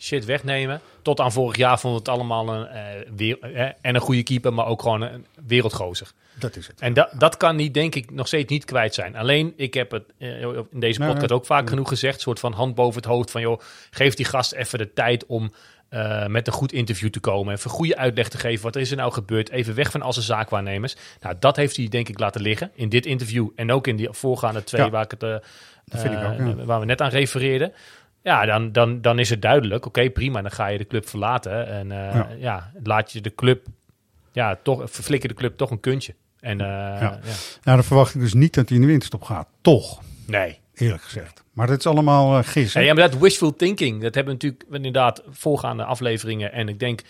shit 0.00 0.24
wegnemen. 0.24 0.80
Tot 1.02 1.20
aan 1.20 1.32
vorig 1.32 1.56
jaar 1.56 1.80
vond 1.80 1.98
het 1.98 2.08
allemaal 2.08 2.48
een, 2.54 2.66
eh, 2.66 2.82
weer, 3.16 3.38
eh, 3.40 3.60
en 3.80 3.94
een 3.94 4.00
goede 4.00 4.22
keeper, 4.22 4.52
maar 4.54 4.66
ook 4.66 4.82
gewoon 4.82 5.00
een 5.02 5.26
wereldgozer. 5.46 6.12
Dat 6.34 6.56
is 6.56 6.66
het. 6.66 6.80
En 6.80 6.92
dat, 6.94 7.10
dat 7.18 7.36
kan 7.36 7.56
niet, 7.56 7.74
denk 7.74 7.94
ik, 7.94 8.10
nog 8.10 8.26
steeds 8.26 8.50
niet 8.50 8.64
kwijt 8.64 8.94
zijn. 8.94 9.16
Alleen, 9.16 9.52
ik 9.56 9.74
heb 9.74 9.90
het 9.90 10.02
eh, 10.18 10.40
in 10.42 10.66
deze 10.72 10.98
Nee, 10.98 11.08
podcast 11.08 11.28
nee. 11.30 11.38
ook 11.38 11.46
vaak 11.46 11.68
genoeg 11.68 11.88
gezegd. 11.88 12.20
soort 12.20 12.38
van 12.40 12.52
hand 12.52 12.74
boven 12.74 12.96
het 13.02 13.10
hoofd 13.10 13.30
van, 13.30 13.40
joh, 13.40 13.60
geef 13.90 14.14
die 14.14 14.26
gast 14.26 14.52
even 14.52 14.78
de 14.78 14.92
tijd 14.92 15.26
om 15.26 15.52
met 16.26 16.46
een 16.46 16.52
goed 16.52 16.72
interview 16.72 17.10
te 17.10 17.20
komen. 17.20 17.54
Even 17.54 17.70
een 17.70 17.76
goede 17.76 17.96
uitleg 17.96 18.28
te 18.28 18.38
geven. 18.38 18.62
Wat 18.64 18.76
is 18.76 18.90
er 18.90 18.96
nou 18.96 19.12
gebeurd? 19.12 19.50
Even 19.50 19.74
weg 19.74 19.90
van 19.90 20.02
al 20.02 20.12
zijn 20.12 20.24
zaakwaarnemers. 20.24 20.96
Nou, 21.20 21.34
dat 21.40 21.56
heeft 21.56 21.76
hij 21.76 21.88
denk 21.88 22.08
ik 22.08 22.18
laten 22.18 22.40
liggen 22.40 22.70
in 22.74 22.88
dit 22.88 23.06
interview. 23.06 23.48
En 23.54 23.72
ook 23.72 23.86
in 23.86 23.96
die 23.96 24.08
voorgaande 24.10 24.64
twee 24.64 24.84
Ja. 24.84 24.90
waar, 24.90 25.04
ik 25.04 25.10
het, 25.10 25.20
Dat 25.20 26.00
vind 26.00 26.12
ik 26.14 26.18
ook, 26.24 26.38
ja. 26.38 26.64
waar 26.64 26.80
we 26.80 26.86
net 26.86 27.00
aan 27.00 27.10
refereerden. 27.10 27.72
Ja, 28.22 28.46
dan, 28.46 28.72
dan, 28.72 29.00
dan 29.00 29.18
is 29.18 29.30
het 29.30 29.42
duidelijk. 29.42 29.86
Oké, 29.86 30.10
prima. 30.10 30.42
Dan 30.42 30.50
ga 30.50 30.66
je 30.66 30.78
de 30.78 30.86
club 30.86 31.08
verlaten. 31.08 31.66
En 31.66 31.92
eh, 31.92 32.14
Ja. 32.14 32.28
ja. 32.38 32.70
laat 32.82 33.12
je 33.12 33.20
de 33.20 33.34
club, 33.34 33.66
ja, 34.32 34.58
toch, 34.62 34.90
verflikker 34.90 35.28
de 35.28 35.34
club 35.34 35.56
toch 35.56 35.70
een 35.70 35.80
kuntje. 35.80 36.14
En 36.40 36.60
eh, 36.60 36.66
ja. 36.66 37.00
Nou, 37.00 37.76
dan 37.76 37.84
verwacht 37.84 38.14
ik 38.14 38.20
dus 38.20 38.34
niet 38.34 38.54
dat 38.54 38.68
hij 38.68 38.76
in 38.76 38.82
de 38.82 38.88
winterstop 38.88 39.22
gaat. 39.22 39.48
Toch, 39.60 40.00
Nee. 40.26 40.58
eerlijk 40.74 41.02
gezegd. 41.02 41.44
Maar 41.52 41.66
dat 41.66 41.78
is 41.78 41.86
allemaal 41.86 42.42
gis. 42.42 42.72
Ja, 42.72 42.80
ja, 42.80 42.94
maar 42.94 43.10
dat 43.10 43.20
wishful 43.20 43.56
thinking, 43.56 44.02
dat 44.02 44.14
hebben 44.14 44.36
we 44.38 44.42
natuurlijk 44.42 44.72
inderdaad 44.72 45.22
voorgaande 45.30 45.84
afleveringen. 45.84 46.52
En 46.52 46.68
ik 46.68 46.78
denk 46.78 47.00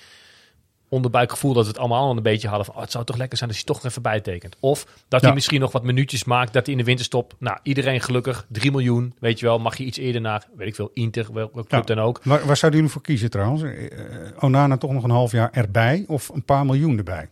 onderbuikgevoel 0.91 1.53
dat 1.53 1.63
we 1.65 1.69
het 1.71 1.79
allemaal 1.79 2.03
al 2.09 2.17
een 2.17 2.23
beetje 2.23 2.49
hadden 2.49 2.67
van, 2.67 2.75
oh, 2.75 2.81
het 2.81 2.91
zou 2.91 3.05
toch 3.05 3.17
lekker 3.17 3.39
zijn 3.39 3.51
als 3.51 3.59
hij 3.59 3.67
toch 3.75 3.85
even 3.85 4.03
bijtekent. 4.03 4.57
Of 4.61 4.87
dat 5.09 5.21
hij 5.23 5.33
misschien 5.35 5.61
nog 5.61 5.73
wat 5.73 5.83
minuutjes 5.83 6.25
maakt, 6.25 6.53
dat 6.53 6.63
hij 6.65 6.73
in 6.75 6.81
de 6.81 6.87
winterstop, 6.87 7.35
nou, 7.39 7.59
iedereen 7.63 8.01
gelukkig, 8.01 8.47
3 8.49 8.71
miljoen, 8.71 9.15
weet 9.19 9.39
je 9.41 9.47
wel, 9.47 9.59
mag 9.59 9.77
je 9.77 9.85
iets 9.85 9.99
eerder 9.99 10.21
naar, 10.21 10.47
weet 10.57 10.67
ik 10.69 10.75
veel, 10.75 10.91
Inter, 10.95 11.33
welke 11.33 11.53
club 11.67 11.89
Ja. 11.89 11.95
dan 11.95 12.05
ook. 12.05 12.21
Waar, 12.25 12.47
waar 12.47 12.57
zouden 12.57 12.81
jullie 12.81 12.95
voor 12.95 13.03
kiezen 13.05 13.31
trouwens? 13.31 13.63
Eh, 13.63 13.85
eh, 14.27 14.33
Onana 14.41 14.77
toch 14.77 14.93
nog 14.93 15.03
een 15.05 15.11
half 15.11 15.33
jaar 15.33 15.51
erbij 15.53 16.05
of 16.07 16.29
een 16.29 16.45
paar 16.45 16.67
miljoen 16.67 16.99
erbij? 16.99 17.29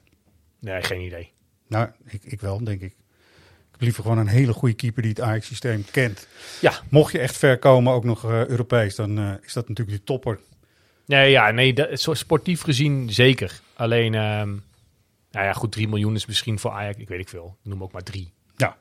Nee, 0.61 0.83
geen 0.83 1.01
idee. 1.01 1.33
Nou, 1.66 1.88
ik, 2.05 2.21
ik 2.25 2.40
wel, 2.40 2.64
denk 2.64 2.81
ik. 2.81 2.94
Ik 3.75 3.85
liever 3.85 4.03
gewoon 4.03 4.18
een 4.18 4.27
hele 4.27 4.53
goede 4.53 4.75
keeper 4.75 5.03
die 5.03 5.11
het 5.11 5.21
Ajax-systeem 5.21 5.85
kent. 5.90 6.27
Ja. 6.61 6.73
Mocht 6.88 7.12
je 7.12 7.18
echt 7.18 7.37
ver 7.37 7.59
komen, 7.59 7.92
ook 7.92 8.05
nog 8.05 8.25
eh, 8.25 8.47
Europees, 8.47 8.94
dan 8.94 9.38
is 9.42 9.53
dat 9.53 9.68
natuurlijk 9.68 9.99
de 9.99 10.05
topper. 10.05 10.38
Nee, 11.09 11.31
ja, 11.31 11.51
nee, 11.51 11.73
dat, 11.73 12.09
sportief 12.12 12.62
gezien 12.62 13.11
zeker. 13.11 13.61
Alleen, 13.75 14.14
ehm, 14.14 14.49
nou 15.31 15.47
ja, 15.47 15.53
goed, 15.53 15.73
3 15.73 15.88
miljoen 15.88 16.14
is 16.14 16.27
misschien 16.27 16.59
voor 16.59 16.71
Ajax, 16.71 16.99
ik 16.99 17.09
weet 17.09 17.21
ik 17.21 17.29
veel, 17.29 17.57
noem 17.62 17.83
ook 17.83 17.92
maar 17.92 18.03
3. 18.03 18.33
Ja. 18.57 18.77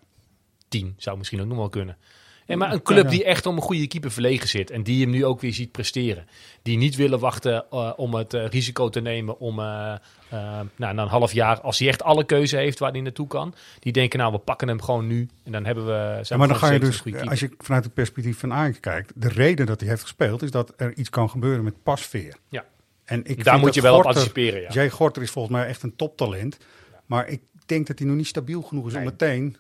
10 0.68 0.94
zou 0.98 1.18
misschien 1.18 1.42
ook 1.42 1.48
nog 1.48 1.58
wel 1.58 1.70
kunnen. 1.70 1.98
En 2.47 2.57
maar 2.57 2.73
een 2.73 2.81
club 2.81 3.10
die 3.10 3.23
echt 3.23 3.45
om 3.45 3.55
een 3.55 3.62
goede 3.62 3.88
keeper 3.88 4.12
verlegen 4.12 4.47
zit 4.47 4.71
en 4.71 4.83
die 4.83 5.01
hem 5.01 5.10
nu 5.10 5.25
ook 5.25 5.41
weer 5.41 5.53
ziet 5.53 5.71
presteren. 5.71 6.27
Die 6.62 6.77
niet 6.77 6.95
willen 6.95 7.19
wachten 7.19 7.65
eh, 7.69 7.93
om 7.95 8.13
het 8.13 8.33
eh, 8.33 8.47
risico 8.47 8.89
te 8.89 8.99
nemen 8.99 9.39
om 9.39 9.60
eh, 9.60 9.93
nou, 10.29 10.67
na 10.75 10.89
een 10.89 11.07
half 11.07 11.31
jaar, 11.31 11.62
als 11.62 11.79
hij 11.79 11.88
echt 11.88 12.03
alle 12.03 12.25
keuze 12.25 12.57
heeft 12.57 12.79
waar 12.79 12.91
hij 12.91 13.01
naartoe 13.01 13.27
kan. 13.27 13.53
Die 13.79 13.93
denken 13.93 14.19
nou, 14.19 14.31
we 14.31 14.38
pakken 14.38 14.67
hem 14.67 14.81
gewoon 14.81 15.07
nu 15.07 15.29
en 15.43 15.51
dan 15.51 15.65
hebben 15.65 15.86
we... 15.86 15.91
Zijn 15.91 16.25
Ja, 16.27 16.38
maar 16.38 16.47
dan 16.47 16.57
ga 16.57 16.71
je 16.71 16.79
dus, 16.79 17.03
als 17.29 17.39
je 17.39 17.49
vanuit 17.57 17.83
het 17.83 17.93
perspectief 17.93 18.39
van 18.39 18.53
Ajax 18.53 18.79
kijkt, 18.79 19.12
de 19.15 19.29
reden 19.29 19.65
dat 19.65 19.79
hij 19.79 19.89
heeft 19.89 20.01
gespeeld 20.01 20.41
is 20.41 20.51
dat 20.51 20.73
er 20.77 20.93
iets 20.95 21.10
kan 21.10 21.29
gebeuren 21.29 21.63
met 21.63 21.83
pasveer. 21.83 22.36
Ja. 22.49 22.65
En 23.05 23.25
ik 23.25 23.43
Daar 23.43 23.60
moet 23.60 23.73
je 23.73 23.81
wel 23.81 23.97
op 23.97 24.05
anticiperen, 24.05 24.62
ja. 24.62 24.69
Jay 24.69 24.89
Gorter 24.89 25.21
is 25.21 25.31
volgens 25.31 25.53
mij 25.55 25.67
echt 25.67 25.83
een 25.83 25.95
toptalent. 25.95 26.57
Maar 27.05 27.27
ik 27.27 27.41
denk 27.65 27.88
dat 27.88 27.99
hij 27.99 28.07
nog 28.07 28.17
niet 28.17 28.27
stabiel 28.27 28.62
genoeg 28.62 28.88
is 28.88 28.95
om 28.95 29.03
meteen... 29.03 29.57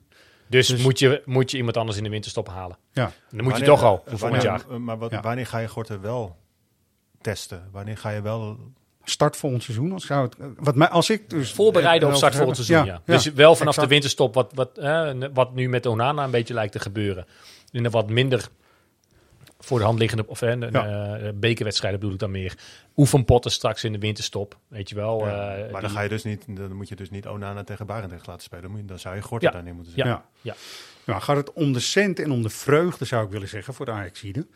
Dus, 0.49 0.67
Dus- 0.67 0.81
moet, 0.81 0.99
je, 0.99 1.21
moet 1.25 1.51
je 1.51 1.57
iemand 1.57 1.77
anders 1.77 1.97
in 1.97 2.03
de 2.03 2.09
winterstop 2.09 2.47
halen. 2.47 2.77
Ja. 2.91 3.05
En 3.05 3.37
dan 3.37 3.43
moet 3.43 3.57
je 3.57 3.63
toch 3.63 3.83
al, 3.83 4.03
voor 4.05 4.17
volgend 4.17 4.41
jaar. 4.41 4.79
Maar 4.79 4.97
wat, 4.97 5.11
Ja. 5.11 5.21
wanneer 5.21 5.47
ga 5.47 5.57
je 5.57 5.67
Gorten 5.67 6.01
wel 6.01 6.35
testen? 7.21 7.69
Wanneer 7.71 7.97
ga 7.97 8.09
je 8.09 8.21
wel... 8.21 8.57
Start 9.03 9.37
volgend 9.37 9.63
seizoen. 9.63 9.91
Als, 9.91 10.05
zou 10.05 10.23
het, 10.23 10.35
wat 10.57 10.75
mij, 10.75 10.89
als 10.89 11.09
ik 11.09 11.29
dus 11.29 11.51
Voorbereiden 11.51 12.09
op 12.09 12.15
start 12.15 12.33
het 12.37 12.55
seizoen, 12.55 12.85
ja. 12.85 13.01
Dus 13.05 13.25
wel 13.25 13.55
vanaf 13.55 13.73
exact. 13.73 13.87
de 13.87 13.93
winterstop, 13.93 14.33
wat, 14.33 14.51
wat, 14.53 14.77
eh, 14.77 15.11
wat 15.33 15.53
nu 15.53 15.69
met 15.69 15.85
Onana 15.85 16.23
een 16.23 16.31
beetje 16.31 16.53
lijkt 16.53 16.71
te 16.71 16.79
gebeuren. 16.79 17.25
In 17.71 17.85
een 17.85 17.91
wat 17.91 18.09
minder 18.09 18.47
voor 19.67 19.79
de 19.79 19.85
hand 19.85 19.99
liggende, 19.99 20.27
of 20.27 20.41
eh, 20.41 21.27
eh, 21.27 21.33
bekerwedstrijden 21.35 21.99
bedoel 21.99 22.13
ik 22.15 22.19
dan 22.21 22.31
meer. 22.31 22.57
Oefenpotten 22.97 23.51
straks 23.51 23.83
in 23.83 23.91
de 23.91 23.99
winterstop, 23.99 24.57
weet 24.67 24.89
je 24.89 24.95
wel. 24.95 25.25
Ja, 25.25 25.55
eh, 25.55 25.61
maar 25.71 25.81
dan, 25.81 25.89
die- 25.89 25.89
ga 25.89 26.01
je 26.03 26.09
dus 26.09 26.23
niet, 26.23 26.43
dan 26.47 26.73
moet 26.75 26.89
je 26.89 26.95
dus 26.95 27.09
niet 27.09 27.27
Onana 27.27 27.63
tegen 27.63 27.85
Barendrecht 27.85 28.27
laten 28.27 28.43
spelen. 28.43 28.63
Dan, 28.63 28.71
moet 28.71 28.79
je, 28.81 28.85
dan 28.87 28.99
zou 28.99 29.15
je 29.15 29.21
Gorten 29.21 29.47
Ja. 29.47 29.53
daarin 29.53 29.75
moeten 29.75 29.93
Ja. 29.95 30.03
zetten. 30.05 30.23
Ja. 30.41 30.55
Nou, 31.05 31.21
gaat 31.21 31.37
het 31.37 31.53
om 31.53 31.73
de 31.73 31.79
cent 31.79 32.19
en 32.19 32.31
om 32.31 32.41
de 32.41 32.49
vreugde, 32.49 33.05
zou 33.05 33.25
ik 33.25 33.31
willen 33.31 33.47
zeggen, 33.49 33.73
voor 33.73 33.85
de 33.85 33.91
Ajaxide. 33.91 34.47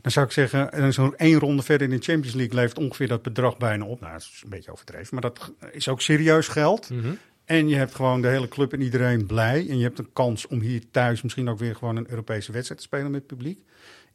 Dan 0.00 0.12
zou 0.12 0.26
ik 0.26 0.32
zeggen, 0.32 0.72
en 0.72 0.92
zo'n 0.92 1.16
één 1.16 1.38
ronde 1.38 1.62
verder 1.62 1.90
in 1.90 1.96
de 1.98 2.02
Champions 2.04 2.34
League 2.36 2.54
levert 2.54 2.78
ongeveer 2.78 3.08
dat 3.08 3.22
bedrag 3.22 3.56
bijna 3.56 3.84
op. 3.84 4.00
Nou, 4.00 4.12
dat 4.12 4.20
is 4.20 4.40
een 4.44 4.50
beetje 4.50 4.72
overdreven, 4.72 5.08
maar 5.10 5.22
dat 5.22 5.52
is 5.72 5.88
ook 5.88 6.00
serieus 6.00 6.48
geld. 6.48 6.90
Mhm. 6.90 7.12
En 7.44 7.68
je 7.68 7.76
hebt 7.76 7.94
gewoon 7.94 8.20
de 8.22 8.28
hele 8.28 8.48
club 8.48 8.72
en 8.72 8.80
iedereen 8.80 9.26
blij. 9.26 9.66
En 9.68 9.76
je 9.78 9.82
hebt 9.84 9.98
een 9.98 10.12
kans 10.12 10.46
om 10.46 10.60
hier 10.60 10.82
thuis 10.90 11.22
misschien 11.22 11.48
ook 11.48 11.58
weer 11.58 11.76
gewoon 11.76 11.96
een 11.96 12.10
Europese 12.10 12.52
wedstrijd 12.52 12.80
te 12.80 12.86
spelen 12.86 13.10
met 13.10 13.20
het 13.20 13.26
publiek. 13.26 13.58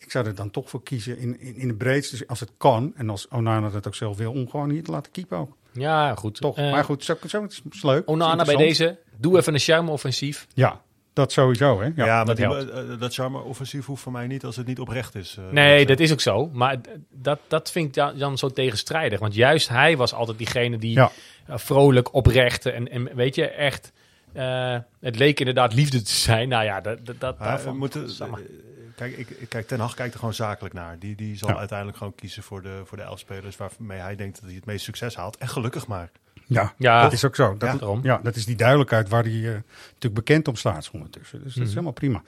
Ik 0.04 0.12
zou 0.12 0.26
er 0.26 0.36
dan 0.36 0.52
toch 0.52 0.70
voor 0.70 0.84
kiezen 0.84 1.18
in, 1.18 1.40
in, 1.40 1.56
in 1.56 1.68
de 1.68 1.74
breedste, 1.74 2.18
dus 2.18 2.28
als 2.28 2.40
het 2.40 2.52
kan. 2.58 2.94
En 2.96 3.10
als 3.10 3.28
Onana 3.28 3.70
dat 3.70 3.88
ook 3.88 3.96
zelf 3.96 4.18
wil, 4.18 4.32
om 4.32 4.50
gewoon 4.50 4.70
hier 4.70 4.84
te 4.84 4.92
laten 4.92 5.12
keepen 5.12 5.38
ook. 5.38 5.56
Ja, 5.72 6.16
goed. 6.16 6.36
Toch, 6.38 6.58
Eh, 6.58 6.72
maar 6.72 6.84
goed, 6.84 7.04
zo, 7.04 7.16
zo, 7.28 7.42
het 7.42 7.62
is 7.72 7.84
leuk. 7.84 8.10
Onana 8.10 8.44
bij 8.44 8.56
deze, 8.56 8.98
doe 9.18 9.38
even 9.38 9.54
een 9.54 9.60
charme-offensief. 9.60 10.48
Ja, 10.54 10.82
dat 11.14 11.32
sowieso, 11.32 11.80
hè? 11.82 11.86
Ja. 11.86 11.92
Ja, 11.96 12.06
maar 12.16 12.26
dat 12.26 12.36
die- 12.36 12.46
helpt. 12.46 12.70
eh, 12.70 13.00
dat 13.00 13.14
charme 13.14 13.40
offensief 13.42 13.86
hoeft 13.86 14.02
voor 14.02 14.12
mij 14.12 14.28
niet 14.28 14.46
als 14.46 14.56
het 14.56 14.68
niet 14.68 14.80
oprecht 14.80 15.16
is. 15.16 15.36
eh, 15.40 15.52
Nee, 15.54 15.86
dat 15.86 16.00
is 16.00 16.12
ook 16.12 16.22
zo. 16.22 16.50
Maar 16.54 16.78
dat, 17.10 17.40
dat 17.48 17.72
vind 17.72 17.88
ik 17.88 17.94
dan, 17.94 18.18
dan 18.18 18.38
zo 18.38 18.50
tegenstrijdig. 18.50 19.20
Want 19.20 19.34
juist 19.36 19.70
hij 19.70 19.98
was 19.98 20.14
altijd 20.14 20.38
diegene 20.38 20.78
die 20.78 20.94
Ja. 20.94 21.12
eh, 21.48 21.58
vrolijk, 21.58 22.14
oprecht 22.14 22.66
en, 22.66 22.90
en 22.92 23.16
weet 23.16 23.36
je, 23.36 23.48
echt... 23.48 23.92
eh, 24.34 24.78
het 25.00 25.16
leek 25.18 25.40
inderdaad 25.40 25.74
liefde 25.74 26.02
te 26.02 26.12
zijn. 26.12 26.50
Nou 26.50 26.64
ja, 26.64 26.82
dat, 26.82 27.06
dat, 27.06 27.20
dat 27.20 27.40
Maar 27.40 27.48
daarvan- 27.48 27.74
we 27.74 27.80
moeten, 27.80 28.04
eh, 28.20 28.32
kijk, 29.02 29.18
ik, 29.18 29.30
ik- 29.30 29.50
kijk, 29.50 29.68
Ten 29.68 29.80
Hag 29.80 29.94
kijkt 29.94 30.14
er 30.14 30.20
gewoon 30.20 30.34
zakelijk 30.34 30.74
naar. 30.74 30.96
Die, 31.00 31.16
die 31.16 31.38
zal 31.38 31.50
Ja. 31.50 31.58
uiteindelijk 31.58 31.98
gewoon 31.98 32.16
kiezen 32.16 32.44
voor 32.44 32.62
de, 32.62 32.82
voor 32.86 32.98
de 32.98 33.04
elf 33.04 33.20
spelers 33.20 33.58
waarmee 33.58 34.00
hij 34.00 34.16
denkt 34.16 34.36
dat 34.36 34.46
hij 34.46 34.56
het 34.56 34.66
meest 34.66 34.84
succes 34.86 35.16
haalt. 35.16 35.38
En 35.38 35.48
gelukkig 35.48 35.88
maar. 35.88 36.10
Ja, 36.46 36.74
Ja. 36.78 37.02
dat 37.02 37.14
is 37.14 37.26
ook 37.26 37.36
zo. 37.36 37.56
Dat, 37.58 37.80
Ja, 37.80 38.00
ja, 38.04 38.20
dat 38.24 38.36
is 38.36 38.46
die 38.46 38.56
duidelijkheid 38.56 39.10
waar 39.10 39.24
hij 39.24 39.32
eh, 39.32 39.46
natuurlijk 39.86 40.14
bekend 40.14 40.48
om 40.48 40.56
staat 40.56 40.90
ondertussen. 40.94 41.38
Dus 41.44 41.48
dat 41.48 41.54
is 41.56 41.60
Mhm. 41.62 41.70
helemaal 41.70 41.92
prima. 41.92 42.22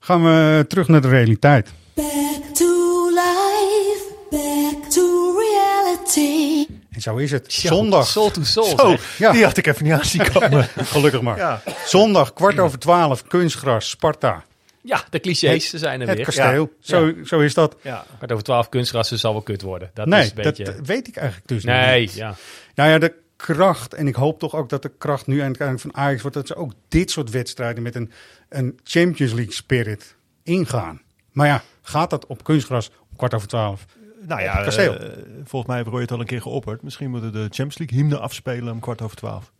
Gaan 0.00 0.22
we 0.24 0.64
terug 0.68 0.88
naar 0.88 1.00
de 1.00 1.08
realiteit. 1.08 1.72
Back 1.94 2.42
to 2.54 3.08
life, 3.08 4.14
back 4.30 4.90
to 4.90 5.34
reality. 5.38 6.66
En 6.90 7.00
zo 7.00 7.16
is 7.16 7.30
het. 7.30 7.52
Zondag. 7.52 8.06
Soul 8.06 8.30
to 8.30 8.42
soul. 8.44 8.78
Zo. 8.78 8.96
Ja. 9.18 9.32
die 9.32 9.44
had 9.44 9.56
ik 9.56 9.66
even 9.66 9.84
niet 9.84 9.92
aan 9.92 10.04
zien 10.04 10.32
komen. 10.32 10.64
Gelukkig 10.94 11.20
maar. 11.20 11.36
ja. 11.38 11.62
Zondag, 11.86 12.32
kwart 12.32 12.58
over 12.58 12.78
twaalf, 12.78 13.22
kunstgras, 13.26 13.88
Sparta. 13.90 14.44
Ja, 14.86 15.04
de 15.10 15.20
clichés 15.20 15.70
zijn 15.70 16.00
er 16.00 16.06
Het 16.06 16.16
weer. 16.16 16.24
kasteel. 16.24 16.72
Zo, 16.80 17.12
zo 17.24 17.40
is 17.40 17.54
dat. 17.54 17.76
ja. 17.82 18.04
Maar 18.20 18.30
over 18.30 18.44
twaalf 18.44 18.68
kunstgrassen 18.68 19.18
zal 19.18 19.32
wel 19.32 19.42
kut 19.42 19.62
worden. 19.62 19.90
Dat 19.94 20.06
nee, 20.06 20.20
is 20.22 20.28
een 20.28 20.34
beetje... 20.34 20.64
dat 20.64 20.86
weet 20.86 21.08
ik 21.08 21.16
eigenlijk 21.16 21.48
dus 21.48 21.64
nee, 21.64 22.00
niet. 22.00 22.14
ja. 22.14 22.34
Nou 22.74 22.90
ja, 22.90 22.98
de 22.98 23.14
kracht, 23.36 23.94
en 23.94 24.06
ik 24.08 24.14
hoop 24.14 24.38
toch 24.38 24.54
ook 24.54 24.68
dat 24.68 24.82
de 24.82 24.92
kracht 24.98 25.26
nu 25.26 25.42
uiteindelijk 25.42 25.80
van 25.80 25.96
Ajax 26.02 26.20
wordt, 26.22 26.36
dat 26.36 26.46
ze 26.46 26.54
ook 26.56 26.72
dit 26.88 27.10
soort 27.10 27.30
wedstrijden 27.30 27.82
met 27.82 27.94
een, 27.94 28.10
een 28.48 28.78
Champions 28.84 29.32
League 29.32 29.52
spirit 29.52 30.16
ingaan. 30.42 31.02
Maar 31.32 31.46
ja, 31.46 31.62
gaat 31.82 32.10
dat 32.10 32.26
op 32.26 32.44
kunstgras 32.44 32.90
om 33.10 33.16
kwart 33.16 33.34
over 33.34 33.48
twaalf? 33.48 33.84
Nou 34.20 34.40
Op 34.40 34.46
ja, 34.46 34.54
het 34.54 34.64
kasteel. 34.64 34.94
eh, 34.98 35.08
volgens 35.44 35.66
mij 35.66 35.76
heb 35.76 35.86
Roy 35.86 36.00
het 36.00 36.10
al 36.12 36.20
een 36.20 36.26
keer 36.26 36.42
geopperd. 36.42 36.82
Misschien 36.82 37.10
moeten 37.10 37.32
we 37.32 37.38
de 37.38 37.42
Champions 37.54 37.78
League 37.78 37.98
hymne 37.98 38.18
afspelen 38.18 38.72
om 38.72 38.80
kwart 38.80 39.02
over 39.02 39.16
twaalf. 39.16 39.52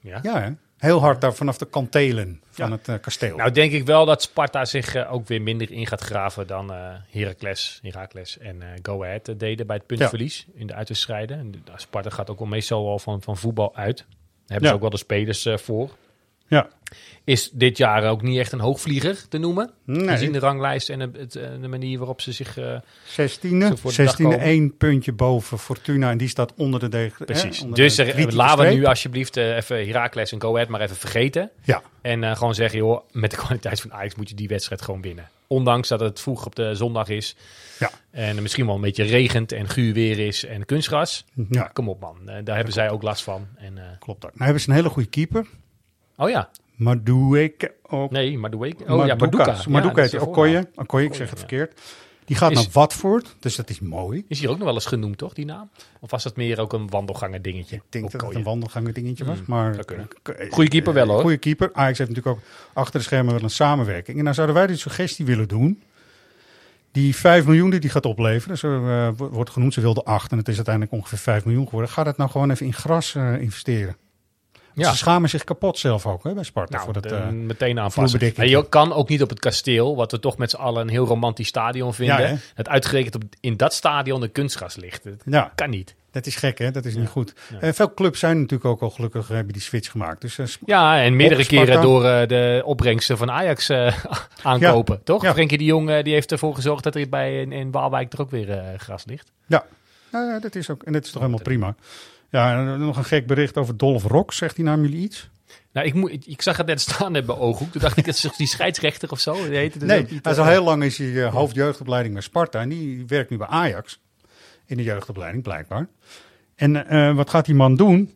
Ja. 0.00 0.18
Ja, 0.22 0.40
hè? 0.40 0.50
Heel 0.84 1.00
hard 1.00 1.20
daar 1.20 1.34
vanaf 1.34 1.58
de 1.58 1.66
kantelen 1.66 2.42
van 2.50 2.72
het 2.72 2.88
eh, 2.88 2.94
kasteel. 3.00 3.36
Nou 3.36 3.50
denk 3.50 3.72
ik 3.72 3.84
wel 3.86 4.04
dat 4.06 4.22
Sparta 4.22 4.64
zich 4.64 4.94
eh, 4.94 5.12
ook 5.12 5.28
weer 5.28 5.42
minder 5.42 5.70
in 5.70 5.86
gaat 5.86 6.00
graven 6.00 6.46
dan 6.46 6.72
eh 6.72 6.94
Heracles, 7.10 7.78
Heracles 7.82 8.38
en 8.38 8.62
Go 8.82 9.02
Ahead 9.04 9.34
deden 9.38 9.66
bij 9.66 9.76
het 9.76 9.86
puntverlies 9.86 10.46
in 10.54 10.66
de 10.66 10.74
uitwedstrijden. 10.74 11.38
En 11.38 11.50
de- 11.50 11.58
Sparta 11.76 12.10
gaat 12.10 12.30
ook 12.30 12.38
wel 12.38 12.48
meestal 12.48 12.84
wel 12.84 12.98
van, 12.98 13.22
van 13.22 13.36
voetbal 13.36 13.76
uit. 13.76 13.96
Daar 13.96 14.06
hebben 14.46 14.62
Ja. 14.62 14.68
ze 14.68 14.74
ook 14.74 14.80
wel 14.80 14.90
de 14.90 14.96
spelers 14.96 15.46
voor. 15.54 15.90
Ja. 16.46 16.68
Is 17.24 17.50
dit 17.52 17.76
jaar 17.76 18.10
ook 18.10 18.22
niet 18.22 18.38
echt 18.38 18.52
een 18.52 18.60
hoogvlieger 18.60 19.28
te 19.28 19.38
noemen? 19.38 19.70
Nee. 19.84 20.08
Gezien 20.08 20.32
de 20.32 20.38
ranglijst 20.38 20.88
en 20.90 21.00
het, 21.00 21.36
eh, 21.36 21.48
de 21.60 21.68
manier 21.68 21.98
waarop 21.98 22.20
ze 22.20 22.32
zich... 22.32 22.58
eh, 22.58 22.80
16e, 23.06 23.66
zo 23.66 23.76
voor 23.76 23.92
de 23.92 24.04
dag 24.04 24.14
16e, 24.14 24.22
komen. 24.22 24.38
één 24.40 24.76
puntje 24.76 25.12
boven 25.12 25.58
Fortuna 25.58 26.10
en 26.10 26.18
die 26.18 26.28
staat 26.28 26.52
onder 26.56 26.80
de 26.80 26.88
deg. 26.88 27.16
Precies. 27.24 27.64
dus 27.72 27.94
de 27.94 28.02
er, 28.02 28.08
kritieke 28.10 28.36
laten 28.36 28.64
we 28.68 28.74
nu 28.74 28.84
alsjeblieft 28.84 29.36
eh, 29.36 29.56
even 29.56 29.86
Heracles 29.86 30.32
en 30.32 30.40
Go 30.40 30.54
Ahead 30.54 30.68
maar 30.68 30.80
even 30.80 30.96
vergeten. 30.96 31.50
Ja. 31.62 31.82
En 32.02 32.24
eh, 32.24 32.36
gewoon 32.36 32.54
zeggen, 32.54 32.78
joh, 32.78 33.00
met 33.12 33.30
de 33.30 33.36
kwaliteit 33.44 33.80
van 33.80 33.92
Ajax 33.92 34.14
moet 34.14 34.28
je 34.28 34.34
die 34.34 34.48
wedstrijd 34.48 34.82
gewoon 34.82 35.02
winnen. 35.02 35.28
Ondanks 35.46 35.88
dat 35.88 36.00
het 36.00 36.20
vroeg 36.20 36.46
op 36.46 36.54
de 36.54 36.74
zondag 36.74 37.08
is. 37.08 37.36
Ja. 37.78 37.90
En 38.10 38.42
misschien 38.42 38.66
wel 38.66 38.74
een 38.74 38.80
beetje 38.80 39.04
regent 39.04 39.52
en 39.52 39.68
guur 39.68 39.92
weer 39.94 40.18
is 40.18 40.44
en 40.44 40.64
kunstgras. 40.64 41.24
Ja. 41.50 41.70
Kom 41.72 41.88
op 41.88 42.00
man, 42.00 42.16
Eh, 42.28 42.36
daar 42.44 42.56
hebben 42.56 42.74
zij 42.74 42.90
ook 42.90 43.02
last 43.02 43.22
van. 43.22 43.46
En, 43.56 43.78
eh, 43.78 43.84
Klopt 43.98 44.24
ook. 44.24 44.30
Nou 44.30 44.44
hebben 44.44 44.62
ze 44.62 44.68
een 44.68 44.74
hele 44.74 44.88
goede 44.88 45.08
keeper. 45.08 45.46
Oh 46.16 46.28
ja, 46.28 46.48
Madueke 46.74 47.74
ook. 47.82 48.10
nee, 48.10 48.32
ik. 48.32 48.40
Oh 48.90 49.06
ja. 49.06 49.14
Maduka. 49.14 49.46
Ja, 49.46 49.56
Maduka 49.68 50.02
heet 50.02 50.18
Okoye. 50.20 51.06
ik 51.06 51.14
zeg 51.14 51.30
het 51.30 51.38
verkeerd. 51.38 51.80
Die 52.24 52.36
gaat 52.36 52.50
Is- 52.50 52.56
naar 52.56 52.66
Watford, 52.72 53.36
dus 53.40 53.56
dat 53.56 53.70
is 53.70 53.80
mooi. 53.80 54.24
Is 54.28 54.40
hier 54.40 54.48
ook 54.50 54.56
nog 54.56 54.64
wel 54.64 54.74
eens 54.74 54.86
genoemd, 54.86 55.18
toch, 55.18 55.32
die 55.32 55.44
naam? 55.44 55.68
Of 56.00 56.10
was 56.10 56.22
dat 56.22 56.36
meer 56.36 56.60
ook 56.60 56.72
een 56.72 56.88
wandelganger 56.90 57.42
dingetje? 57.42 57.76
Ik 57.76 57.82
denk 57.88 58.10
dat 58.10 58.20
het 58.20 58.34
een 58.34 58.42
wandelganger 58.42 58.92
dingetje 58.92 59.24
was. 59.24 59.38
Mm, 59.38 59.44
maar 59.46 59.84
kunnen. 59.84 60.08
eh, 60.22 60.52
Goeie 60.52 60.68
keeper 60.70 60.92
wel, 60.92 61.06
hoor. 61.06 61.20
Goede 61.20 61.36
keeper. 61.36 61.70
Ajax 61.72 61.98
heeft 61.98 62.10
natuurlijk 62.10 62.36
ook 62.36 62.44
achter 62.72 62.98
de 63.00 63.04
schermen 63.06 63.34
wel 63.34 63.42
een 63.42 63.50
samenwerking. 63.50 64.16
En 64.18 64.22
nou 64.22 64.34
zouden 64.34 64.56
wij 64.56 64.66
die 64.66 64.76
suggestie 64.76 65.24
willen 65.24 65.48
doen. 65.48 65.82
Die 66.92 67.16
5 67.16 67.44
miljoen 67.44 67.70
die 67.70 67.80
die 67.80 67.90
gaat 67.90 68.06
opleveren, 68.06 68.58
zo 68.58 68.86
eh, 68.88 69.08
wordt 69.16 69.50
genoemd, 69.50 69.74
ze 69.74 69.80
wilden 69.80 70.04
8 70.04 70.32
en 70.32 70.38
het 70.38 70.48
is 70.48 70.56
uiteindelijk 70.56 70.94
ongeveer 70.94 71.18
5 71.18 71.44
miljoen 71.44 71.64
geworden. 71.64 71.90
Ga 71.90 72.04
dat 72.04 72.16
nou 72.16 72.30
gewoon 72.30 72.50
even 72.50 72.66
in 72.66 72.72
gras 72.72 73.14
eh, 73.14 73.40
investeren. 73.40 73.96
Ja. 74.74 74.90
Ze 74.90 74.96
schamen 74.96 75.28
zich 75.28 75.44
kapot 75.44 75.78
zelf 75.78 76.06
ook 76.06 76.24
hè, 76.24 76.34
bij 76.34 76.42
Sparta. 76.44 76.72
Nou, 76.72 76.84
voor 76.84 76.92
dat, 76.92 77.02
de- 77.02 77.14
eh, 77.16 77.28
meteen 77.28 77.78
aanpassen. 77.80 78.48
je 78.48 78.68
kan 78.68 78.92
ook 78.92 79.08
niet 79.08 79.22
op 79.22 79.28
het 79.30 79.40
kasteel, 79.40 79.96
wat 79.96 80.10
we 80.10 80.18
toch 80.18 80.36
met 80.38 80.50
z'n 80.50 80.56
allen 80.56 80.82
een 80.82 80.88
heel 80.88 81.06
romantisch 81.06 81.48
stadion 81.48 81.94
vinden. 81.94 82.20
Ja, 82.30 82.36
het 82.54 82.68
uitgerekend 82.68 83.14
op, 83.14 83.22
in 83.40 83.56
dat 83.56 83.74
stadion 83.74 84.22
een 84.22 84.32
kunstgras 84.32 84.76
ligt. 84.76 85.04
Dat 85.04 85.14
Ja. 85.24 85.52
kan 85.54 85.70
niet. 85.70 85.94
Dat 86.10 86.26
is 86.26 86.36
gek, 86.36 86.58
hè? 86.58 86.70
Dat 86.70 86.84
is 86.84 86.94
niet 86.96 87.08
goed. 87.08 87.34
Eh, 87.60 87.72
veel 87.72 87.94
clubs 87.94 88.18
zijn 88.18 88.36
natuurlijk 88.36 88.64
ook 88.64 88.80
al 88.82 88.90
gelukkig 88.90 89.28
hebben 89.28 89.52
die 89.52 89.62
switch 89.62 89.90
gemaakt. 89.90 90.20
Dus 90.20 90.38
eh, 90.38 90.46
Ja, 90.66 91.02
en 91.02 91.16
meerdere 91.16 91.46
keren 91.46 91.82
door 91.82 92.04
eh, 92.04 92.28
de 92.28 92.62
opbrengsten 92.64 93.16
van 93.18 93.30
Ajax 93.30 93.68
eh, 93.68 93.94
aankopen, 94.42 95.00
toch? 95.04 95.26
Frenkie 95.32 95.58
de 95.58 95.64
Jong 95.64 95.90
eh, 95.90 96.02
die 96.04 96.12
heeft 96.12 96.32
ervoor 96.32 96.54
gezorgd 96.54 96.84
dat 96.84 96.94
er 96.96 97.08
bij 97.08 97.40
in, 97.40 97.52
in 97.52 97.70
Waalwijk 97.70 98.12
er 98.12 98.20
ook 98.20 98.30
weer 98.30 98.50
eh, 98.50 98.78
gras 98.78 99.04
ligt. 99.06 99.30
ja. 99.46 99.64
Ja, 100.12 100.38
dat 100.38 100.54
is 100.54 100.70
ook. 100.70 100.82
En 100.82 100.92
dat 100.92 101.04
is 101.04 101.10
toch 101.10 101.20
helemaal 101.22 101.42
prima. 101.42 101.74
Ja, 102.34 102.76
nog 102.76 102.96
een 102.96 103.04
gek 103.04 103.26
bericht 103.26 103.56
over 103.56 103.76
Dolph 103.76 104.04
Rock. 104.04 104.32
Zegt 104.32 104.56
die 104.56 104.64
naam 104.64 104.80
jullie 104.80 105.02
iets? 105.02 105.30
Nou, 105.72 105.86
ik, 105.86 105.94
moet, 105.94 106.12
ik, 106.12 106.26
ik 106.26 106.42
zag 106.42 106.56
het 106.56 106.66
net 106.66 106.80
staan 106.80 107.12
bij 107.12 107.28
Ooghoek. 107.28 107.72
Toen 107.72 107.80
dacht 107.80 107.96
ik, 107.96 108.04
dat 108.04 108.14
is 108.14 108.36
die 108.36 108.46
scheidsrechter 108.46 109.10
of 109.10 109.20
zo? 109.20 109.32
Die 109.32 109.56
heette 109.56 109.78
dus 109.78 109.88
nee, 109.88 110.06
niet, 110.10 110.24
hij 110.24 110.32
is 110.32 110.38
al 110.38 110.46
heel 110.46 110.64
lang 110.64 110.82
is 110.82 110.98
hij 110.98 111.24
eh, 111.24 111.32
hoofdjeugdopleiding 111.32 112.14
bij 112.14 112.22
Sparta. 112.22 112.60
En 112.60 112.68
die 112.68 113.04
werkt 113.06 113.30
nu 113.30 113.36
bij 113.36 113.46
Ajax. 113.46 114.00
In 114.66 114.76
de 114.76 114.82
jeugdopleiding, 114.82 115.42
blijkbaar. 115.42 115.88
En 116.54 116.88
eh, 116.88 117.14
wat 117.14 117.30
gaat 117.30 117.44
die 117.44 117.54
man 117.54 117.76
doen? 117.76 118.12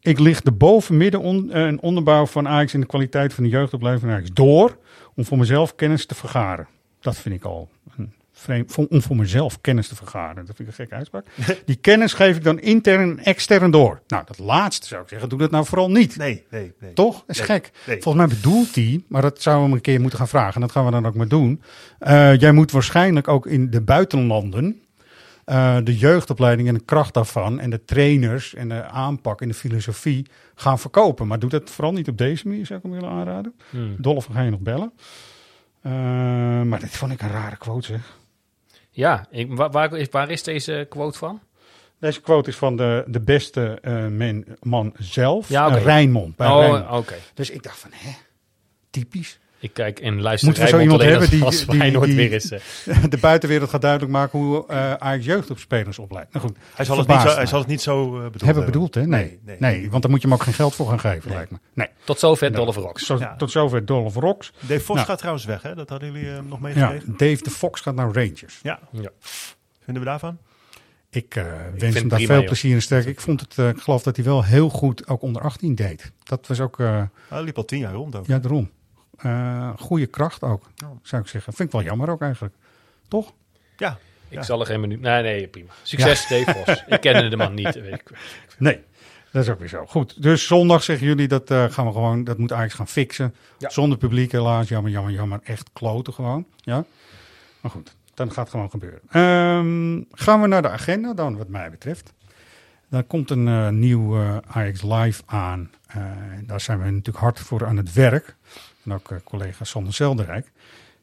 Ik 0.00 0.18
licht 0.18 0.44
de 0.44 0.52
boven-midden 0.52 1.20
on, 1.20 1.50
eh, 1.50 1.66
en 1.66 1.80
onderbouw 1.80 2.26
van 2.26 2.48
Ajax 2.48 2.74
in 2.74 2.80
de 2.80 2.86
kwaliteit 2.86 3.34
van 3.34 3.44
de 3.44 3.50
jeugdopleiding 3.50 4.06
van 4.06 4.14
Ajax 4.14 4.30
door. 4.32 4.78
Om 5.14 5.24
voor 5.24 5.38
mezelf 5.38 5.74
kennis 5.74 6.06
te 6.06 6.14
vergaren. 6.14 6.68
Dat 7.00 7.16
vind 7.16 7.34
ik 7.34 7.44
al 7.44 7.68
een 7.96 8.14
vreemd. 8.40 8.74
Om 8.88 9.02
voor 9.02 9.16
mezelf 9.16 9.60
kennis 9.60 9.88
te 9.88 9.94
vergaren. 9.96 10.34
Dat 10.46 10.56
vind 10.56 10.58
ik 10.58 10.66
een 10.66 10.72
gekke 10.72 10.94
uitspraak. 10.94 11.26
Die 11.66 11.76
kennis 11.76 12.12
geef 12.12 12.36
ik 12.36 12.44
dan 12.44 12.60
intern 12.60 13.00
en 13.18 13.24
extern 13.24 13.70
door. 13.70 14.00
Nou, 14.06 14.22
dat 14.26 14.38
laatste 14.38 14.86
zou 14.86 15.02
ik 15.02 15.08
zeggen. 15.08 15.28
Doe 15.28 15.38
dat 15.38 15.50
nou 15.50 15.64
vooral 15.66 15.90
niet. 15.90 16.16
Nee, 16.16 16.44
nee, 16.50 16.72
nee. 16.80 16.92
Toch? 16.92 17.14
Dat 17.14 17.24
is 17.26 17.38
Nee, 17.38 17.46
gek. 17.46 17.70
nee. 17.86 18.02
Volgens 18.02 18.26
mij 18.26 18.36
bedoelt 18.36 18.74
hij, 18.74 19.04
maar 19.08 19.22
dat 19.22 19.42
zouden 19.42 19.64
we 19.64 19.68
hem 19.68 19.76
een 19.78 19.84
keer 19.92 20.00
moeten 20.00 20.18
gaan 20.18 20.28
vragen. 20.28 20.54
En 20.54 20.60
dat 20.60 20.72
gaan 20.72 20.84
we 20.84 20.90
dan 20.90 21.06
ook 21.06 21.14
maar 21.14 21.28
doen. 21.28 21.62
Eh, 21.98 22.36
jij 22.36 22.52
moet 22.52 22.70
waarschijnlijk 22.70 23.28
ook 23.28 23.46
in 23.46 23.70
de 23.70 23.80
buitenlanden 23.80 24.82
eh, 25.44 25.76
de 25.84 25.96
jeugdopleiding 25.96 26.68
en 26.68 26.74
de 26.74 26.84
kracht 26.84 27.14
daarvan 27.14 27.60
en 27.60 27.70
de 27.70 27.84
trainers 27.84 28.54
en 28.54 28.68
de 28.68 28.82
aanpak 28.84 29.40
en 29.40 29.48
de 29.48 29.54
filosofie 29.54 30.26
gaan 30.54 30.78
verkopen. 30.78 31.26
Maar 31.26 31.38
doe 31.38 31.50
dat 31.50 31.70
vooral 31.70 31.92
niet 31.92 32.08
op 32.08 32.18
deze 32.18 32.48
manier, 32.48 32.66
zou 32.66 32.78
ik 32.78 32.84
hem 32.84 32.94
willen 32.94 33.10
aanraden. 33.10 33.54
Hmm. 33.70 33.94
Dolph 33.98 34.28
ga 34.32 34.42
je 34.42 34.50
nog 34.50 34.60
bellen. 34.60 34.92
Eh, 35.82 35.92
maar 36.62 36.80
dit 36.80 36.96
vond 36.96 37.12
ik 37.12 37.22
een 37.22 37.30
rare 37.30 37.56
quote 37.56 37.86
zeg. 37.86 38.18
Ja, 39.00 39.26
ik, 39.30 39.56
waar, 39.56 39.70
waar, 40.10 40.30
is, 40.30 40.42
deze 40.42 40.86
quote 40.88 41.18
van? 41.18 41.40
Deze 41.98 42.20
quote 42.20 42.48
is 42.48 42.56
van 42.56 42.76
de, 42.76 43.04
de 43.06 43.20
beste 43.20 43.78
eh, 43.82 44.06
man, 44.06 44.44
man 44.60 44.94
zelf, 44.98 45.48
Ja, 45.48 45.68
Rijnmond. 45.68 46.36
Bij 46.36 46.48
Oh, 46.48 46.58
Rijnmond. 46.58 47.16
Dus 47.34 47.50
ik 47.50 47.62
dacht 47.62 47.78
van, 47.78 47.90
hè, 47.94 48.10
typisch. 48.90 49.38
Ik 49.62 49.72
kijk 49.72 49.98
en 50.00 50.20
luister 50.20 50.46
Moeten 50.48 50.64
we 50.64 50.70
zo 50.70 50.78
iemand 50.80 51.00
hebben 51.02 51.20
als- 51.20 51.30
die, 51.30 51.44
als 51.96 52.06
die, 52.06 52.28
is. 52.28 52.50
eh. 52.50 52.60
de 53.08 53.16
buitenwereld 53.18 53.70
gaat 53.70 53.80
duidelijk 53.80 54.12
maken 54.12 54.38
hoe 54.38 54.66
eh 54.66 54.92
Ajax 54.94 55.24
jeugdopspelers 55.24 55.98
opleidt. 55.98 56.32
Nou 56.32 56.46
goed, 56.46 56.56
Hij 56.74 56.84
zal, 56.84 56.98
het 56.98 57.06
niet, 57.08 57.20
zo, 57.20 57.28
hij 57.34 57.46
zal 57.46 57.58
het 57.58 57.68
niet 57.68 57.80
zo 57.80 58.16
eh, 58.16 58.22
bedoeld 58.22 58.40
hebben 58.42 58.64
bedoeld, 58.64 58.94
hè? 58.94 59.06
Nee. 59.06 59.38
Nee, 59.44 59.56
Nee, 59.58 59.76
nee. 59.80 59.90
want 59.90 60.02
dan 60.02 60.10
moet 60.10 60.22
je 60.22 60.28
hem 60.28 60.36
ook 60.36 60.42
geen 60.42 60.54
geld 60.54 60.74
voor 60.74 60.88
gaan 60.88 61.00
geven, 61.00 61.30
lijkt 61.30 61.50
me. 61.50 61.58
Nee. 61.74 61.88
Tot 62.04 62.18
zover 62.18 62.52
Dolph 62.52 62.76
Rocks. 62.76 63.06
Zo, 63.06 63.16
Ja. 63.18 63.36
Tot 63.36 63.50
zover 63.50 63.84
Dolph 63.84 64.14
Rocks. 64.14 64.52
Dave 64.60 64.80
Vos 64.80 64.94
Nou. 64.96 65.08
gaat 65.08 65.18
trouwens 65.18 65.44
weg, 65.44 65.62
hè? 65.62 65.74
Dat 65.74 65.88
hadden 65.88 66.12
jullie 66.12 66.30
nog 66.42 66.58
Ja, 66.58 66.64
meegekregen. 66.64 67.14
Dave 67.16 67.42
de 67.42 67.50
Fox 67.50 67.80
gaat 67.80 67.94
naar 67.94 68.06
Rangers. 68.12 68.58
Ja. 68.62 68.78
Ja. 68.92 69.10
Vinden 69.84 70.02
we 70.02 70.08
daarvan? 70.08 70.38
Ik 71.10 71.36
eh, 71.36 71.44
wens 71.78 71.94
hem 71.94 72.08
daar 72.08 72.18
prima, 72.18 72.26
veel 72.26 72.36
joh. 72.36 72.46
plezier 72.46 72.74
in 72.74 72.82
sterk. 72.82 73.06
Ik 73.06 73.20
vond 73.20 73.40
het, 73.40 73.56
ik 73.76 73.80
geloof 73.82 74.02
dat 74.02 74.16
hij 74.16 74.24
wel 74.24 74.44
heel 74.44 74.68
goed 74.68 75.08
ook 75.08 75.22
onder 75.22 75.42
18 75.42 75.74
deed. 75.74 76.12
Dat 76.22 76.46
was 76.46 76.60
ook, 76.60 76.80
eh, 76.80 77.02
Hij 77.28 77.42
liep 77.42 77.56
al 77.56 77.64
tien 77.64 77.78
jaar 77.78 77.92
rond 77.92 78.16
ook. 78.16 78.26
ja, 78.26 78.38
daarom. 78.38 78.70
Eh 79.22 79.70
goede 79.78 80.06
kracht 80.06 80.42
ook, 80.42 80.62
zou 81.02 81.22
ik 81.22 81.28
zeggen. 81.28 81.52
Vind 81.52 81.68
ik 81.68 81.74
wel 81.74 81.84
jammer 81.84 82.10
ook 82.10 82.22
eigenlijk. 82.22 82.54
Toch? 83.08 83.32
Ja. 83.76 83.98
Ik 84.28 84.36
Ja. 84.38 84.42
zal 84.42 84.60
er 84.60 84.66
geen 84.66 84.80
minuut... 84.80 85.00
Nee, 85.00 85.22
nee, 85.22 85.46
prima. 85.48 85.70
Succes, 85.82 86.26
Vos. 86.26 86.84
Ik 86.86 87.00
kende 87.00 87.28
de 87.28 87.36
man 87.36 87.54
niet. 87.54 87.74
Weet 87.74 87.92
ik. 87.92 88.10
Nee, 88.58 88.80
dat 89.30 89.42
is 89.42 89.48
ook 89.48 89.58
weer 89.58 89.68
zo. 89.68 89.86
Goed, 89.86 90.22
dus 90.22 90.46
zondag 90.46 90.82
zeggen 90.82 91.06
jullie 91.06 91.28
dat 91.28 91.50
eh, 91.50 91.64
gaan 91.70 91.86
we 91.86 91.92
gewoon, 91.92 92.24
dat 92.24 92.38
moet 92.38 92.52
Ajax 92.52 92.74
gaan 92.74 92.88
fixen. 92.88 93.34
Ja. 93.58 93.70
Zonder 93.70 93.98
publiek 93.98 94.32
helaas, 94.32 94.68
jammer, 94.68 94.90
jammer, 94.92 95.12
jammer. 95.12 95.40
Echt 95.42 95.70
kloten 95.72 96.12
gewoon. 96.12 96.46
Ja? 96.56 96.84
Maar 97.60 97.70
goed, 97.70 97.94
dan 98.14 98.26
gaat 98.32 98.36
het 98.44 98.50
gewoon 98.50 98.70
gebeuren. 98.70 99.00
Ehm, 99.10 100.02
gaan 100.22 100.40
we 100.40 100.46
naar 100.46 100.62
de 100.62 100.68
agenda 100.70 101.14
dan, 101.14 101.36
wat 101.36 101.48
mij 101.48 101.70
betreft. 101.70 102.12
Daar 102.88 103.02
komt 103.04 103.30
een 103.30 103.48
eh, 103.48 103.68
nieuw 103.68 104.20
eh, 104.20 104.36
Ajax 104.46 104.82
Live 104.82 105.22
aan. 105.26 105.70
Eh, 105.86 106.02
daar 106.42 106.60
zijn 106.60 106.78
we 106.78 106.84
natuurlijk 106.84 107.18
hard 107.18 107.40
voor 107.40 107.66
aan 107.66 107.76
het 107.76 107.92
werk. 107.92 108.36
En 108.84 108.92
ook 108.92 109.10
eh, 109.10 109.18
collega 109.24 109.64
Sander 109.64 109.92
Zelderijk. 109.92 110.52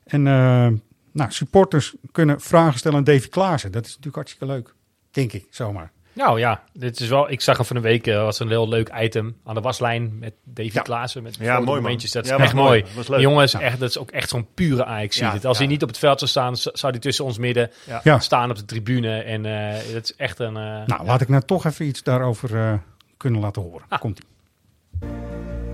En 0.04 0.28
eh, 0.28 0.68
nou, 1.12 1.32
supporters 1.32 1.96
kunnen 2.12 2.42
vragen 2.42 2.80
stellen 2.80 2.98
aan 2.98 3.04
Davy 3.04 3.28
Klaassen. 3.30 3.72
Dat 3.72 3.82
is 3.84 3.90
natuurlijk 3.90 4.16
hartstikke 4.16 4.46
leuk. 4.54 4.74
Denk 5.12 5.34
ik, 5.34 5.48
zomaar. 5.50 5.92
Nou 6.14 6.40
ja, 6.40 6.64
dit 6.74 7.00
is 7.00 7.08
wel, 7.08 7.32
ik 7.32 7.42
zag 7.42 7.58
hem 7.58 7.66
van 7.66 7.76
de 7.76 7.82
week, 7.82 8.08
eh, 8.08 8.22
was 8.22 8.40
een 8.40 8.48
heel 8.50 8.68
leuk 8.70 8.92
item 9.00 9.36
aan 9.46 9.56
de 9.56 9.62
waslijn 9.62 10.20
met 10.20 10.34
Davy 10.44 10.70
Ja. 10.74 10.82
Klaassen. 10.82 11.24
Met 11.24 11.36
Ja, 11.40 11.60
mooi, 11.60 11.82
momentjes. 11.82 12.12
Dat 12.12 12.24
is 12.24 12.30
Ja, 12.30 12.38
echt 12.38 12.52
was 12.54 12.62
mooi. 12.62 12.82
mooi. 12.82 12.96
Was 12.96 13.08
leuk. 13.08 13.18
Die 13.18 13.28
jongen 13.28 13.44
is 13.44 13.52
Ja. 13.52 13.60
echt, 13.62 13.80
dat 13.80 13.90
is 13.90 13.98
ook 13.98 14.12
echt 14.12 14.30
zo'n 14.30 14.48
pure 14.54 14.86
Ajax. 14.86 15.18
Ja, 15.18 15.34
het. 15.34 15.46
Als 15.46 15.58
ja. 15.58 15.64
hij 15.64 15.74
niet 15.74 15.82
op 15.84 15.88
het 15.90 15.98
veld 15.98 16.20
zou 16.20 16.30
staan, 16.32 16.56
zou 16.58 16.92
hij 16.92 17.00
tussen 17.02 17.26
ons 17.26 17.38
midden 17.38 17.72
staan 18.20 18.50
op 18.50 18.56
de 18.58 18.66
tribune. 18.66 19.20
En 19.22 19.46
eh 19.46 19.94
dat 19.94 20.04
is 20.04 20.16
echt 20.16 20.40
een... 20.40 20.58
eh, 20.58 20.86
Nou, 20.86 21.06
laat 21.06 21.22
ik 21.22 21.28
nou 21.30 21.44
toch 21.46 21.66
even 21.66 21.86
iets 21.86 22.04
daarover 22.04 22.56
eh, 22.58 22.74
kunnen 23.18 23.42
laten 23.42 23.62
horen. 23.62 23.86
Ah. 23.90 24.00
Komt 24.00 24.20
ie. 24.20 24.26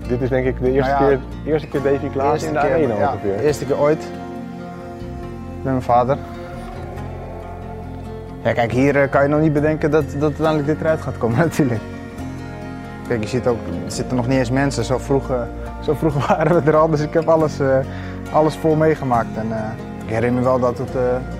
Dit 0.08 0.20
is 0.20 0.28
denk 0.28 0.46
ik 0.46 0.60
de 0.60 0.70
eerste, 0.70 0.90
Nou 0.90 1.10
ja, 1.10 1.18
keer, 1.42 1.52
eerste 1.52 1.68
keer 1.68 1.82
Davy 1.82 2.08
Klaas 2.08 2.42
in 2.42 2.52
de 2.52 2.58
keer, 2.58 2.72
arena 2.72 2.94
ja, 2.94 3.12
ongeveer. 3.12 3.38
eerste 3.38 3.64
keer 3.64 3.78
ooit. 3.78 4.06
Met 5.62 5.72
mijn 5.72 5.82
vader. 5.82 6.16
Ja, 8.42 8.52
kijk, 8.52 8.72
hier 8.72 9.02
eh, 9.02 9.10
kan 9.10 9.22
je 9.22 9.28
nog 9.28 9.40
niet 9.40 9.52
bedenken 9.52 9.90
dat, 9.90 10.04
dat 10.12 10.22
uiteindelijk 10.22 10.66
dit 10.66 10.80
eruit 10.80 11.00
gaat 11.00 11.18
komen 11.18 11.38
natuurlijk. 11.48 11.80
Kijk, 13.08 13.22
je 13.22 13.28
ziet 13.28 13.46
ook, 13.46 13.58
er 13.84 13.92
zitten 13.92 14.16
nog 14.16 14.26
niet 14.26 14.38
eens 14.38 14.50
mensen. 14.50 14.84
Zo 14.84 14.98
vroeg, 14.98 15.30
eh, 15.30 15.40
zo 15.82 15.94
vroeg 15.94 16.26
waren 16.26 16.64
we 16.64 16.70
er 16.70 16.76
al, 16.76 16.88
dus 16.88 17.00
ik 17.00 17.12
heb 17.12 17.28
alles, 17.28 17.60
eh, 17.60 17.78
alles 18.32 18.54
vol 18.56 18.74
meegemaakt. 18.74 19.36
En, 19.36 19.46
ik 20.04 20.10
herinner 20.10 20.42
me 20.42 20.48
wel 20.48 20.58
dat 20.58 20.78
het, 20.78 20.92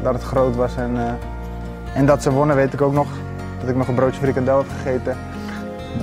dat 0.02 0.14
het 0.14 0.22
groot 0.22 0.56
was 0.56 0.76
en, 0.76 0.96
en 1.94 2.06
dat 2.06 2.22
ze 2.22 2.30
wonnen, 2.32 2.56
weet 2.56 2.72
ik 2.72 2.80
ook 2.80 2.92
nog. 2.92 3.08
Dat 3.60 3.68
ik 3.68 3.76
nog 3.76 3.88
een 3.88 3.94
broodje 3.94 4.20
frikandel 4.20 4.56
heb 4.58 4.66
gegeten. 4.82 5.16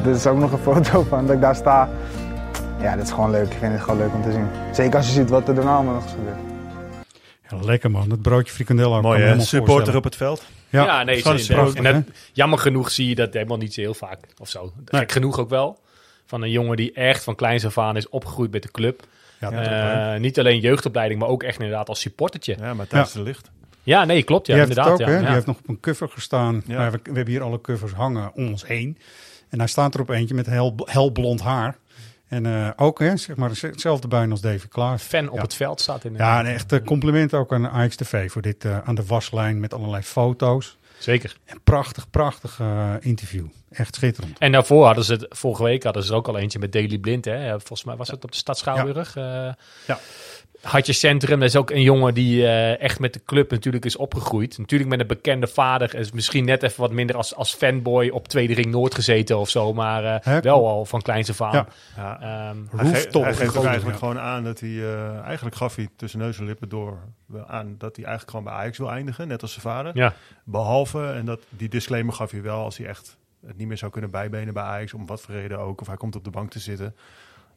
Er 0.06 0.10
is 0.10 0.28
ook 0.28 0.38
nog 0.38 0.52
een 0.52 0.58
foto 0.74 1.04
van 1.10 1.26
dat 1.26 1.36
ik 1.36 1.42
daar 1.42 1.56
sta. 1.56 1.90
Ja, 2.82 2.96
dat 2.96 3.06
is 3.06 3.12
gewoon 3.12 3.32
leuk. 3.32 3.52
Ik 3.52 3.58
vind 3.60 3.74
het 3.74 3.82
gewoon 3.82 3.98
leuk 4.00 4.14
om 4.14 4.22
te 4.22 4.32
zien. 4.32 4.48
Zeker 4.74 4.96
als 4.96 5.08
je 5.08 5.14
ziet 5.14 5.30
wat 5.30 5.48
er 5.48 5.56
daarna 5.56 5.76
allemaal 5.76 5.94
nog. 5.94 6.06
Ja, 7.50 7.58
lekker 7.66 7.92
man, 7.92 8.10
dat 8.10 8.22
broodje 8.22 8.54
frikandel. 8.54 9.02
Mooi 9.02 9.22
hè? 9.22 9.40
Supporter 9.40 9.96
op 9.96 10.04
het 10.04 10.16
veld. 10.16 10.44
Ja, 10.70 11.04
nee, 11.04 11.24
dat 11.24 11.34
is 11.34 11.46
zeker. 11.46 11.76
en 11.86 11.94
dat- 11.94 12.16
jammer 12.34 12.60
genoeg 12.60 12.92
zie 12.92 13.08
je 13.10 13.16
dat 13.16 13.34
helemaal 13.34 13.58
niet 13.58 13.74
zo 13.74 13.82
heel 13.82 13.94
vaak 13.94 14.20
of 14.40 14.50
zo. 14.50 14.62
Nee. 14.62 15.02
Gek 15.02 15.12
genoeg 15.12 15.40
ook 15.40 15.50
wel. 15.50 15.80
Van 16.26 16.42
een 16.42 16.50
jongen 16.52 16.78
die 16.78 16.94
echt 16.94 17.24
van 17.24 17.36
kleins 17.36 17.66
af 17.66 17.78
aan 17.78 17.98
is 17.98 18.10
opgegroeid 18.10 18.52
met 18.52 18.64
de 18.64 18.72
club. 18.72 19.04
Ja, 19.40 19.52
Eh, 20.14 20.20
niet 20.20 20.40
alleen 20.40 20.60
jeugdopleiding, 20.60 21.20
maar 21.20 21.30
ook 21.30 21.44
echt 21.44 21.60
inderdaad 21.60 21.90
als 21.90 22.00
supportertje. 22.00 22.56
Ja, 22.60 22.74
maar 22.74 22.88
thuis 22.88 23.14
Ja. 23.14 23.20
de 23.20 23.26
licht. 23.26 23.52
Ja, 23.84 24.06
nee, 24.06 24.24
klopt. 24.24 24.48
Ja, 24.48 24.54
die 24.54 24.64
heeft 24.64 24.78
inderdaad. 24.78 25.00
het 25.00 25.08
ook, 25.08 25.14
ja. 25.14 25.20
hè? 25.20 25.20
Ja. 25.22 25.26
Die 25.26 25.36
heeft 25.36 25.46
nog 25.46 25.58
op 25.58 25.70
een 25.70 25.80
cover 25.80 26.10
gestaan. 26.10 26.62
Ja. 26.66 26.78
Maar 26.78 26.92
we, 26.92 27.00
we 27.04 27.12
hebben 27.16 27.34
hier 27.34 27.42
alle 27.44 27.62
covers 27.62 27.92
hangen 27.92 28.32
om 28.36 28.48
ons 28.48 28.68
heen. 28.68 28.98
En 29.50 29.58
hij 29.60 29.68
staat 29.68 29.94
er 29.94 30.00
op 30.02 30.10
eentje 30.10 30.36
met 30.36 30.46
hel, 30.46 30.76
helblond 30.86 31.42
haar. 31.42 31.78
En 32.32 32.46
eh, 32.46 32.70
ook, 32.76 33.00
hè, 33.00 33.18
zeg 33.18 33.36
maar, 33.36 33.50
hetzelfde 33.62 34.08
buin 34.08 34.32
als 34.32 34.42
David 34.42 34.68
Klaas. 34.68 35.04
Fan 35.04 35.30
op 35.30 35.36
Ja. 35.36 35.42
het 35.42 35.54
veld 35.54 35.82
staat 35.82 36.04
in. 36.04 36.14
Ja, 36.14 36.40
en 36.40 36.46
echt 36.46 36.72
eh, 36.72 36.80
compliment 36.86 37.34
ook 37.34 37.54
aan 37.54 37.72
AX 37.72 37.96
TV 37.96 38.32
voor 38.32 38.42
dit 38.42 38.66
eh, 38.66 38.78
aan 38.84 38.96
de 38.96 39.06
waslijn 39.06 39.60
met 39.60 39.74
allerlei 39.74 40.04
foto's. 40.04 40.78
Zeker. 40.98 41.38
En 41.46 41.62
prachtig, 41.64 42.10
prachtig 42.10 42.60
eh, 42.60 42.94
interview. 43.00 43.46
Echt 43.72 43.96
schitterend. 43.96 44.38
En 44.40 44.52
daarvoor 44.52 44.86
hadden 44.86 45.04
ze 45.04 45.14
het, 45.14 45.26
vorige 45.30 45.64
week 45.64 45.84
hadden 45.84 46.04
ze 46.04 46.12
er 46.12 46.16
ook 46.18 46.28
al 46.28 46.38
eentje 46.38 46.60
met 46.60 46.72
Daily 46.72 46.98
Blind. 46.98 47.26
Hè? 47.26 47.50
Volgens 47.50 47.84
mij 47.84 47.96
was 47.96 48.08
het 48.08 48.24
op 48.24 48.32
de 48.32 48.38
Stad 48.38 48.58
Schouwburg. 48.58 49.16
Eh, 49.16 49.24
Ja. 49.88 50.00
Hartje 50.62 50.94
Centrum, 50.94 51.40
dat 51.40 51.50
is 51.50 51.56
ook 51.56 51.70
een 51.70 51.82
jongen 51.82 52.14
die 52.14 52.46
eh, 52.48 52.82
echt 52.82 53.00
met 53.00 53.14
de 53.14 53.22
club 53.26 53.52
natuurlijk 53.52 53.86
is 53.86 53.96
opgegroeid. 53.96 54.58
Natuurlijk 54.58 54.90
met 54.90 55.00
een 55.00 55.08
bekende 55.08 55.48
vader. 55.48 55.96
Is 55.96 56.12
misschien 56.12 56.46
net 56.46 56.64
even 56.64 56.82
wat 56.82 56.92
minder 56.92 57.16
als, 57.16 57.36
als 57.36 57.54
fanboy 57.54 58.10
op 58.10 58.28
Tweede 58.28 58.54
Ring 58.54 58.66
Noord 58.72 58.96
gezeten 58.96 59.38
of 59.38 59.50
zo. 59.50 59.74
Maar 59.74 60.04
eh, 60.06 60.16
Hè? 60.22 60.40
wel 60.40 60.68
al 60.68 60.86
van 60.86 61.02
kleins 61.02 61.30
af 61.30 61.42
aan. 61.42 61.54
Ja. 61.54 61.68
Ja. 61.96 62.20
Ehm, 62.22 62.58
Hij, 62.76 62.86
hij 62.86 62.94
geeft 62.94 63.16
ook 63.16 63.24
Groningen, 63.24 63.64
eigenlijk 63.66 63.92
ja. 63.92 63.98
gewoon 64.08 64.20
aan 64.20 64.44
dat 64.44 64.60
hij... 64.60 64.70
eh, 64.70 65.20
eigenlijk 65.20 65.56
gaf 65.56 65.76
hij 65.76 65.88
tussen 65.96 66.20
neus 66.20 66.38
en 66.40 66.46
lippen 66.46 66.70
door 66.70 66.98
aan 67.48 67.76
dat 67.78 67.96
hij 67.96 68.06
eigenlijk 68.06 68.30
gewoon 68.38 68.44
bij 68.54 68.54
Ajax 68.54 68.78
wil 68.78 68.92
eindigen. 68.92 69.28
Net 69.28 69.42
als 69.42 69.52
zijn 69.52 69.64
vader. 69.66 69.92
ja. 69.96 70.14
Behalve, 70.44 71.06
en 71.06 71.26
dat, 71.26 71.40
die 71.50 71.70
disclaimer 71.70 72.14
gaf 72.14 72.32
hij 72.32 72.42
wel 72.42 72.64
als 72.64 72.78
hij 72.78 72.88
echt 72.88 73.18
het 73.48 73.58
niet 73.58 73.68
meer 73.68 73.78
zou 73.78 73.92
kunnen 73.92 74.12
bijbenen 74.12 74.54
bij 74.54 74.64
Ajax. 74.64 74.94
Om 74.94 75.06
wat 75.06 75.22
voor 75.22 75.36
reden 75.36 75.60
ook. 75.60 75.82
Of 75.82 75.88
hij 75.88 75.98
komt 75.98 76.16
op 76.16 76.24
de 76.24 76.30
bank 76.30 76.52
te 76.52 76.60
zitten. 76.60 76.96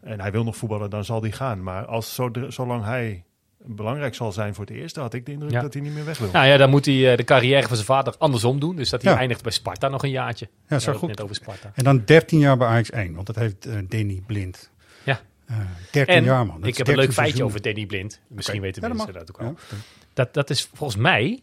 En 0.05 0.21
hij 0.21 0.31
wil 0.33 0.45
nog 0.45 0.57
voetballen, 0.57 0.91
dan 0.91 1.05
zal 1.05 1.21
hij 1.23 1.33
gaan. 1.33 1.63
Maar 1.63 1.85
als, 1.87 2.15
zo, 2.15 2.31
zolang 2.49 2.85
hij 2.85 3.25
belangrijk 3.67 4.15
zal 4.15 4.33
zijn 4.33 4.55
voor 4.55 4.65
het 4.65 4.75
eerste, 4.75 5.01
had 5.01 5.15
ik 5.15 5.27
de 5.27 5.33
indruk 5.33 5.51
Ja. 5.51 5.61
dat 5.61 5.73
hij 5.73 5.83
niet 5.83 5.93
meer 5.93 6.05
weg 6.05 6.19
wil. 6.19 6.31
Nou 6.33 6.47
ja, 6.47 6.57
dan 6.57 6.71
moet 6.71 6.85
hij 6.85 7.11
eh, 7.11 7.17
de 7.17 7.25
carrière 7.25 7.67
van 7.67 7.75
zijn 7.77 7.87
vader 7.87 8.15
andersom 8.19 8.61
doen. 8.61 8.77
Dus 8.77 8.91
dat 8.91 9.03
hij 9.03 9.13
Ja. 9.13 9.19
eindigt 9.19 9.43
bij 9.43 9.53
Sparta 9.53 9.89
nog 9.89 10.03
een 10.03 10.11
jaartje. 10.11 10.49
Ja, 10.69 10.79
zo 10.79 10.93
goed. 10.93 11.09
Net 11.09 11.21
over 11.21 11.35
Sparta. 11.35 11.73
En 11.75 11.85
dan 11.85 12.03
13 12.05 12.39
jaar 12.39 12.57
bij 12.57 12.67
Ajax 12.69 12.91
1, 12.91 13.15
want 13.15 13.27
dat 13.27 13.37
heeft 13.37 13.67
eh 13.67 13.79
Danny 13.89 14.23
Blind. 14.27 14.71
Ja. 15.05 15.21
Eh 15.47 15.57
13 15.91 16.15
En 16.15 16.25
jaar, 16.25 16.47
man. 16.47 16.57
Dat 16.61 16.65
ik 16.67 16.73
is 16.73 16.79
heb 16.79 16.87
een 16.87 16.95
leuk 16.95 17.05
13 17.07 17.23
feitje 17.25 17.45
over 17.45 17.63
Danny 17.63 17.87
Blind. 17.87 18.21
Misschien 18.29 18.61
weten 18.61 18.83
Ja, 18.83 18.89
dat 18.89 18.97
mensen 18.97 19.15
dat 19.15 19.31
ook 19.31 19.39
al. 19.41 19.47
Ja. 19.47 19.77
Dat, 20.13 20.35
dat 20.35 20.51
is 20.51 20.69
volgens 20.75 21.01
mij 21.03 21.41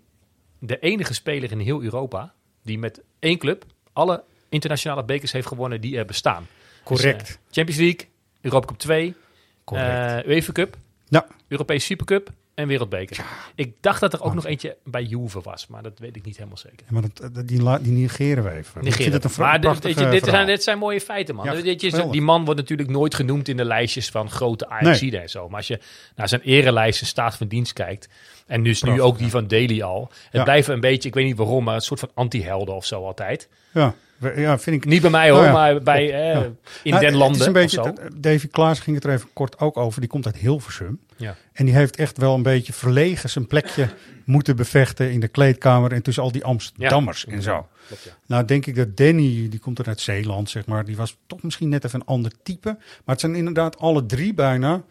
de 0.60 0.80
enige 0.80 1.14
speler 1.14 1.52
in 1.52 1.60
heel 1.60 1.82
Europa 1.82 2.34
die 2.64 2.80
met 2.80 3.02
één 3.20 3.38
club 3.38 3.66
alle 3.94 4.24
internationale 4.50 5.04
bekers 5.06 5.32
heeft 5.32 5.48
gewonnen 5.48 5.82
die 5.82 5.98
er 5.98 6.06
bestaan. 6.06 6.48
Correct. 6.84 7.20
Dus, 7.20 7.30
eh, 7.30 7.36
Champions 7.52 7.82
League, 7.82 8.08
Europa 8.42 8.68
Cup 8.68 8.78
2, 8.78 9.16
Correct. 9.64 10.26
eh 10.26 10.32
UEFA 10.32 10.52
Cup, 10.52 10.78
Ja. 11.08 11.26
Europese 11.48 11.86
Supercup 11.86 12.30
en 12.54 12.68
Wereldbeker. 12.68 13.26
Ik 13.56 13.74
dacht 13.82 14.00
dat 14.00 14.14
er 14.14 14.22
ook 14.24 14.34
nog 14.34 14.46
eentje 14.46 14.78
bij 14.84 15.04
Juve 15.04 15.42
was, 15.42 15.68
maar 15.68 15.84
dat 15.84 16.00
weet 16.00 16.16
ik 16.16 16.26
niet 16.26 16.36
helemaal 16.38 16.58
zeker. 16.58 16.80
Ja, 16.80 16.86
maar 16.90 17.02
dat, 17.32 17.48
die, 17.48 17.80
die 17.82 17.92
negeren 17.92 18.44
we 18.44 18.50
even. 18.50 18.76
ik 18.78 18.84
Negeren. 18.84 18.94
vind 19.12 19.24
het 19.24 19.38
een 19.38 19.44
maar 19.44 19.52
dit, 19.54 19.62
prachtig 19.62 19.84
weet 19.96 20.00
je, 20.06 20.10
dit, 20.10 20.24
zijn, 20.26 20.46
dit 20.46 20.64
zijn 20.64 20.78
mooie 20.78 21.02
feiten, 21.02 21.36
man. 21.36 21.46
Ja, 21.46 22.06
die 22.12 22.22
man 22.22 22.46
wordt 22.46 22.60
natuurlijk 22.60 22.90
nooit 22.90 23.16
genoemd 23.16 23.48
in 23.48 23.58
de 23.58 23.66
lijstjes 23.66 24.10
van 24.10 24.30
grote 24.30 24.70
ajax 24.70 25.02
en 25.02 25.30
zo. 25.30 25.48
Maar 25.48 25.58
als 25.58 25.68
je 25.68 25.80
naar 26.16 26.30
zijn 26.30 26.42
erelijsten 26.42 27.08
staat 27.08 27.36
van 27.36 27.48
dienst 27.48 27.74
kijkt... 27.74 28.10
en 28.48 28.64
dus 28.64 28.84
nu 28.84 29.02
ook 29.02 29.18
die 29.18 29.30
van 29.30 29.48
Daly 29.48 29.82
al... 29.82 30.10
het 30.12 30.30
Ja. 30.32 30.44
blijven 30.44 30.74
een 30.74 30.80
beetje, 30.80 31.08
ik 31.10 31.14
weet 31.16 31.26
niet 31.26 31.38
waarom... 31.38 31.64
maar 31.64 31.76
een 31.76 31.82
soort 31.82 32.00
van 32.00 32.12
anti-helden 32.14 32.76
of 32.76 32.86
zo 32.86 33.06
altijd. 33.06 33.50
Ja, 33.74 33.94
ja, 34.36 34.60
vind 34.60 34.76
ik... 34.76 34.86
Niet 34.86 35.02
bij 35.02 35.10
mij 35.12 35.30
hoor, 35.30 35.42
Nou 35.42 35.54
maar 35.54 35.82
bij, 35.82 36.14
eh, 36.14 36.34
Ja. 36.34 36.50
in 36.84 36.92
Nou, 36.92 37.06
den 37.06 37.16
landen 37.16 37.32
Het 37.32 37.40
is 37.42 37.76
een 37.76 37.82
beetje, 37.84 38.10
Davy 38.16 38.48
Klaas 38.48 38.80
ging 38.80 38.96
het 38.96 39.06
er 39.06 39.12
even 39.14 39.30
kort 39.34 39.60
ook 39.60 39.78
over. 39.78 40.00
Die 40.00 40.10
komt 40.10 40.26
uit 40.26 40.38
Hilversum. 40.38 41.00
Ja. 41.18 41.36
En 41.54 41.66
die 41.66 41.74
heeft 41.76 41.96
echt 41.96 42.18
wel 42.18 42.36
een 42.36 42.44
beetje 42.44 42.74
verlegen 42.74 43.30
zijn 43.30 43.48
plekje 43.48 43.90
moeten 44.26 44.56
bevechten 44.56 45.12
in 45.12 45.20
de 45.20 45.28
kleedkamer 45.28 45.92
en 45.92 46.02
tussen 46.02 46.24
al 46.24 46.32
die 46.32 46.44
Amsterdammers 46.44 47.26
en 47.26 47.42
zo. 47.42 47.68
Klopt, 47.88 48.04
ja. 48.04 48.12
Nou 48.26 48.46
denk 48.46 48.66
ik 48.66 48.76
dat 48.76 48.98
Danny, 48.98 49.48
die 49.50 49.60
komt 49.60 49.80
er 49.80 49.88
uit 49.88 50.00
Zeeland, 50.00 50.50
zeg 50.50 50.66
maar, 50.66 50.86
die 50.86 50.96
was 50.96 51.18
toch 51.28 51.42
misschien 51.44 51.70
net 51.70 51.86
even 51.86 52.00
een 52.00 52.06
ander 52.06 52.32
type. 52.44 52.70
Maar 52.78 53.16
het 53.16 53.20
zijn 53.20 53.36
inderdaad 53.36 53.78
alle 53.78 54.06
drie 54.06 54.34
bijna 54.34 54.84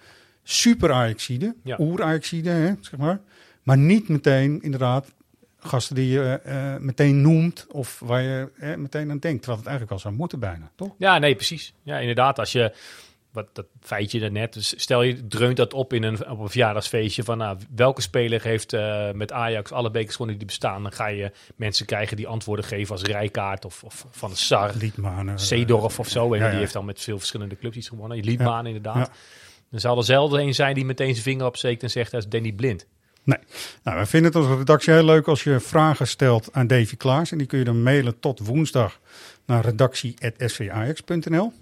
super 0.43 0.93
Ajaxiden, 0.93 1.57
Ja. 1.65 1.77
oer 1.81 2.23
hè, 2.43 2.73
zeg 2.81 2.97
maar. 2.97 3.21
Maar 3.63 3.79
niet 3.79 4.09
meteen 4.09 4.63
inderdaad 4.63 5.07
gasten 5.61 5.95
die 5.95 6.09
je 6.09 6.41
eh, 6.45 6.77
meteen 6.77 7.21
noemt 7.21 7.67
of 7.71 8.01
waar 8.05 8.23
je 8.23 8.49
eh, 8.59 8.75
meteen 8.75 9.11
aan 9.11 9.19
denkt. 9.19 9.39
Terwijl 9.39 9.59
het 9.59 9.69
eigenlijk 9.69 9.89
wel 9.89 9.99
zou 9.99 10.15
moeten 10.15 10.39
bijna, 10.39 10.71
toch? 10.77 10.95
Ja, 10.99 11.19
nee, 11.19 11.35
precies. 11.35 11.75
Ja, 11.83 11.99
inderdaad. 11.99 12.39
Als 12.39 12.53
je, 12.53 12.75
wat 13.33 13.49
dat 13.53 13.67
feitje 13.81 14.21
daarnet, 14.21 14.53
dus 14.53 14.81
stel 14.81 15.03
je 15.03 15.27
dreunt 15.27 15.57
dat 15.57 15.75
op 15.75 15.93
in 15.93 16.03
een, 16.03 16.31
op 16.31 16.39
een 16.39 16.49
verjaardagsfeestje 16.49 17.23
van 17.23 17.39
nou, 17.39 17.59
welke 17.75 18.01
speler 18.01 18.43
heeft 18.43 18.73
eh, 18.73 19.11
met 19.13 19.33
Ajax 19.33 19.73
alle 19.73 19.91
bekers 19.91 20.13
gewonnen 20.13 20.39
die 20.39 20.47
bestaan, 20.47 20.83
dan 20.83 20.93
ga 20.93 21.07
je 21.07 21.33
mensen 21.57 21.87
krijgen 21.87 22.17
die 22.17 22.27
antwoorden 22.27 22.65
geven 22.65 22.93
als 22.93 23.03
Rijkaard 23.03 23.65
of, 23.65 23.85
of 23.85 24.07
Van 24.11 24.31
de 24.31 24.37
Sar, 24.37 24.73
Liedmanen. 24.75 25.39
Zeedorf 25.39 25.99
of 25.99 26.09
zo. 26.09 26.35
En 26.35 26.41
ja, 26.41 26.51
die 26.51 26.59
heeft 26.59 26.73
dan 26.73 26.85
met 26.85 27.01
veel 27.01 27.19
verschillende 27.19 27.57
clubs 27.57 27.77
iets 27.77 27.89
gewonnen. 27.89 28.25
Liedmaan 28.25 28.67
inderdaad. 28.67 29.11
Dan 29.71 29.81
zal 29.81 29.97
er 29.97 30.05
zelden 30.05 30.41
een 30.41 30.55
zijn 30.55 30.75
die 30.75 30.85
meteen 30.85 31.13
zijn 31.13 31.25
vinger 31.25 31.47
opsteekt 31.47 31.83
en 31.83 31.91
zegt 31.91 32.11
dat 32.11 32.21
is 32.23 32.29
Danny 32.29 32.53
Blind. 32.53 32.87
Nee. 33.25 33.39
Nou, 33.83 33.99
we 33.99 34.07
vinden 34.07 34.33
het 34.33 34.41
als 34.49 34.59
redactie 34.59 34.93
heel 34.93 35.05
leuk 35.05 35.27
als 35.29 35.45
je 35.45 35.61
vragen 35.61 36.07
stelt 36.07 36.49
aan 36.53 36.67
Davy 36.67 36.97
Klaas. 36.97 37.33
En 37.33 37.39
die 37.39 37.47
kun 37.47 37.59
je 37.59 37.65
dan 37.65 37.83
mailen 37.83 38.21
tot 38.21 38.39
woensdag 38.39 39.01
naar 39.47 39.65
redactie.svajax.nl. 39.65 41.53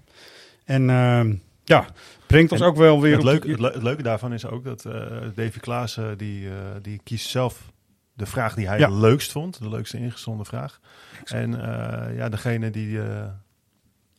En 0.65 0.89
ehm, 0.89 1.35
ja, 1.63 1.85
brengt 2.27 2.51
ons 2.51 2.61
En 2.61 2.67
ook 2.67 2.75
wel 2.77 3.01
weer 3.01 3.13
Het 3.15 3.23
leuke, 3.23 3.45
de- 3.45 3.51
het, 3.51 3.59
le- 3.61 3.71
het 3.73 3.83
leuke 3.83 4.03
daarvan 4.03 4.33
is 4.33 4.45
ook 4.45 4.63
dat 4.63 4.85
eh 4.85 4.93
Davy 5.35 5.59
Klaassen, 5.59 6.17
die, 6.17 6.47
eh, 6.49 6.53
die 6.81 7.01
kiest 7.03 7.29
zelf 7.29 7.71
de 8.13 8.25
vraag 8.25 8.53
die 8.55 8.67
hij 8.67 8.79
Ja. 8.79 8.89
het 8.89 8.99
leukst 8.99 9.31
vond. 9.31 9.59
De 9.59 9.69
leukste 9.69 9.97
ingezonden 9.97 10.45
vraag. 10.45 10.79
En 11.25 11.53
eh, 11.61 12.15
ja, 12.17 12.29
degene 12.29 12.69
die, 12.69 13.01
eh, 13.01 13.23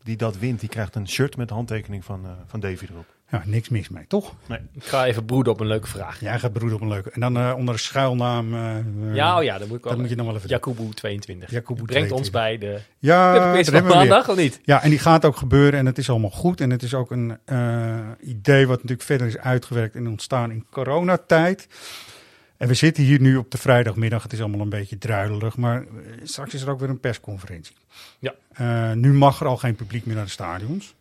die 0.03 0.17
dat 0.17 0.39
wint, 0.39 0.61
die 0.61 0.69
krijgt 0.69 0.95
een 0.95 1.09
shirt 1.09 1.37
met 1.37 1.49
de 1.49 1.55
handtekening 1.55 2.05
van, 2.05 2.25
eh, 2.25 2.31
van 2.47 2.61
Davy 2.61 2.87
erop. 2.91 3.07
Ja, 3.31 3.43
niks 3.45 3.69
mis 3.69 3.89
mee, 3.89 4.05
toch? 4.07 4.35
Nee. 4.47 4.59
Ik 4.73 4.85
ga 4.85 5.07
even 5.07 5.25
broeden 5.25 5.53
op 5.53 5.61
een 5.61 5.67
leuke 5.67 5.87
vraag. 5.87 6.21
Jij 6.21 6.39
gaat 6.39 6.53
broeden 6.53 6.77
op 6.77 6.83
een 6.83 6.89
leuke. 6.89 7.11
En 7.11 7.21
dan 7.21 7.37
eh, 7.37 7.55
onder 7.57 7.75
een 7.75 7.81
schuilnaam. 7.81 8.55
eh, 8.55 9.15
Ja, 9.15 9.39
oh 9.39 9.43
ja, 9.43 9.59
dat 9.59 9.69
moet 9.69 9.77
ik 9.77 9.83
wel. 9.83 9.93
Dat 9.93 10.01
moet 10.01 10.11
je 10.11 10.17
nog 10.17 10.27
wel 10.27 10.35
even 10.35 10.49
doen. 10.49 10.57
Jacobo 10.57 10.89
22. 10.89 11.51
Jacobo 11.51 11.85
Brengt 11.85 12.13
ons 12.13 12.29
22. 12.29 12.33
bij 12.33 12.59
de 12.59 12.81
Ja, 12.99 13.55
van 13.65 13.83
we 13.83 13.95
maandag, 13.95 14.29
of 14.29 14.37
niet? 14.37 14.61
Ja, 14.65 14.83
en 14.83 14.91
die 14.91 14.99
gaat 14.99 15.25
ook 15.25 15.37
gebeuren 15.37 15.79
en 15.79 15.87
het 15.87 15.99
is 15.99 16.11
allemaal 16.11 16.31
goed. 16.31 16.61
En 16.61 16.71
het 16.71 16.83
is 16.83 16.95
ook 16.95 17.11
een 17.11 17.39
idee 18.21 18.67
wat 18.67 18.77
natuurlijk 18.77 19.03
verder 19.03 19.27
is 19.27 19.39
uitgewerkt 19.39 19.95
en 19.95 20.09
ontstaan 20.09 20.51
in 20.51 20.67
coronatijd. 20.71 21.69
En 22.57 22.69
we 22.69 22.75
zitten 22.75 23.05
hier 23.05 23.21
nu 23.21 23.37
op 23.37 23.51
de 23.51 23.59
vrijdagmiddag. 23.59 24.23
Het 24.23 24.33
is 24.33 24.41
allemaal 24.41 24.61
een 24.61 24.69
beetje 24.69 24.99
druilerig, 24.99 25.57
maar 25.57 25.85
straks 26.23 26.55
is 26.55 26.63
er 26.63 26.71
ook 26.71 26.81
weer 26.81 26.89
een 26.89 27.01
persconferentie. 27.01 27.77
Ja. 28.19 28.35
Nu 28.95 29.13
mag 29.13 29.41
er 29.41 29.47
al 29.47 29.57
geen 29.57 29.75
publiek 29.75 30.07
meer 30.07 30.17
naar 30.17 30.25
de 30.25 30.31
stadions. 30.31 30.95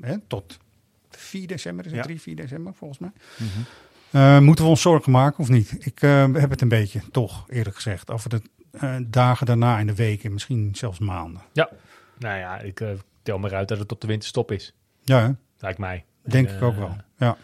Hè, 0.00 0.14
tot 0.26 0.58
4 1.16 1.46
december, 1.46 1.84
is 1.84 1.90
het 1.90 2.00
Ja. 2.00 2.06
3, 2.06 2.20
4 2.20 2.36
december 2.36 2.74
volgens 2.74 3.00
mij. 3.00 3.10
Eh, 4.10 4.38
moeten 4.38 4.64
we 4.64 4.70
ons 4.70 4.80
zorgen 4.80 5.12
maken 5.12 5.38
of 5.38 5.48
niet? 5.48 5.76
Ik 5.86 6.02
eh, 6.02 6.26
heb 6.32 6.50
het 6.50 6.60
een 6.60 6.68
beetje, 6.68 7.00
toch 7.12 7.44
eerlijk 7.48 7.76
gezegd, 7.76 8.10
over 8.10 8.30
de 8.30 8.42
eh, 8.70 8.94
dagen 9.06 9.46
daarna 9.46 9.78
in 9.78 9.86
de 9.86 9.94
weken, 9.94 10.32
misschien 10.32 10.70
zelfs 10.74 10.98
maanden. 10.98 11.42
Ja, 11.52 11.68
nou 12.18 12.38
ja, 12.38 12.58
ik 12.58 12.82
tel 13.22 13.38
maar 13.38 13.54
uit 13.54 13.68
dat 13.68 13.78
het 13.78 13.88
tot 13.88 14.00
de 14.00 14.06
winterstop 14.06 14.52
is. 14.52 14.74
Ja, 15.02 15.20
hè? 15.20 15.30
Lijkt 15.58 15.78
mij. 15.78 16.04
denk 16.22 16.48
En, 16.48 16.56
ik 16.56 16.62
ook 16.62 16.76
wel. 16.76 16.96
Ja. 17.18 17.36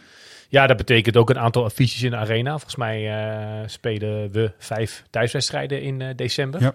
Ja, 0.51 0.67
dat 0.67 0.77
betekent 0.77 1.17
ook 1.17 1.31
een 1.31 1.39
aantal 1.39 1.65
affiches 1.65 2.03
in 2.03 2.11
de 2.11 2.17
arena. 2.17 2.51
Volgens 2.51 2.77
mij 2.77 3.11
eh, 3.11 3.69
spelen 3.69 4.33
we 4.33 4.53
vijf 4.59 5.05
thuiswedstrijden 5.11 5.83
in 5.83 6.01
eh, 6.01 6.09
december. 6.17 6.61
Ja. 6.61 6.67
Er 6.67 6.75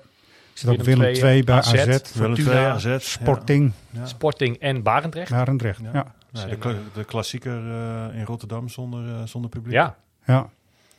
zit 0.54 0.70
ook 0.70 0.84
Willem 0.84 1.04
II, 1.04 1.14
2 1.14 1.44
bij 1.44 1.56
AZ, 1.56 2.14
Willem 2.14 2.36
II, 2.36 2.50
AZ, 2.50 2.96
Sporting, 3.00 3.72
Ja. 3.90 4.06
Sporting 4.06 4.58
en 4.58 4.84
Barendrecht. 4.84 5.32
Barendrecht. 5.32 5.80
Ja. 5.82 5.90
Ja. 5.94 6.14
Nou, 6.36 6.50
de, 6.50 6.58
kla- 6.58 6.76
de 6.94 7.04
klassieker 7.04 7.58
eh, 7.72 8.18
in 8.20 8.26
Rotterdam 8.26 8.70
zonder, 8.70 9.16
eh, 9.16 9.22
zonder 9.26 9.50
publiek. 9.50 9.74
Ja, 9.74 9.96
ja. 10.26 10.50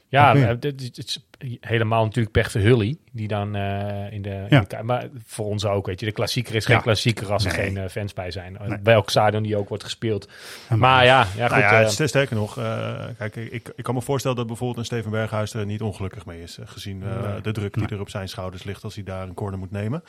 ja 0.08 0.54
dit, 0.54 0.78
dit 0.78 0.98
is 0.98 1.26
helemaal 1.60 2.04
natuurlijk 2.04 2.32
pech 2.32 2.50
voor 2.50 2.60
Hully. 2.60 2.96
Die 3.12 3.28
dan 3.28 3.54
eh, 3.54 4.12
in, 4.12 4.22
de, 4.22 4.46
in 4.48 4.66
Maar 4.86 5.08
voor 5.24 5.46
ons 5.46 5.64
ook, 5.64 5.86
weet 5.86 6.00
je. 6.00 6.06
De 6.06 6.12
klassieker 6.12 6.54
is 6.54 6.64
geen 6.66 6.76
Ja. 6.76 6.82
klassieker 6.82 7.32
als 7.32 7.44
er 7.44 7.56
Nee. 7.56 7.70
geen 7.72 7.90
fans 7.90 8.12
bij 8.12 8.30
zijn. 8.30 8.56
Nee. 8.66 8.78
Bij 8.78 8.94
elk 8.94 9.10
stadion 9.10 9.42
die 9.42 9.56
ook 9.56 9.68
wordt 9.68 9.84
gespeeld. 9.84 10.28
Ja, 10.68 10.76
maar 10.76 11.04
ja, 11.04 11.26
ja, 11.36 11.48
goed. 11.48 11.58
Nou 11.58 11.60
ja, 11.60 11.80
eh, 11.82 11.88
st- 11.88 12.08
sterker 12.08 12.36
nog, 12.36 12.58
eh, 12.58 13.04
kijk, 13.18 13.36
ik, 13.36 13.72
ik 13.76 13.84
kan 13.84 13.94
me 13.94 14.02
voorstellen 14.02 14.36
dat 14.36 14.46
bijvoorbeeld 14.46 14.78
een 14.78 14.84
Steven 14.84 15.10
Berghuis 15.10 15.54
er 15.54 15.66
niet 15.66 15.82
ongelukkig 15.82 16.26
mee 16.26 16.42
is. 16.42 16.58
gezien 16.64 16.98
Nee. 16.98 17.40
de 17.40 17.52
druk 17.52 17.72
die 17.74 17.82
Nee. 17.82 17.92
er 17.92 18.00
op 18.00 18.10
zijn 18.10 18.28
schouders 18.28 18.64
ligt 18.64 18.84
als 18.84 18.94
hij 18.94 19.04
daar 19.04 19.22
een 19.22 19.34
corner 19.34 19.58
moet 19.58 19.70
nemen. 19.70 20.02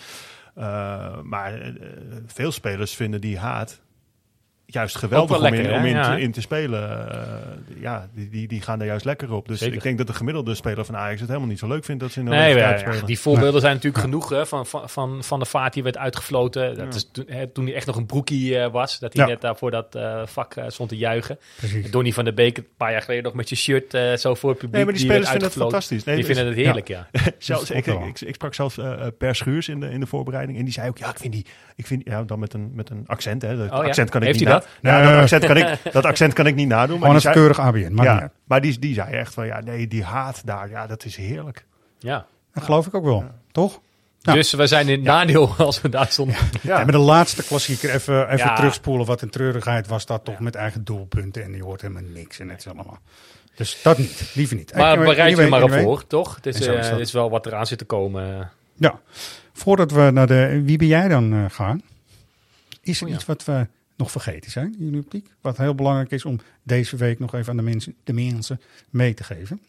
Eh, 0.55 1.21
maar 1.21 1.73
veel 2.25 2.51
spelers 2.51 2.95
vinden 2.95 3.21
die 3.21 3.38
haat 3.38 3.82
juist 4.70 4.95
geweldig 4.97 5.38
om, 5.38 5.45
in, 5.45 5.51
lekker, 5.53 5.74
om 5.74 5.80
hè? 5.82 5.88
in, 5.88 5.93
Ja. 5.95 6.15
te, 6.15 6.22
in 6.22 6.32
te 6.32 6.41
spelen. 6.41 7.11
Eh, 7.11 7.82
ja, 7.82 8.07
die, 8.13 8.30
die, 8.30 8.47
die 8.47 8.61
gaan 8.61 8.78
daar 8.78 8.88
juist 8.88 9.05
lekker 9.05 9.34
op. 9.34 9.47
Dus 9.47 9.59
Zeker. 9.59 9.76
ik 9.76 9.84
denk 9.84 9.97
dat 9.97 10.07
de 10.07 10.13
gemiddelde 10.13 10.55
speler 10.55 10.86
van 10.86 10.97
Ajax 10.97 11.20
het 11.20 11.30
helemaal 11.30 11.49
niet 11.49 11.59
zo 11.59 11.68
leuk 11.68 11.86
vindt 11.86 12.01
dat 12.01 12.11
ze 12.11 12.20
in 12.20 12.26
de 12.26 12.32
Nee, 12.32 12.55
ja, 12.55 12.78
spelen. 12.78 13.05
die 13.05 13.20
voorbeelden 13.20 13.61
zijn 13.61 13.74
natuurlijk 13.74 14.03
genoeg. 14.03 14.30
Hè, 14.30 14.45
van, 14.45 14.65
van, 14.65 14.89
van, 14.89 15.24
van 15.24 15.39
de 15.39 15.45
Vaart 15.45 15.74
die 15.74 15.84
werd 15.84 15.97
uitgefloten. 15.97 16.78
Dat 16.78 16.95
is 16.95 17.09
toen, 17.11 17.26
hè, 17.28 17.47
toen 17.47 17.65
hij 17.65 17.74
echt 17.76 17.86
nog 17.86 17.95
een 17.95 18.05
broekie 18.05 18.59
eh, 18.59 18.72
was. 18.72 18.99
Dat 18.99 19.13
hij 19.13 19.26
net 19.26 19.41
daar 19.41 19.57
voor 19.57 19.72
dat 19.72 19.95
eh, 19.95 20.22
vak 20.26 20.55
stond 20.68 20.89
te 20.89 20.97
juichen. 20.97 21.38
Precies. 21.55 21.91
Donny 21.91 22.11
van 22.11 22.24
der 22.24 22.34
Beek 22.34 22.57
een 22.57 22.68
paar 22.78 22.91
jaar 22.91 23.01
geleden 23.01 23.24
nog 23.24 23.34
met 23.34 23.47
zijn 23.47 23.59
shirt 23.59 24.20
zo 24.20 24.36
voor 24.36 24.49
het 24.49 24.59
publiek. 24.59 24.76
Nee, 24.76 24.86
maar 24.86 24.93
die 24.93 25.07
werd 25.07 25.24
spelers 25.26 25.30
vinden 25.30 25.47
het 25.47 25.57
fantastisch. 25.57 26.03
Nee, 26.03 26.15
die 26.15 26.26
dus- 26.26 26.36
vinden 26.36 26.53
het 26.55 26.63
heerlijk, 26.63 26.88
ja. 26.88 27.07
Zelfs, 27.38 27.72
ik, 27.80 27.86
ik, 27.86 28.22
ik 28.22 28.34
sprak 28.34 28.53
zelfs 28.53 28.80
Per 29.18 29.36
Schuurs 29.36 29.68
in 29.70 29.80
de, 29.80 29.89
in 29.89 29.99
de 29.99 30.05
voorbereiding. 30.07 30.57
En 30.57 30.63
die 30.63 30.74
zei 30.74 30.89
ook, 30.89 30.97
ja, 30.97 31.09
ik 31.09 31.18
vind 31.18 31.34
die... 31.34 31.45
Ik 31.76 31.88
vind, 31.88 32.01
ja, 32.05 32.24
dan 32.24 32.39
met 32.39 32.53
een, 32.53 32.72
met 32.74 32.89
een 32.89 33.03
accent, 33.07 33.41
hè. 33.41 33.57
Dat 33.57 33.72
Oh 33.72 33.78
ja? 33.78 33.84
accent 33.84 34.09
kan 34.09 34.22
ik 34.22 34.28
Heeft 34.28 34.39
niet 34.39 34.47
dat? 34.59 34.67
Ja, 34.81 35.01
dat, 35.03 35.21
accent 35.21 35.45
kan 35.45 35.57
ik, 35.57 35.79
dat 35.91 36.05
accent 36.05 36.33
kan 36.33 36.45
ik 36.47 36.55
niet 36.55 36.67
nadoen. 36.67 36.99
Maar 36.99 37.09
Gewoon 37.09 37.15
die 37.19 37.27
een 37.27 37.33
zei- 37.33 37.35
keurig 37.35 37.59
ABN. 37.59 37.93
Maar 37.93 38.05
ja, 38.05 38.31
maar 38.43 38.61
die, 38.61 38.79
die 38.79 38.93
zei 38.93 39.11
echt 39.11 39.33
van, 39.33 39.45
ja, 39.45 39.59
nee, 39.61 39.87
die 39.87 40.03
haat 40.03 40.41
daar, 40.45 40.69
ja, 40.69 40.87
dat 40.87 41.05
is 41.05 41.15
heerlijk. 41.15 41.65
ja. 41.99 42.25
Dat 42.53 42.63
geloof 42.65 42.87
ik 42.87 42.93
ook 42.93 43.03
wel. 43.05 43.25
Toch? 43.51 43.79
Ja. 44.19 44.33
Dus 44.33 44.53
we 44.53 44.67
zijn 44.67 44.87
in 44.87 44.93
het 44.93 45.03
nadeel 45.03 45.53
als 45.57 45.81
we 45.81 45.89
daar 45.89 46.07
stonden. 46.07 46.35
Ja. 46.61 46.77
met 46.83 46.91
de 46.91 46.97
laatste 46.97 47.43
klassieker 47.43 47.93
even, 47.93 48.25
even 48.25 48.37
Ja. 48.37 48.55
terugspoelen. 48.55 49.05
Wat 49.05 49.21
een 49.21 49.29
treurigheid 49.29 49.87
was 49.87 50.05
dat 50.05 50.25
toch 50.25 50.39
met 50.39 50.55
eigen 50.55 50.83
doelpunten. 50.83 51.43
En 51.43 51.53
je 51.53 51.63
hoort 51.63 51.81
helemaal 51.81 52.03
niks 52.13 52.39
en 52.39 52.49
het 52.49 52.59
is 52.59 52.65
allemaal. 52.67 52.99
Dus 53.55 53.79
dat 53.83 53.97
niet. 53.97 54.31
Liever 54.35 54.55
niet. 54.55 54.73
Maar 54.75 54.83
Anyway, 54.83 55.05
bereid 55.07 55.17
je 55.29 55.35
er 55.35 55.41
anyway, 55.41 55.49
maar 55.49 55.61
op 55.61 55.75
anyway. 55.75 55.83
voor, 55.95 56.07
toch? 56.07 56.35
Het 56.35 56.45
is, 56.45 56.67
eh, 56.67 56.97
is 56.99 57.11
wel 57.11 57.29
wat 57.29 57.45
eraan 57.45 57.67
zit 57.67 57.77
te 57.77 57.85
komen. 57.85 58.51
Ja. 58.75 58.99
Voordat 59.53 59.91
we 59.91 60.09
naar 60.13 60.27
de 60.27 60.61
Wie 60.65 60.77
ben 60.77 60.87
jij 60.87 61.07
dan 61.07 61.33
eh, 61.33 61.39
gaan. 61.49 61.81
Is 62.81 62.97
er 62.97 63.03
Oh 63.03 63.09
ja. 63.09 63.15
iets 63.15 63.25
wat 63.25 63.43
we 63.45 63.67
nog 63.97 64.11
vergeten 64.11 64.51
zijn 64.51 64.75
in 64.79 64.85
jullie 64.85 64.99
optiek? 64.99 65.29
Wat 65.41 65.57
heel 65.57 65.75
belangrijk 65.75 66.11
is 66.11 66.25
om 66.25 66.39
deze 66.63 66.95
week 66.95 67.19
nog 67.19 67.33
even 67.33 67.49
aan 67.49 67.57
de 67.57 67.63
mensen, 67.63 67.95
de 68.03 68.13
mensen 68.13 68.61
mee 68.89 69.13
te 69.13 69.23
geven. 69.23 69.61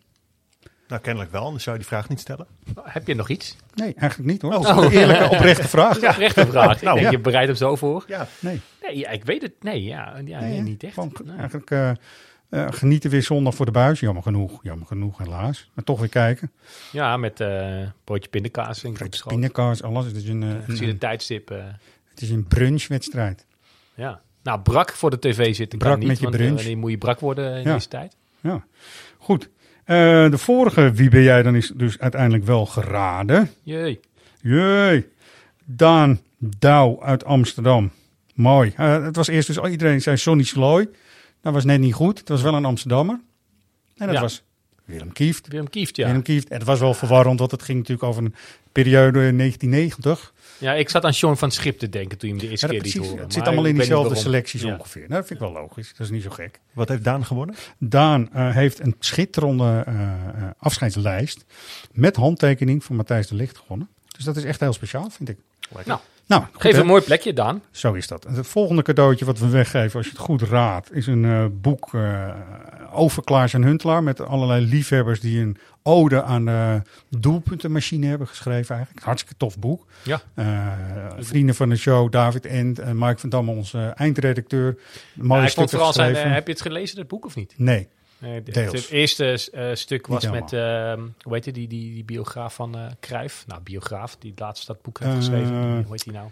Nou, 0.88 1.00
kennelijk 1.00 1.32
wel, 1.32 1.44
anders 1.44 1.64
zou 1.64 1.76
je 1.76 1.82
die 1.82 1.90
vraag 1.92 2.08
niet 2.08 2.20
stellen. 2.20 2.46
Heb 2.82 3.06
je 3.06 3.14
nog 3.14 3.28
iets? 3.28 3.56
Nee, 3.74 3.94
eigenlijk 3.96 4.30
niet 4.30 4.42
hoor. 4.42 4.54
Oh. 4.54 4.62
Dat 4.62 4.78
is 4.84 4.94
een 4.94 5.00
eerlijke, 5.00 5.28
oprechte 5.28 5.68
vraag. 5.68 6.00
Ja, 6.00 6.10
oprechte 6.10 6.46
vraag. 6.52 6.76
Ik 6.76 6.82
Nou, 6.82 6.94
denk, 6.94 7.06
ja. 7.06 7.18
je 7.18 7.18
bereidt 7.22 7.48
hem 7.48 7.56
zo 7.56 7.76
voor. 7.76 8.04
Ja. 8.06 8.28
Nee. 8.40 8.60
Nee, 8.82 8.98
ja, 8.98 9.08
ik 9.10 9.24
weet 9.24 9.42
het. 9.42 9.52
Nee, 9.60 9.82
ja, 9.82 10.20
ja 10.24 10.40
nee, 10.40 10.60
niet 10.60 10.82
echt. 10.82 10.96
Nee. 10.96 11.36
Eigenlijk 11.36 11.70
eh, 11.70 11.90
eh, 12.48 12.66
genieten 12.70 13.10
weer 13.10 13.22
zondag 13.22 13.54
voor 13.54 13.66
de 13.66 13.72
buis. 13.72 14.00
Jammer 14.00 14.22
genoeg. 14.22 14.60
Jammer 14.62 14.86
genoeg 14.86 15.18
helaas. 15.18 15.70
Maar 15.74 15.84
toch 15.84 15.98
weer 15.98 16.08
kijken. 16.08 16.52
Ja, 16.92 17.16
met 17.16 17.40
eh 17.40 17.82
broodje 18.04 18.28
pindakaas. 18.28 18.78
Schoot. 18.78 19.24
Pindakaas, 19.26 19.82
alles. 19.82 20.06
Het 20.06 20.16
is 20.16 20.28
een, 20.28 20.42
een, 20.66 20.98
tijdstip. 20.98 21.48
het 22.08 22.22
is 22.22 22.30
een 22.30 22.44
brunchwedstrijd. 22.46 23.46
Ja. 23.98 24.20
Nou, 24.42 24.60
brak 24.60 24.92
voor 24.92 25.10
de 25.10 25.18
tv 25.18 25.54
zitten 25.54 25.78
kan 25.78 25.88
Brak 25.88 25.98
niet. 26.00 26.08
met 26.08 26.18
je 26.18 26.24
want, 26.24 26.36
eh, 26.36 26.54
wanneer 26.54 26.78
moet 26.78 26.90
je 26.90 26.98
brak 26.98 27.20
worden 27.20 27.56
in 27.56 27.62
Ja. 27.62 27.74
deze 27.74 27.88
tijd? 27.88 28.16
Ja, 28.40 28.64
goed. 29.18 29.48
Eh, 29.84 30.30
de 30.30 30.38
vorige 30.38 30.92
Wie 30.92 31.08
ben 31.10 31.22
jij 31.22 31.42
dan 31.42 31.54
is 31.54 31.72
dus 31.74 31.98
uiteindelijk 31.98 32.44
wel 32.44 32.66
geraden. 32.66 33.50
Jee. 33.62 34.00
Jee. 34.42 35.06
Daan 35.64 36.20
Douw 36.38 37.02
uit 37.02 37.24
Amsterdam. 37.24 37.90
Mooi. 38.34 38.72
Eh, 38.76 39.02
het 39.04 39.16
was 39.16 39.26
eerst 39.28 39.46
dus 39.46 39.58
al 39.58 39.68
iedereen 39.68 40.02
zei 40.02 40.16
Sonny 40.16 40.42
Sloy. 40.42 40.88
Dat 41.40 41.52
was 41.52 41.64
net 41.64 41.80
niet 41.80 41.94
goed. 41.94 42.18
Het 42.18 42.28
was 42.28 42.42
wel 42.42 42.54
een 42.54 42.64
Amsterdammer. 42.64 43.20
En 43.96 44.06
dat 44.06 44.14
Ja. 44.14 44.20
was 44.20 44.42
Willem 44.88 45.12
Kieft. 45.12 45.48
Willem 45.48 45.70
Kieft, 45.70 45.96
ja. 45.96 46.06
Willem 46.06 46.22
Kieft. 46.22 46.48
En 46.48 46.56
het 46.56 46.66
was 46.66 46.78
wel 46.80 46.94
verwarrend, 46.94 47.38
want 47.38 47.50
het 47.50 47.62
ging 47.62 47.78
natuurlijk 47.78 48.08
over 48.08 48.24
een 48.24 48.34
periode 48.72 49.26
in 49.26 49.36
1990. 49.38 50.32
Ja, 50.58 50.74
ik 50.74 50.88
zat 50.88 51.04
aan 51.04 51.14
Sean 51.14 51.36
van 51.38 51.50
Schip 51.50 51.78
te 51.78 51.88
denken 51.88 52.18
toen 52.18 52.28
je 52.28 52.34
hem 52.34 52.44
de 52.44 52.50
eerste 52.50 52.66
Ja, 52.66 52.72
keer 52.72 52.82
liet 52.82 52.92
precies. 52.92 53.08
horen. 53.10 53.24
Het 53.24 53.32
zit 53.32 53.46
allemaal 53.46 53.64
in 53.64 53.74
diezelfde 53.74 54.14
selecties 54.14 54.62
Ja. 54.62 54.72
ongeveer. 54.74 55.00
Nou, 55.02 55.14
dat 55.14 55.26
vind 55.26 55.40
ik 55.40 55.46
wel 55.46 55.62
logisch. 55.62 55.88
Dat 55.96 56.06
is 56.06 56.10
niet 56.12 56.22
zo 56.22 56.30
gek. 56.30 56.60
Wat 56.72 56.88
heeft 56.88 57.04
Daan 57.04 57.24
gewonnen? 57.24 57.54
Daan 57.78 58.32
eh, 58.32 58.54
heeft 58.54 58.80
een 58.80 58.94
schitterende 58.98 59.82
eh, 59.86 59.94
eh, 59.94 60.50
afscheidslijst 60.58 61.44
met 61.92 62.16
handtekening 62.16 62.84
van 62.84 62.96
Matthijs 62.96 63.26
de 63.26 63.34
Ligt 63.34 63.58
gewonnen. 63.58 63.88
Dus 64.16 64.24
dat 64.24 64.36
is 64.36 64.44
echt 64.44 64.60
heel 64.60 64.72
speciaal, 64.72 65.10
vind 65.10 65.28
ik. 65.28 65.38
Nou, 65.84 66.00
Nou, 66.28 66.42
goed, 66.42 66.60
geef 66.60 66.72
hè? 66.72 66.80
een 66.80 66.86
mooi 66.86 67.02
plekje, 67.02 67.32
Daan. 67.32 67.62
Zo 67.70 67.92
is 67.92 68.06
dat. 68.06 68.26
Het 68.34 68.46
volgende 68.46 68.82
cadeautje 68.82 69.24
wat 69.24 69.38
we 69.38 69.48
weggeven, 69.48 69.96
als 69.96 70.06
je 70.06 70.12
het 70.12 70.20
goed 70.20 70.42
raadt, 70.42 70.94
is 70.94 71.06
een 71.06 71.24
eh, 71.24 71.44
boek 71.52 71.94
eh, 71.94 72.34
over 72.92 73.24
Klaas 73.24 73.54
en 73.54 73.62
Huntelaar. 73.62 74.02
Met 74.02 74.20
allerlei 74.20 74.66
liefhebbers 74.66 75.20
die 75.20 75.40
een 75.40 75.56
ode 75.82 76.22
aan 76.22 76.44
de 76.44 76.82
doelpuntenmachine 77.08 78.06
hebben 78.06 78.28
geschreven. 78.28 78.74
Eigenlijk. 78.74 79.06
Hartstikke 79.06 79.36
tof 79.38 79.58
boek. 79.58 79.86
Ja. 80.02 80.20
Eh, 80.34 80.66
vrienden 81.18 81.54
van 81.54 81.68
de 81.68 81.76
show, 81.76 82.12
David 82.12 82.46
End 82.46 82.78
en 82.78 82.98
Mike 82.98 83.18
van 83.18 83.28
Damme, 83.28 83.50
onze 83.50 83.78
eindredacteur. 83.78 84.78
Mooie 85.14 85.40
Ja, 85.40 85.46
ik 85.46 85.52
vond 85.52 85.68
stukken 85.68 85.86
vooral 85.86 85.92
zijn, 86.14 86.32
heb 86.32 86.46
je 86.46 86.52
het 86.52 86.62
gelezen, 86.62 86.96
dat 86.96 87.08
boek, 87.08 87.24
of 87.24 87.34
niet? 87.34 87.54
Nee. 87.56 87.88
Nee, 88.20 88.42
Deels. 88.42 88.72
het 88.72 88.88
eerste 88.90 89.48
eh, 89.52 89.70
stuk 89.74 90.06
was 90.06 90.30
met, 90.30 90.52
ehm, 90.52 91.00
hoe 91.22 91.34
heet 91.34 91.44
die, 91.44 91.52
die, 91.52 91.68
die, 91.68 91.92
die 91.94 92.04
biograaf 92.04 92.54
van 92.54 92.76
eh 92.78 92.86
Cruijff? 93.00 93.46
Nou, 93.46 93.60
biograaf, 93.60 94.16
die 94.16 94.30
het 94.30 94.40
laatste 94.40 94.66
dat 94.66 94.82
boek 94.82 94.98
heeft 94.98 95.10
Eh, 95.10 95.16
geschreven. 95.16 95.82
hoe 95.82 95.92
heet 95.92 96.04
die 96.04 96.12
nou? 96.12 96.28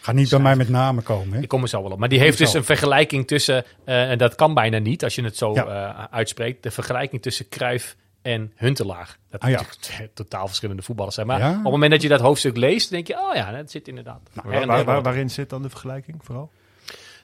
Ga 0.00 0.12
niet 0.12 0.30
bij 0.30 0.38
mij 0.38 0.56
met 0.56 0.68
namen 0.68 1.02
komen. 1.02 1.34
Hè? 1.36 1.42
Ik 1.42 1.48
kom 1.48 1.62
er 1.62 1.68
zo 1.68 1.82
wel 1.82 1.90
op. 1.90 1.98
Maar 1.98 2.08
die 2.08 2.18
heeft 2.18 2.38
dus 2.38 2.54
een 2.54 2.64
vergelijking 2.64 3.26
tussen, 3.26 3.64
eh, 3.84 4.10
en 4.10 4.18
dat 4.18 4.34
kan 4.34 4.54
bijna 4.54 4.78
niet 4.78 5.04
als 5.04 5.14
je 5.14 5.22
het 5.24 5.36
zo 5.36 5.54
Ja. 5.54 5.66
eh, 5.66 6.04
uitspreekt, 6.10 6.62
de 6.62 6.70
vergelijking 6.70 7.22
tussen 7.22 7.48
Cruijff 7.48 7.96
en 8.22 8.52
Huntelaar. 8.56 9.16
Dat 9.30 9.40
Ah, 9.40 9.50
ja. 9.50 9.60
totaal 10.14 10.46
verschillende 10.46 10.82
voetballers 10.82 11.14
zijn. 11.14 11.26
Maar 11.26 11.38
Ja. 11.38 11.48
op 11.50 11.54
het 11.54 11.62
moment 11.72 11.90
dat 11.90 12.02
je 12.02 12.08
dat 12.08 12.20
hoofdstuk 12.20 12.56
leest, 12.56 12.90
denk 12.90 13.06
je, 13.06 13.14
oh 13.18 13.34
ja, 13.34 13.50
dat 13.52 13.70
zit 13.70 13.88
inderdaad. 13.88 14.20
Nou, 14.32 14.66
Waar, 14.66 15.02
waarin 15.02 15.30
zit 15.30 15.50
dan 15.50 15.62
de 15.62 15.70
vergelijking 15.70 16.16
vooral? 16.24 16.50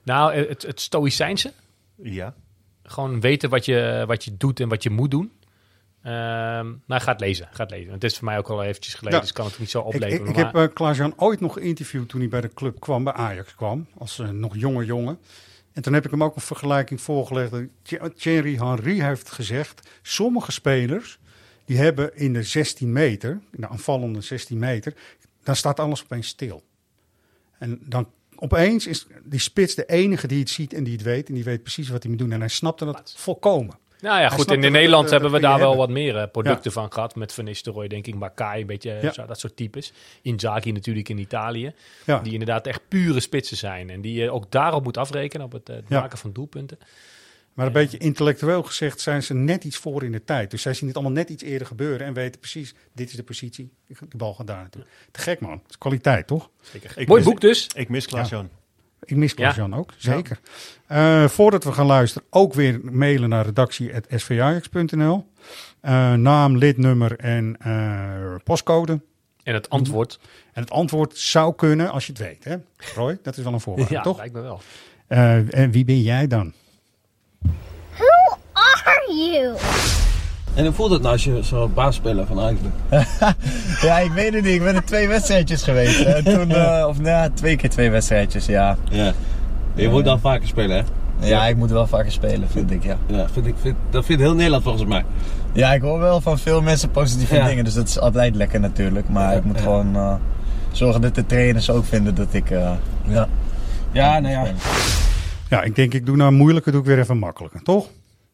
Nou, 0.03 0.35
het, 0.35 0.63
het 0.63 0.81
stoïcijnse. 0.81 1.53
Ja. 2.03 2.35
Gewoon 2.87 3.21
weten 3.21 3.51
wat 3.51 3.65
je, 3.65 4.05
wat 4.07 4.25
je 4.25 4.37
doet 4.37 4.61
en 4.61 4.69
wat 4.69 4.83
je 4.83 4.91
moet 4.91 5.11
doen. 5.11 5.33
Ehm 6.03 6.73
maar 6.87 7.01
gaat 7.01 7.21
lezen, 7.21 7.49
gaat 7.51 7.71
lezen. 7.71 7.89
Want 7.91 8.03
het 8.03 8.11
is 8.11 8.19
voor 8.19 8.27
mij 8.29 8.39
ook 8.39 8.49
al 8.49 8.63
eventjes 8.63 8.95
geleden, 8.95 9.19
Ja. 9.19 9.25
dus 9.25 9.33
kan 9.35 9.47
het 9.47 9.59
niet 9.59 9.71
zo 9.71 9.81
opleveren. 9.81 10.27
ik, 10.29 10.37
ik 10.37 10.53
maar- 10.53 10.63
heb 10.63 10.75
Klaas-Jan 10.75 11.13
ooit 11.17 11.41
nog 11.41 11.53
geïnterviewd 11.53 12.09
toen 12.09 12.21
hij 12.21 12.29
bij 12.29 12.41
de 12.41 12.55
club 12.55 12.81
kwam, 12.81 13.05
bij 13.05 13.13
Ajax 13.13 13.55
kwam, 13.55 13.87
als 13.99 14.19
eh, 14.19 14.29
nog 14.29 14.57
jonge 14.57 14.85
jongen. 14.85 15.19
En 15.73 15.83
toen 15.83 15.93
heb 15.93 16.05
ik 16.05 16.11
hem 16.11 16.23
ook 16.23 16.35
een 16.37 16.43
vergelijking 16.43 17.01
voorgelegd. 17.01 17.53
Thie- 17.83 18.13
Thierry 18.15 18.57
Henry 18.57 19.01
heeft 19.03 19.31
gezegd, 19.31 19.89
sommige 20.03 20.53
spelers 20.53 21.19
die 21.65 21.77
hebben 21.79 22.17
in 22.17 22.33
de 22.33 22.43
16 22.43 22.93
meter, 22.93 23.31
in 23.31 23.61
de 23.61 23.69
aanvallende 23.69 24.21
16 24.21 24.59
meter, 24.59 24.95
dan 25.43 25.57
staat 25.57 25.81
alles 25.81 26.03
opeens 26.03 26.29
stil. 26.29 26.63
En 27.59 27.79
dan 27.83 28.09
opeens 28.37 28.87
is 28.87 29.07
die 29.25 29.41
spits 29.41 29.75
de 29.75 29.87
enige 29.87 30.27
die 30.27 30.39
het 30.39 30.51
ziet 30.51 30.73
en 30.73 30.85
die 30.85 30.93
het 30.93 31.03
weet. 31.03 31.29
En 31.29 31.35
die 31.35 31.45
weet 31.45 31.63
precies 31.63 31.89
wat 31.89 32.03
hij 32.03 32.11
moet 32.11 32.21
doen. 32.21 32.33
En 32.33 32.41
hij 32.41 32.49
snapte 32.49 32.85
dat 32.85 33.15
volkomen. 33.17 33.79
Nou 34.01 34.21
ja, 34.21 34.29
Hij 34.29 34.37
goed. 34.39 34.51
In 34.51 34.73
Nederland 34.73 35.05
eh, 35.05 35.11
hebben 35.11 35.31
we 35.31 35.41
dat 35.41 35.51
daar 35.51 35.59
wel 35.59 35.69
hebben. 35.69 35.87
wat 35.87 35.95
meer 35.97 36.17
eh, 36.17 36.31
producten 36.33 36.73
van 36.73 36.93
gehad. 36.93 37.15
Met 37.15 37.33
Van 37.33 37.45
Nistelrooy, 37.45 37.89
denk 37.89 38.07
ik, 38.07 38.15
Makai, 38.15 38.61
een 38.61 38.67
beetje 38.67 38.99
Ja. 39.03 39.13
zo, 39.13 39.27
dat 39.27 39.41
soort 39.41 39.57
types. 39.57 39.93
Inzaghi 40.23 40.71
natuurlijk 40.73 41.09
in 41.09 41.19
Italië. 41.19 41.73
Ja. 42.07 42.19
Die 42.19 42.33
inderdaad 42.33 42.67
echt 42.67 42.81
pure 42.89 43.21
spitsen 43.21 43.57
zijn. 43.57 43.91
En 43.91 44.01
die 44.01 44.15
je 44.15 44.31
ook 44.31 44.51
daarop 44.51 44.85
moet 44.85 44.97
afrekenen, 44.97 45.47
op 45.47 45.53
het, 45.53 45.69
eh, 45.69 45.77
het 45.77 45.85
Ja. 45.89 46.01
maken 46.01 46.19
van 46.19 46.33
doelpunten. 46.33 46.79
Maar 47.57 47.67
een 47.67 47.73
beetje 47.73 47.99
intellectueel 47.99 48.63
gezegd 48.63 49.01
zijn 49.01 49.23
ze 49.23 49.35
net 49.35 49.65
iets 49.65 49.77
voor 49.77 50.05
in 50.05 50.13
de 50.13 50.25
tijd. 50.25 50.51
Dus 50.51 50.63
zij 50.63 50.75
zien 50.75 50.89
het 50.89 50.97
allemaal 50.97 51.15
net 51.15 51.29
iets 51.29 51.43
eerder 51.43 51.67
gebeuren 51.67 52.07
en 52.07 52.13
weten 52.13 52.41
precies, 52.41 52.75
dit 52.93 53.09
is 53.11 53.15
de 53.17 53.23
positie. 53.23 53.71
De 54.09 54.17
bal 54.17 54.35
gaat 54.35 54.47
daar 54.47 54.57
naartoe. 54.57 54.85
Te 55.11 55.21
gek 55.21 55.41
man. 55.41 55.51
Het 55.53 55.61
is 55.71 55.79
kwaliteit, 55.79 56.27
toch? 56.27 56.51
Zeker. 56.61 56.93
Ik 56.97 57.09
Mooi 57.09 57.21
mis- 57.21 57.31
boek 57.31 57.41
dus. 57.41 57.67
Ik 57.75 57.89
mis 57.89 58.07
Klaas-Jan. 58.07 58.49
Ik 59.05 59.17
mis 59.17 59.31
Ja. 59.31 59.37
Klaas-Jan 59.37 59.75
ook, 59.75 59.93
zeker. 59.97 60.41
Eh, 60.87 61.29
voordat 61.29 61.65
we 61.65 61.73
gaan 61.73 61.87
luisteren, 61.87 62.27
ook 62.31 62.55
weer 62.55 62.81
mailen 62.83 63.29
naar 63.29 63.45
redactie.svajax.nl. 63.45 65.27
Eh 65.81 66.13
naam, 66.13 66.57
lidnummer 66.57 67.17
en 67.19 67.57
eh, 67.61 68.35
postcode. 68.45 69.01
En 69.43 69.55
het 69.55 69.69
antwoord. 69.71 70.19
En 70.53 70.63
het 70.63 70.71
antwoord 70.71 71.17
zou 71.19 71.55
kunnen 71.55 71.91
als 71.91 72.07
je 72.07 72.13
het 72.13 72.21
weet, 72.21 72.45
hè? 72.45 72.57
Roy, 72.95 73.19
dat 73.23 73.37
is 73.37 73.45
wel 73.45 73.53
een 73.53 73.61
voorwaarde, 73.61 73.95
ja, 73.95 74.03
toch? 74.03 74.17
lijkt 74.17 74.35
me 74.35 74.41
wel. 74.41 74.61
Eh, 75.07 75.55
en 75.59 75.71
wie 75.71 75.85
ben 75.85 76.01
jij 76.03 76.27
dan? 76.27 76.53
You? 79.09 79.55
En 80.55 80.65
hoe 80.65 80.73
voelt 80.75 80.91
het 80.91 81.01
nou 81.03 81.13
als 81.13 81.25
je 81.25 81.39
zo'n 81.43 81.75
baasspeler 81.75 82.27
van 82.27 82.41
Ajax 82.41 82.59
bent? 82.61 83.07
Ja, 83.83 83.99
ik 83.99 84.13
weet 84.13 84.35
het 84.35 84.45
niet. 84.45 84.55
Ik 84.55 84.63
ben 84.63 84.75
er 84.75 84.85
twee 84.85 85.09
wedstrijdjes 85.09 85.63
geweest. 85.63 86.01
En 86.01 86.25
toen, 86.25 86.51
eh, 86.51 86.85
of 86.89 86.99
nou, 87.01 87.31
twee 87.35 87.57
keer 87.57 87.71
twee 87.71 87.91
wedstrijdjes, 87.91 88.47
ja. 88.47 88.77
Ja. 88.91 89.13
Je 89.75 89.89
moet 89.89 90.05
dan 90.05 90.21
vaker 90.21 90.47
spelen, 90.49 90.77
hè? 90.77 90.83
Ja, 91.29 91.47
ik 91.47 91.57
moet 91.57 91.71
wel 91.71 91.87
vaker 91.87 92.13
spelen, 92.13 92.49
vind 92.51 92.71
ik, 92.71 92.85
ja. 92.85 92.97
Ja, 93.07 93.27
vind 93.33 93.47
ik, 93.47 93.55
vind, 93.61 93.77
dat 93.91 94.05
vindt 94.05 94.23
heel 94.23 94.35
Nederland 94.35 94.63
volgens 94.63 94.85
mij. 94.85 95.05
Ja, 95.53 95.73
ik 95.73 95.81
hoor 95.83 95.99
wel 95.99 96.21
van 96.21 96.39
veel 96.39 96.63
mensen 96.63 96.91
positieve 96.91 97.35
Ja. 97.35 97.47
dingen, 97.47 97.65
dus 97.65 97.75
dat 97.75 97.89
is 97.89 97.99
altijd 97.99 98.35
lekker 98.35 98.61
natuurlijk. 98.61 99.09
Maar 99.09 99.33
Ja, 99.33 99.39
ik 99.39 99.45
moet 99.45 99.57
ja. 99.57 99.63
gewoon 99.63 99.97
eh, 99.97 100.15
zorgen 100.73 101.01
dat 101.01 101.15
de 101.15 101.27
trainers 101.27 101.71
ook 101.71 101.85
vinden 101.85 102.15
dat 102.15 102.29
ik... 102.35 102.51
eh, 102.51 102.71
ja. 103.09 103.29
Ja, 103.93 104.19
nou 104.19 104.33
ja. 104.35 104.45
Ja, 105.51 105.63
ik 105.63 105.75
denk 105.77 105.95
ik 105.95 106.07
doe 106.07 106.17
nou 106.17 106.33
moeilijker, 106.33 106.73
doe 106.73 106.81
ik 106.81 106.87
weer 106.87 106.99
even 106.99 107.19
makkelijker, 107.19 107.63
toch? 107.63 107.87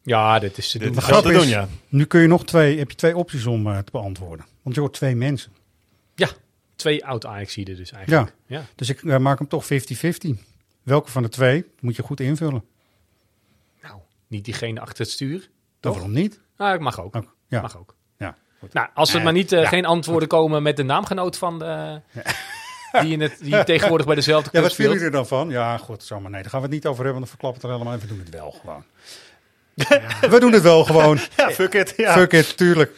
Ja, 0.03 0.39
dit 0.39 0.57
is 0.57 0.71
te 0.71 0.77
doen. 0.79 0.87
Dit 0.93 1.05
De 1.05 1.11
is 1.11 1.21
te 1.21 1.31
doen, 1.31 1.47
ja. 1.47 1.67
nu 1.89 2.05
kun 2.05 2.21
je 2.21 2.27
nog 2.27 2.45
twee, 2.45 2.77
heb 2.77 2.89
je 2.89 2.95
twee 2.97 3.17
opties 3.17 3.45
om 3.45 3.67
eh, 3.67 3.77
te 3.77 3.91
beantwoorden. 3.91 4.45
Want 4.61 4.75
je 4.75 4.81
hoort 4.81 4.93
twee 4.93 5.15
mensen. 5.15 5.51
Ja, 6.15 6.29
twee 6.75 7.05
oud 7.05 7.25
Ajaxiden 7.25 7.75
dus 7.75 7.91
eigenlijk. 7.91 8.33
Ja, 8.47 8.57
Ja. 8.57 8.65
dus 8.75 8.89
ik 8.89 9.03
eh, 9.03 9.17
maak 9.17 9.37
hem 9.39 9.47
toch 9.47 9.65
50-50. 9.65 9.67
Welke 10.83 11.11
van 11.11 11.23
de 11.23 11.29
twee 11.29 11.65
moet 11.79 11.95
je 11.95 12.03
goed 12.03 12.19
invullen? 12.19 12.63
Niet 14.27 14.45
diegene 14.45 14.79
achter 14.79 15.03
het 15.03 15.09
stuur. 15.13 15.39
Toch? 15.39 15.47
Toch? 15.79 15.93
Waarom 15.93 16.11
niet? 16.11 16.39
Ah, 16.57 16.73
ik 16.73 16.79
mag 16.79 17.01
ook. 17.01 17.13
ja. 17.47 17.61
Mag 17.61 17.77
ook. 17.77 17.95
Ja. 18.17 18.35
Nou, 18.71 18.87
als 18.93 19.09
er 19.11 19.17
Eh, 19.17 19.23
maar 19.23 19.33
niet 19.33 19.49
ja. 19.49 19.67
geen 19.67 19.85
antwoorden 19.85 20.27
komen 20.27 20.63
met 20.63 20.77
de 20.77 20.83
naamgenoot 20.83 21.37
van 21.37 21.59
de, 21.59 22.01
die, 23.01 23.11
in 23.11 23.21
het, 23.21 23.37
die 23.41 23.63
tegenwoordig 23.63 24.05
bij 24.05 24.15
dezelfde 24.15 24.45
Ja, 24.45 24.51
club 24.51 24.63
wat 24.63 24.73
vinden 24.73 24.93
jullie 24.93 25.07
er 25.09 25.15
dan 25.15 25.27
van? 25.27 25.49
Ja, 25.49 25.77
goed, 25.77 26.03
zomaar. 26.03 26.31
Nee, 26.31 26.41
daar 26.41 26.49
gaan 26.49 26.59
we 26.59 26.65
het 26.65 26.75
niet 26.75 26.85
over 26.85 27.03
hebben, 27.03 27.21
want 27.21 27.31
dan 27.31 27.39
verklappen 27.39 27.61
we 27.61 27.67
het 27.67 27.75
er 27.75 27.83
helemaal. 27.85 28.01
en 28.01 28.07
We 28.07 28.15
doen 28.15 28.25
het 28.25 28.41
wel 28.41 28.51
gewoon. 28.61 28.83
We 30.33 30.37
doen 30.39 30.51
het 30.51 30.61
wel 30.61 30.83
gewoon. 30.83 31.19
Ja, 31.37 31.51
fuck 31.51 31.73
it. 31.73 31.93
Ja. 31.97 32.13
Fuck 32.13 32.31
it, 32.33 32.57
tuurlijk. 32.57 32.91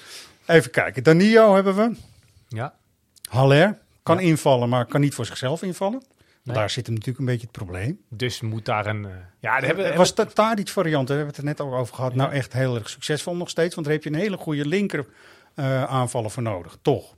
Even 0.45 0.71
kijken. 0.71 1.03
Danilo 1.03 1.55
hebben 1.55 1.75
we. 1.75 1.95
Ja. 2.47 2.73
Haller 3.29 3.77
kan 4.03 4.19
invallen, 4.19 4.69
maar 4.69 4.85
kan 4.85 5.01
niet 5.01 5.13
voor 5.13 5.25
zichzelf 5.25 5.61
invallen. 5.61 6.03
Nee. 6.43 6.55
Daar 6.55 6.69
zit 6.69 6.85
hem 6.85 6.93
natuurlijk 6.95 7.19
een 7.19 7.25
beetje 7.31 7.47
het 7.47 7.57
probleem. 7.65 7.99
Dus 8.09 8.41
moet 8.41 8.65
daar 8.65 8.85
een... 8.85 9.05
eh, 9.05 9.11
ja, 9.39 9.51
daar 9.59 9.65
hebben, 9.65 9.95
was 9.97 10.15
de 10.15 10.25
Tadic 10.25 10.67
variant, 10.69 11.07
daar 11.07 11.17
hebben 11.17 11.35
we 11.35 11.41
het 11.41 11.49
er 11.57 11.63
net 11.65 11.73
ook 11.73 11.79
over 11.79 11.95
gehad. 11.95 12.15
Nou, 12.15 12.31
echt 12.31 12.53
heel 12.53 12.75
erg 12.75 12.89
succesvol 12.89 13.35
nog 13.35 13.49
steeds. 13.49 13.75
Want 13.75 13.87
daar 13.87 13.95
heb 13.95 14.03
je 14.03 14.09
een 14.09 14.15
hele 14.15 14.37
goede 14.37 14.65
linker 14.65 15.05
eh, 15.55 15.83
aanvaller 15.83 16.31
voor 16.31 16.43
nodig. 16.43 16.77
Toch? 16.81 17.14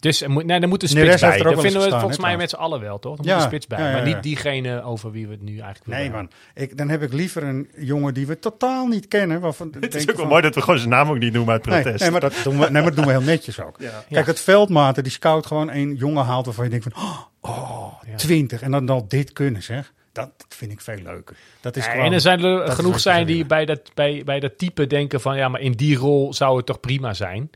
Dus 0.00 0.22
er 0.22 0.30
moet, 0.30 0.44
nee, 0.44 0.60
er 0.60 0.68
moet 0.68 0.82
een 0.82 0.94
Neres 0.94 1.20
spits 1.20 1.42
bij. 1.42 1.52
Dat 1.52 1.60
vinden 1.60 1.82
we 1.82 1.90
volgens 1.90 2.18
mij 2.18 2.36
met 2.36 2.50
z'n 2.50 2.56
allen 2.56 2.80
wel, 2.80 2.98
toch? 2.98 3.18
Er 3.18 3.24
Ja, 3.24 3.32
moet 3.34 3.42
een 3.42 3.48
spits 3.48 3.66
bij. 3.66 3.78
ja, 3.78 3.86
ja, 3.86 3.92
Maar 3.92 4.02
niet 4.04 4.22
diegene 4.22 4.82
over 4.82 5.10
wie 5.10 5.26
we 5.26 5.32
het 5.32 5.42
nu 5.42 5.50
eigenlijk 5.58 5.84
willen 5.84 6.00
Nee, 6.00 6.10
man. 6.10 6.30
Ik, 6.54 6.76
dan 6.76 6.88
heb 6.88 7.02
ik 7.02 7.12
liever 7.12 7.42
een 7.42 7.70
jongen 7.76 8.14
die 8.14 8.26
we 8.26 8.38
totaal 8.38 8.86
niet 8.86 9.08
kennen. 9.08 9.40
Waarvan 9.40 9.74
Het 9.80 9.94
is 9.94 10.10
ook 10.10 10.16
wel 10.16 10.26
mooi 10.26 10.42
dat 10.42 10.54
we 10.54 10.60
gewoon 10.60 10.78
zijn 10.78 10.90
naam 10.90 11.08
ook 11.10 11.18
niet 11.18 11.32
noemen 11.32 11.52
uit 11.52 11.62
protest. 11.62 12.00
nee, 12.00 12.10
maar 12.10 12.20
dat 12.20 12.34
doen 12.44 12.58
we, 12.58 12.62
nee, 12.62 12.70
maar 12.72 12.82
dat 12.82 12.96
doen 12.96 13.04
we 13.04 13.10
heel 13.10 13.20
netjes 13.22 13.60
ook. 13.60 13.76
Ja. 13.90 14.04
Kijk, 14.10 14.26
het 14.26 14.40
veldmaten, 14.40 15.02
die 15.02 15.12
scout 15.12 15.46
gewoon 15.46 15.70
een 15.70 15.94
jongen 15.94 16.24
haalt 16.24 16.44
waarvan 16.44 16.64
je 16.64 16.70
denkt 16.70 16.86
van... 16.92 17.02
Oh, 17.40 17.92
Ja. 18.06 18.16
20. 18.16 18.62
En 18.62 18.70
dan 18.70 18.88
al 18.88 19.08
dit 19.08 19.32
kunnen, 19.32 19.62
zeg. 19.62 19.92
Dat 20.12 20.30
vind 20.48 20.72
ik 20.72 20.80
veel 20.80 20.98
leuker. 21.02 21.36
Dat 21.60 21.76
is 21.76 21.84
Ja, 21.84 21.90
gewoon, 21.90 22.06
en 22.06 22.12
er 22.12 22.20
zijn 22.20 22.44
er 22.44 22.70
genoeg 22.72 23.00
zijn 23.00 23.26
die 23.26 23.46
bij 23.46 23.64
dat, 23.64 23.80
bij, 23.94 24.22
bij 24.24 24.40
dat 24.40 24.58
type 24.58 24.86
denken 24.86 25.20
van... 25.20 25.36
ja, 25.36 25.48
maar 25.48 25.60
in 25.60 25.72
die 25.72 25.96
rol 25.96 26.34
zou 26.34 26.56
het 26.56 26.66
toch 26.66 26.80
prima 26.80 27.14
zijn. 27.14 27.50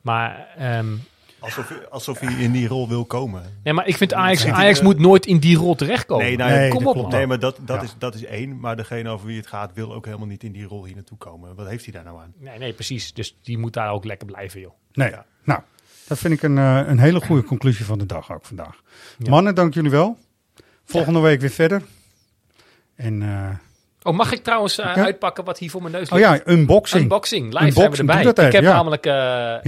Maar, 0.00 0.46
ehm, 0.58 0.86
Alsof, 1.44 1.72
alsof 1.90 2.18
hij 2.20 2.32
in 2.32 2.52
die 2.52 2.68
rol 2.68 2.88
wil 2.88 3.04
komen. 3.04 3.42
nee, 3.62 3.72
maar 3.72 3.86
ik 3.86 3.96
vind 3.96 4.12
Ajax, 4.14 4.46
Ajax 4.46 4.78
de- 4.78 4.84
moet 4.84 4.98
nooit 4.98 5.26
in 5.26 5.38
die 5.38 5.56
rol 5.56 5.74
terechtkomen. 5.74 6.24
Nee, 6.26 6.36
nou, 6.36 6.50
Nee, 6.50 6.70
kom 6.70 6.86
op, 6.86 6.96
man. 6.96 7.10
Nee, 7.10 7.26
maar 7.26 7.38
dat, 7.38 7.58
dat, 7.60 7.76
Ja. 7.76 7.82
is, 7.82 7.94
dat 7.98 8.14
is 8.14 8.24
één. 8.24 8.60
Maar 8.60 8.76
degene 8.76 9.08
over 9.10 9.26
wie 9.26 9.36
het 9.36 9.46
gaat 9.46 9.70
wil 9.74 9.94
ook 9.94 10.04
helemaal 10.04 10.26
niet 10.26 10.42
in 10.44 10.52
die 10.52 10.64
rol 10.64 10.84
hier 10.84 10.94
naartoe 10.94 11.18
komen. 11.18 11.54
Wat 11.54 11.68
heeft 11.68 11.84
hij 11.84 11.92
daar 11.92 12.04
nou 12.04 12.20
aan? 12.20 12.32
Nee, 12.38 12.58
nee, 12.58 12.72
precies. 12.72 13.12
Dus 13.12 13.36
die 13.42 13.58
moet 13.58 13.72
daar 13.72 13.90
ook 13.90 14.04
lekker 14.04 14.26
blijven, 14.26 14.60
joh. 14.60 14.72
Nee, 14.92 15.12
nou, 15.44 15.60
dat 16.06 16.18
vind 16.18 16.34
ik 16.34 16.42
een, 16.42 16.58
eh, 16.58 16.80
een 16.86 16.98
hele 16.98 17.20
goede 17.20 17.42
conclusie 17.44 17.84
van 17.84 17.98
de 17.98 18.06
dag 18.06 18.32
ook 18.32 18.44
vandaag. 18.44 18.82
Mannen, 19.28 19.54
dank 19.54 19.74
jullie 19.74 19.90
wel. 19.90 20.18
Volgende 20.84 21.20
week 21.20 21.40
weer 21.40 21.50
verder. 21.50 21.82
En, 22.94 23.22
eh, 23.22 23.48
Oh, 24.06 24.14
mag 24.16 24.32
ik 24.32 24.42
trouwens 24.42 24.78
eh, 24.78 24.84
Ja. 24.96 25.04
uitpakken 25.04 25.44
wat 25.44 25.58
hier 25.58 25.70
voor 25.70 25.80
mijn 25.82 25.92
neus 25.94 26.08
oh 26.10 26.18
ligt? 26.18 26.28
ja, 26.46 26.52
unboxing. 26.52 27.02
Unboxing, 27.02 27.44
live 27.44 27.56
Unboxing, 27.64 27.96
zijn 27.96 28.06
we 28.06 28.12
erbij. 28.12 28.32
even, 28.32 28.46
ik 28.46 28.52
heb 28.52 28.62
ja. 28.62 28.72
namelijk 28.72 29.06
eh, 29.06 29.12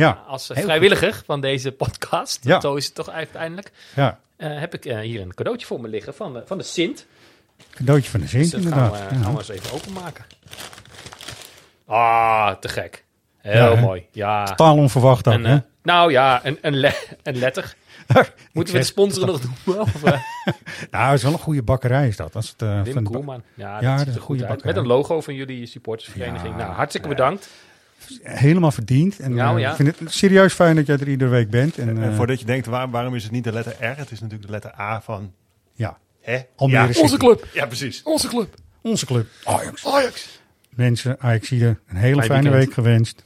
Ja, 0.05 0.22
als 0.26 0.51
vrijwilliger 0.55 1.22
van 1.26 1.41
deze 1.41 1.72
podcast, 1.72 2.39
Ja. 2.43 2.61
zo 2.61 2.74
is 2.74 2.84
het 2.84 2.95
toch 2.95 3.11
uiteindelijk, 3.11 3.70
Ja, 3.95 4.18
eh, 4.37 4.59
heb 4.59 4.74
ik 4.74 4.84
hier 5.03 5.20
een 5.20 5.34
cadeautje 5.34 5.66
voor 5.66 5.80
me 5.80 5.89
liggen 5.89 6.14
van 6.14 6.32
de, 6.32 6.43
van 6.47 6.59
de 6.59 6.64
Sint. 6.64 7.07
cadeautje 7.70 8.11
van 8.11 8.20
de 8.20 8.26
Sint 8.26 8.51
Dus 8.51 8.62
dat 8.64 8.72
gaan 8.72 8.84
inderdaad. 8.84 9.11
we, 9.11 9.16
gaan 9.24 9.32
we 9.32 9.39
eens 9.39 9.49
even 9.49 9.72
openmaken. 9.72 10.24
Ah, 11.87 12.51
te 12.61 12.68
gek. 12.68 13.05
Heel 13.41 13.76
mooi. 13.76 14.07
Ja. 14.12 14.45
Totaal 14.45 14.76
onverwacht 14.76 15.26
Een, 15.26 15.45
hè? 15.45 15.59
nou 15.82 16.11
ja, 16.11 16.41
een, 16.45 16.59
een, 16.61 16.76
le- 16.76 17.03
een 17.22 17.37
letter. 17.37 17.74
Moeten 18.07 18.35
we 18.53 18.63
de 18.65 18.71
zeg- 18.71 18.85
sponsor 18.87 19.27
nog 19.27 19.41
doen? 19.41 19.79
Of, 19.81 20.03
Nou, 20.91 21.05
het 21.07 21.15
is 21.17 21.23
wel 21.23 21.33
een 21.33 21.39
goede 21.39 21.63
bakkerij 21.63 22.09
is 22.09 22.17
dat. 22.17 22.35
Als 22.37 22.49
het, 22.51 22.63
eh, 22.63 22.83
Wim 22.83 23.05
Koelman. 23.05 23.43
Ja, 23.55 23.81
Ja, 23.81 23.97
dat 23.97 24.07
is 24.07 24.07
een 24.07 24.13
goed 24.13 24.23
goede 24.23 24.41
uit. 24.47 24.51
Met 24.51 24.63
bakkerij. 24.65 24.83
een 24.83 24.89
logo 24.99 25.21
van 25.21 25.35
jullie 25.35 25.67
supportersvereniging. 25.67 26.51
Ja, 26.51 26.57
nou, 26.63 26.73
hartstikke 26.73 27.09
bedankt. 27.09 27.49
Helemaal 28.23 28.71
verdiend. 28.71 29.19
En 29.21 29.35
Nou, 29.35 29.57
eh, 29.57 29.63
ja. 29.63 29.71
ik 29.71 29.77
vind 29.77 29.99
het 29.99 30.13
serieus 30.13 30.53
fijn 30.53 30.77
dat 30.77 30.87
jij 30.87 30.97
er 30.99 31.09
iedere 31.09 31.31
week 31.31 31.51
bent. 31.51 31.79
En, 31.79 31.89
En 31.89 32.03
eh, 32.11 32.17
voordat 32.17 32.41
je 32.41 32.47
denkt, 32.47 32.67
waar, 32.67 32.91
waarom 32.91 33.15
is 33.15 33.23
het 33.23 33.33
niet 33.33 33.45
de 33.45 33.53
letter 33.53 33.73
R? 33.81 33.97
Het 33.99 34.11
is 34.11 34.21
natuurlijk 34.21 34.47
de 34.47 34.53
letter 34.53 34.81
A 34.81 35.01
van... 35.01 35.33
ja, 35.75 35.99
Hè? 36.21 36.39
Almere 36.57 36.81
Ja, 36.81 36.87
City. 36.87 37.01
Onze 37.01 37.17
club. 37.17 37.47
Ja, 37.53 37.67
precies. 37.67 38.03
Onze 38.03 38.29
club. 38.29 38.55
Onze 38.81 39.07
club. 39.07 39.27
Ajax. 39.45 39.87
Ajax. 39.87 40.41
Mensen, 40.71 41.17
Ajaxide, 41.21 41.77
een 41.89 41.97
hele 41.97 42.15
Fijn 42.23 42.27
fijne 42.27 42.51
weekend. 42.51 42.65
week 42.65 42.75
gewenst. 42.75 43.25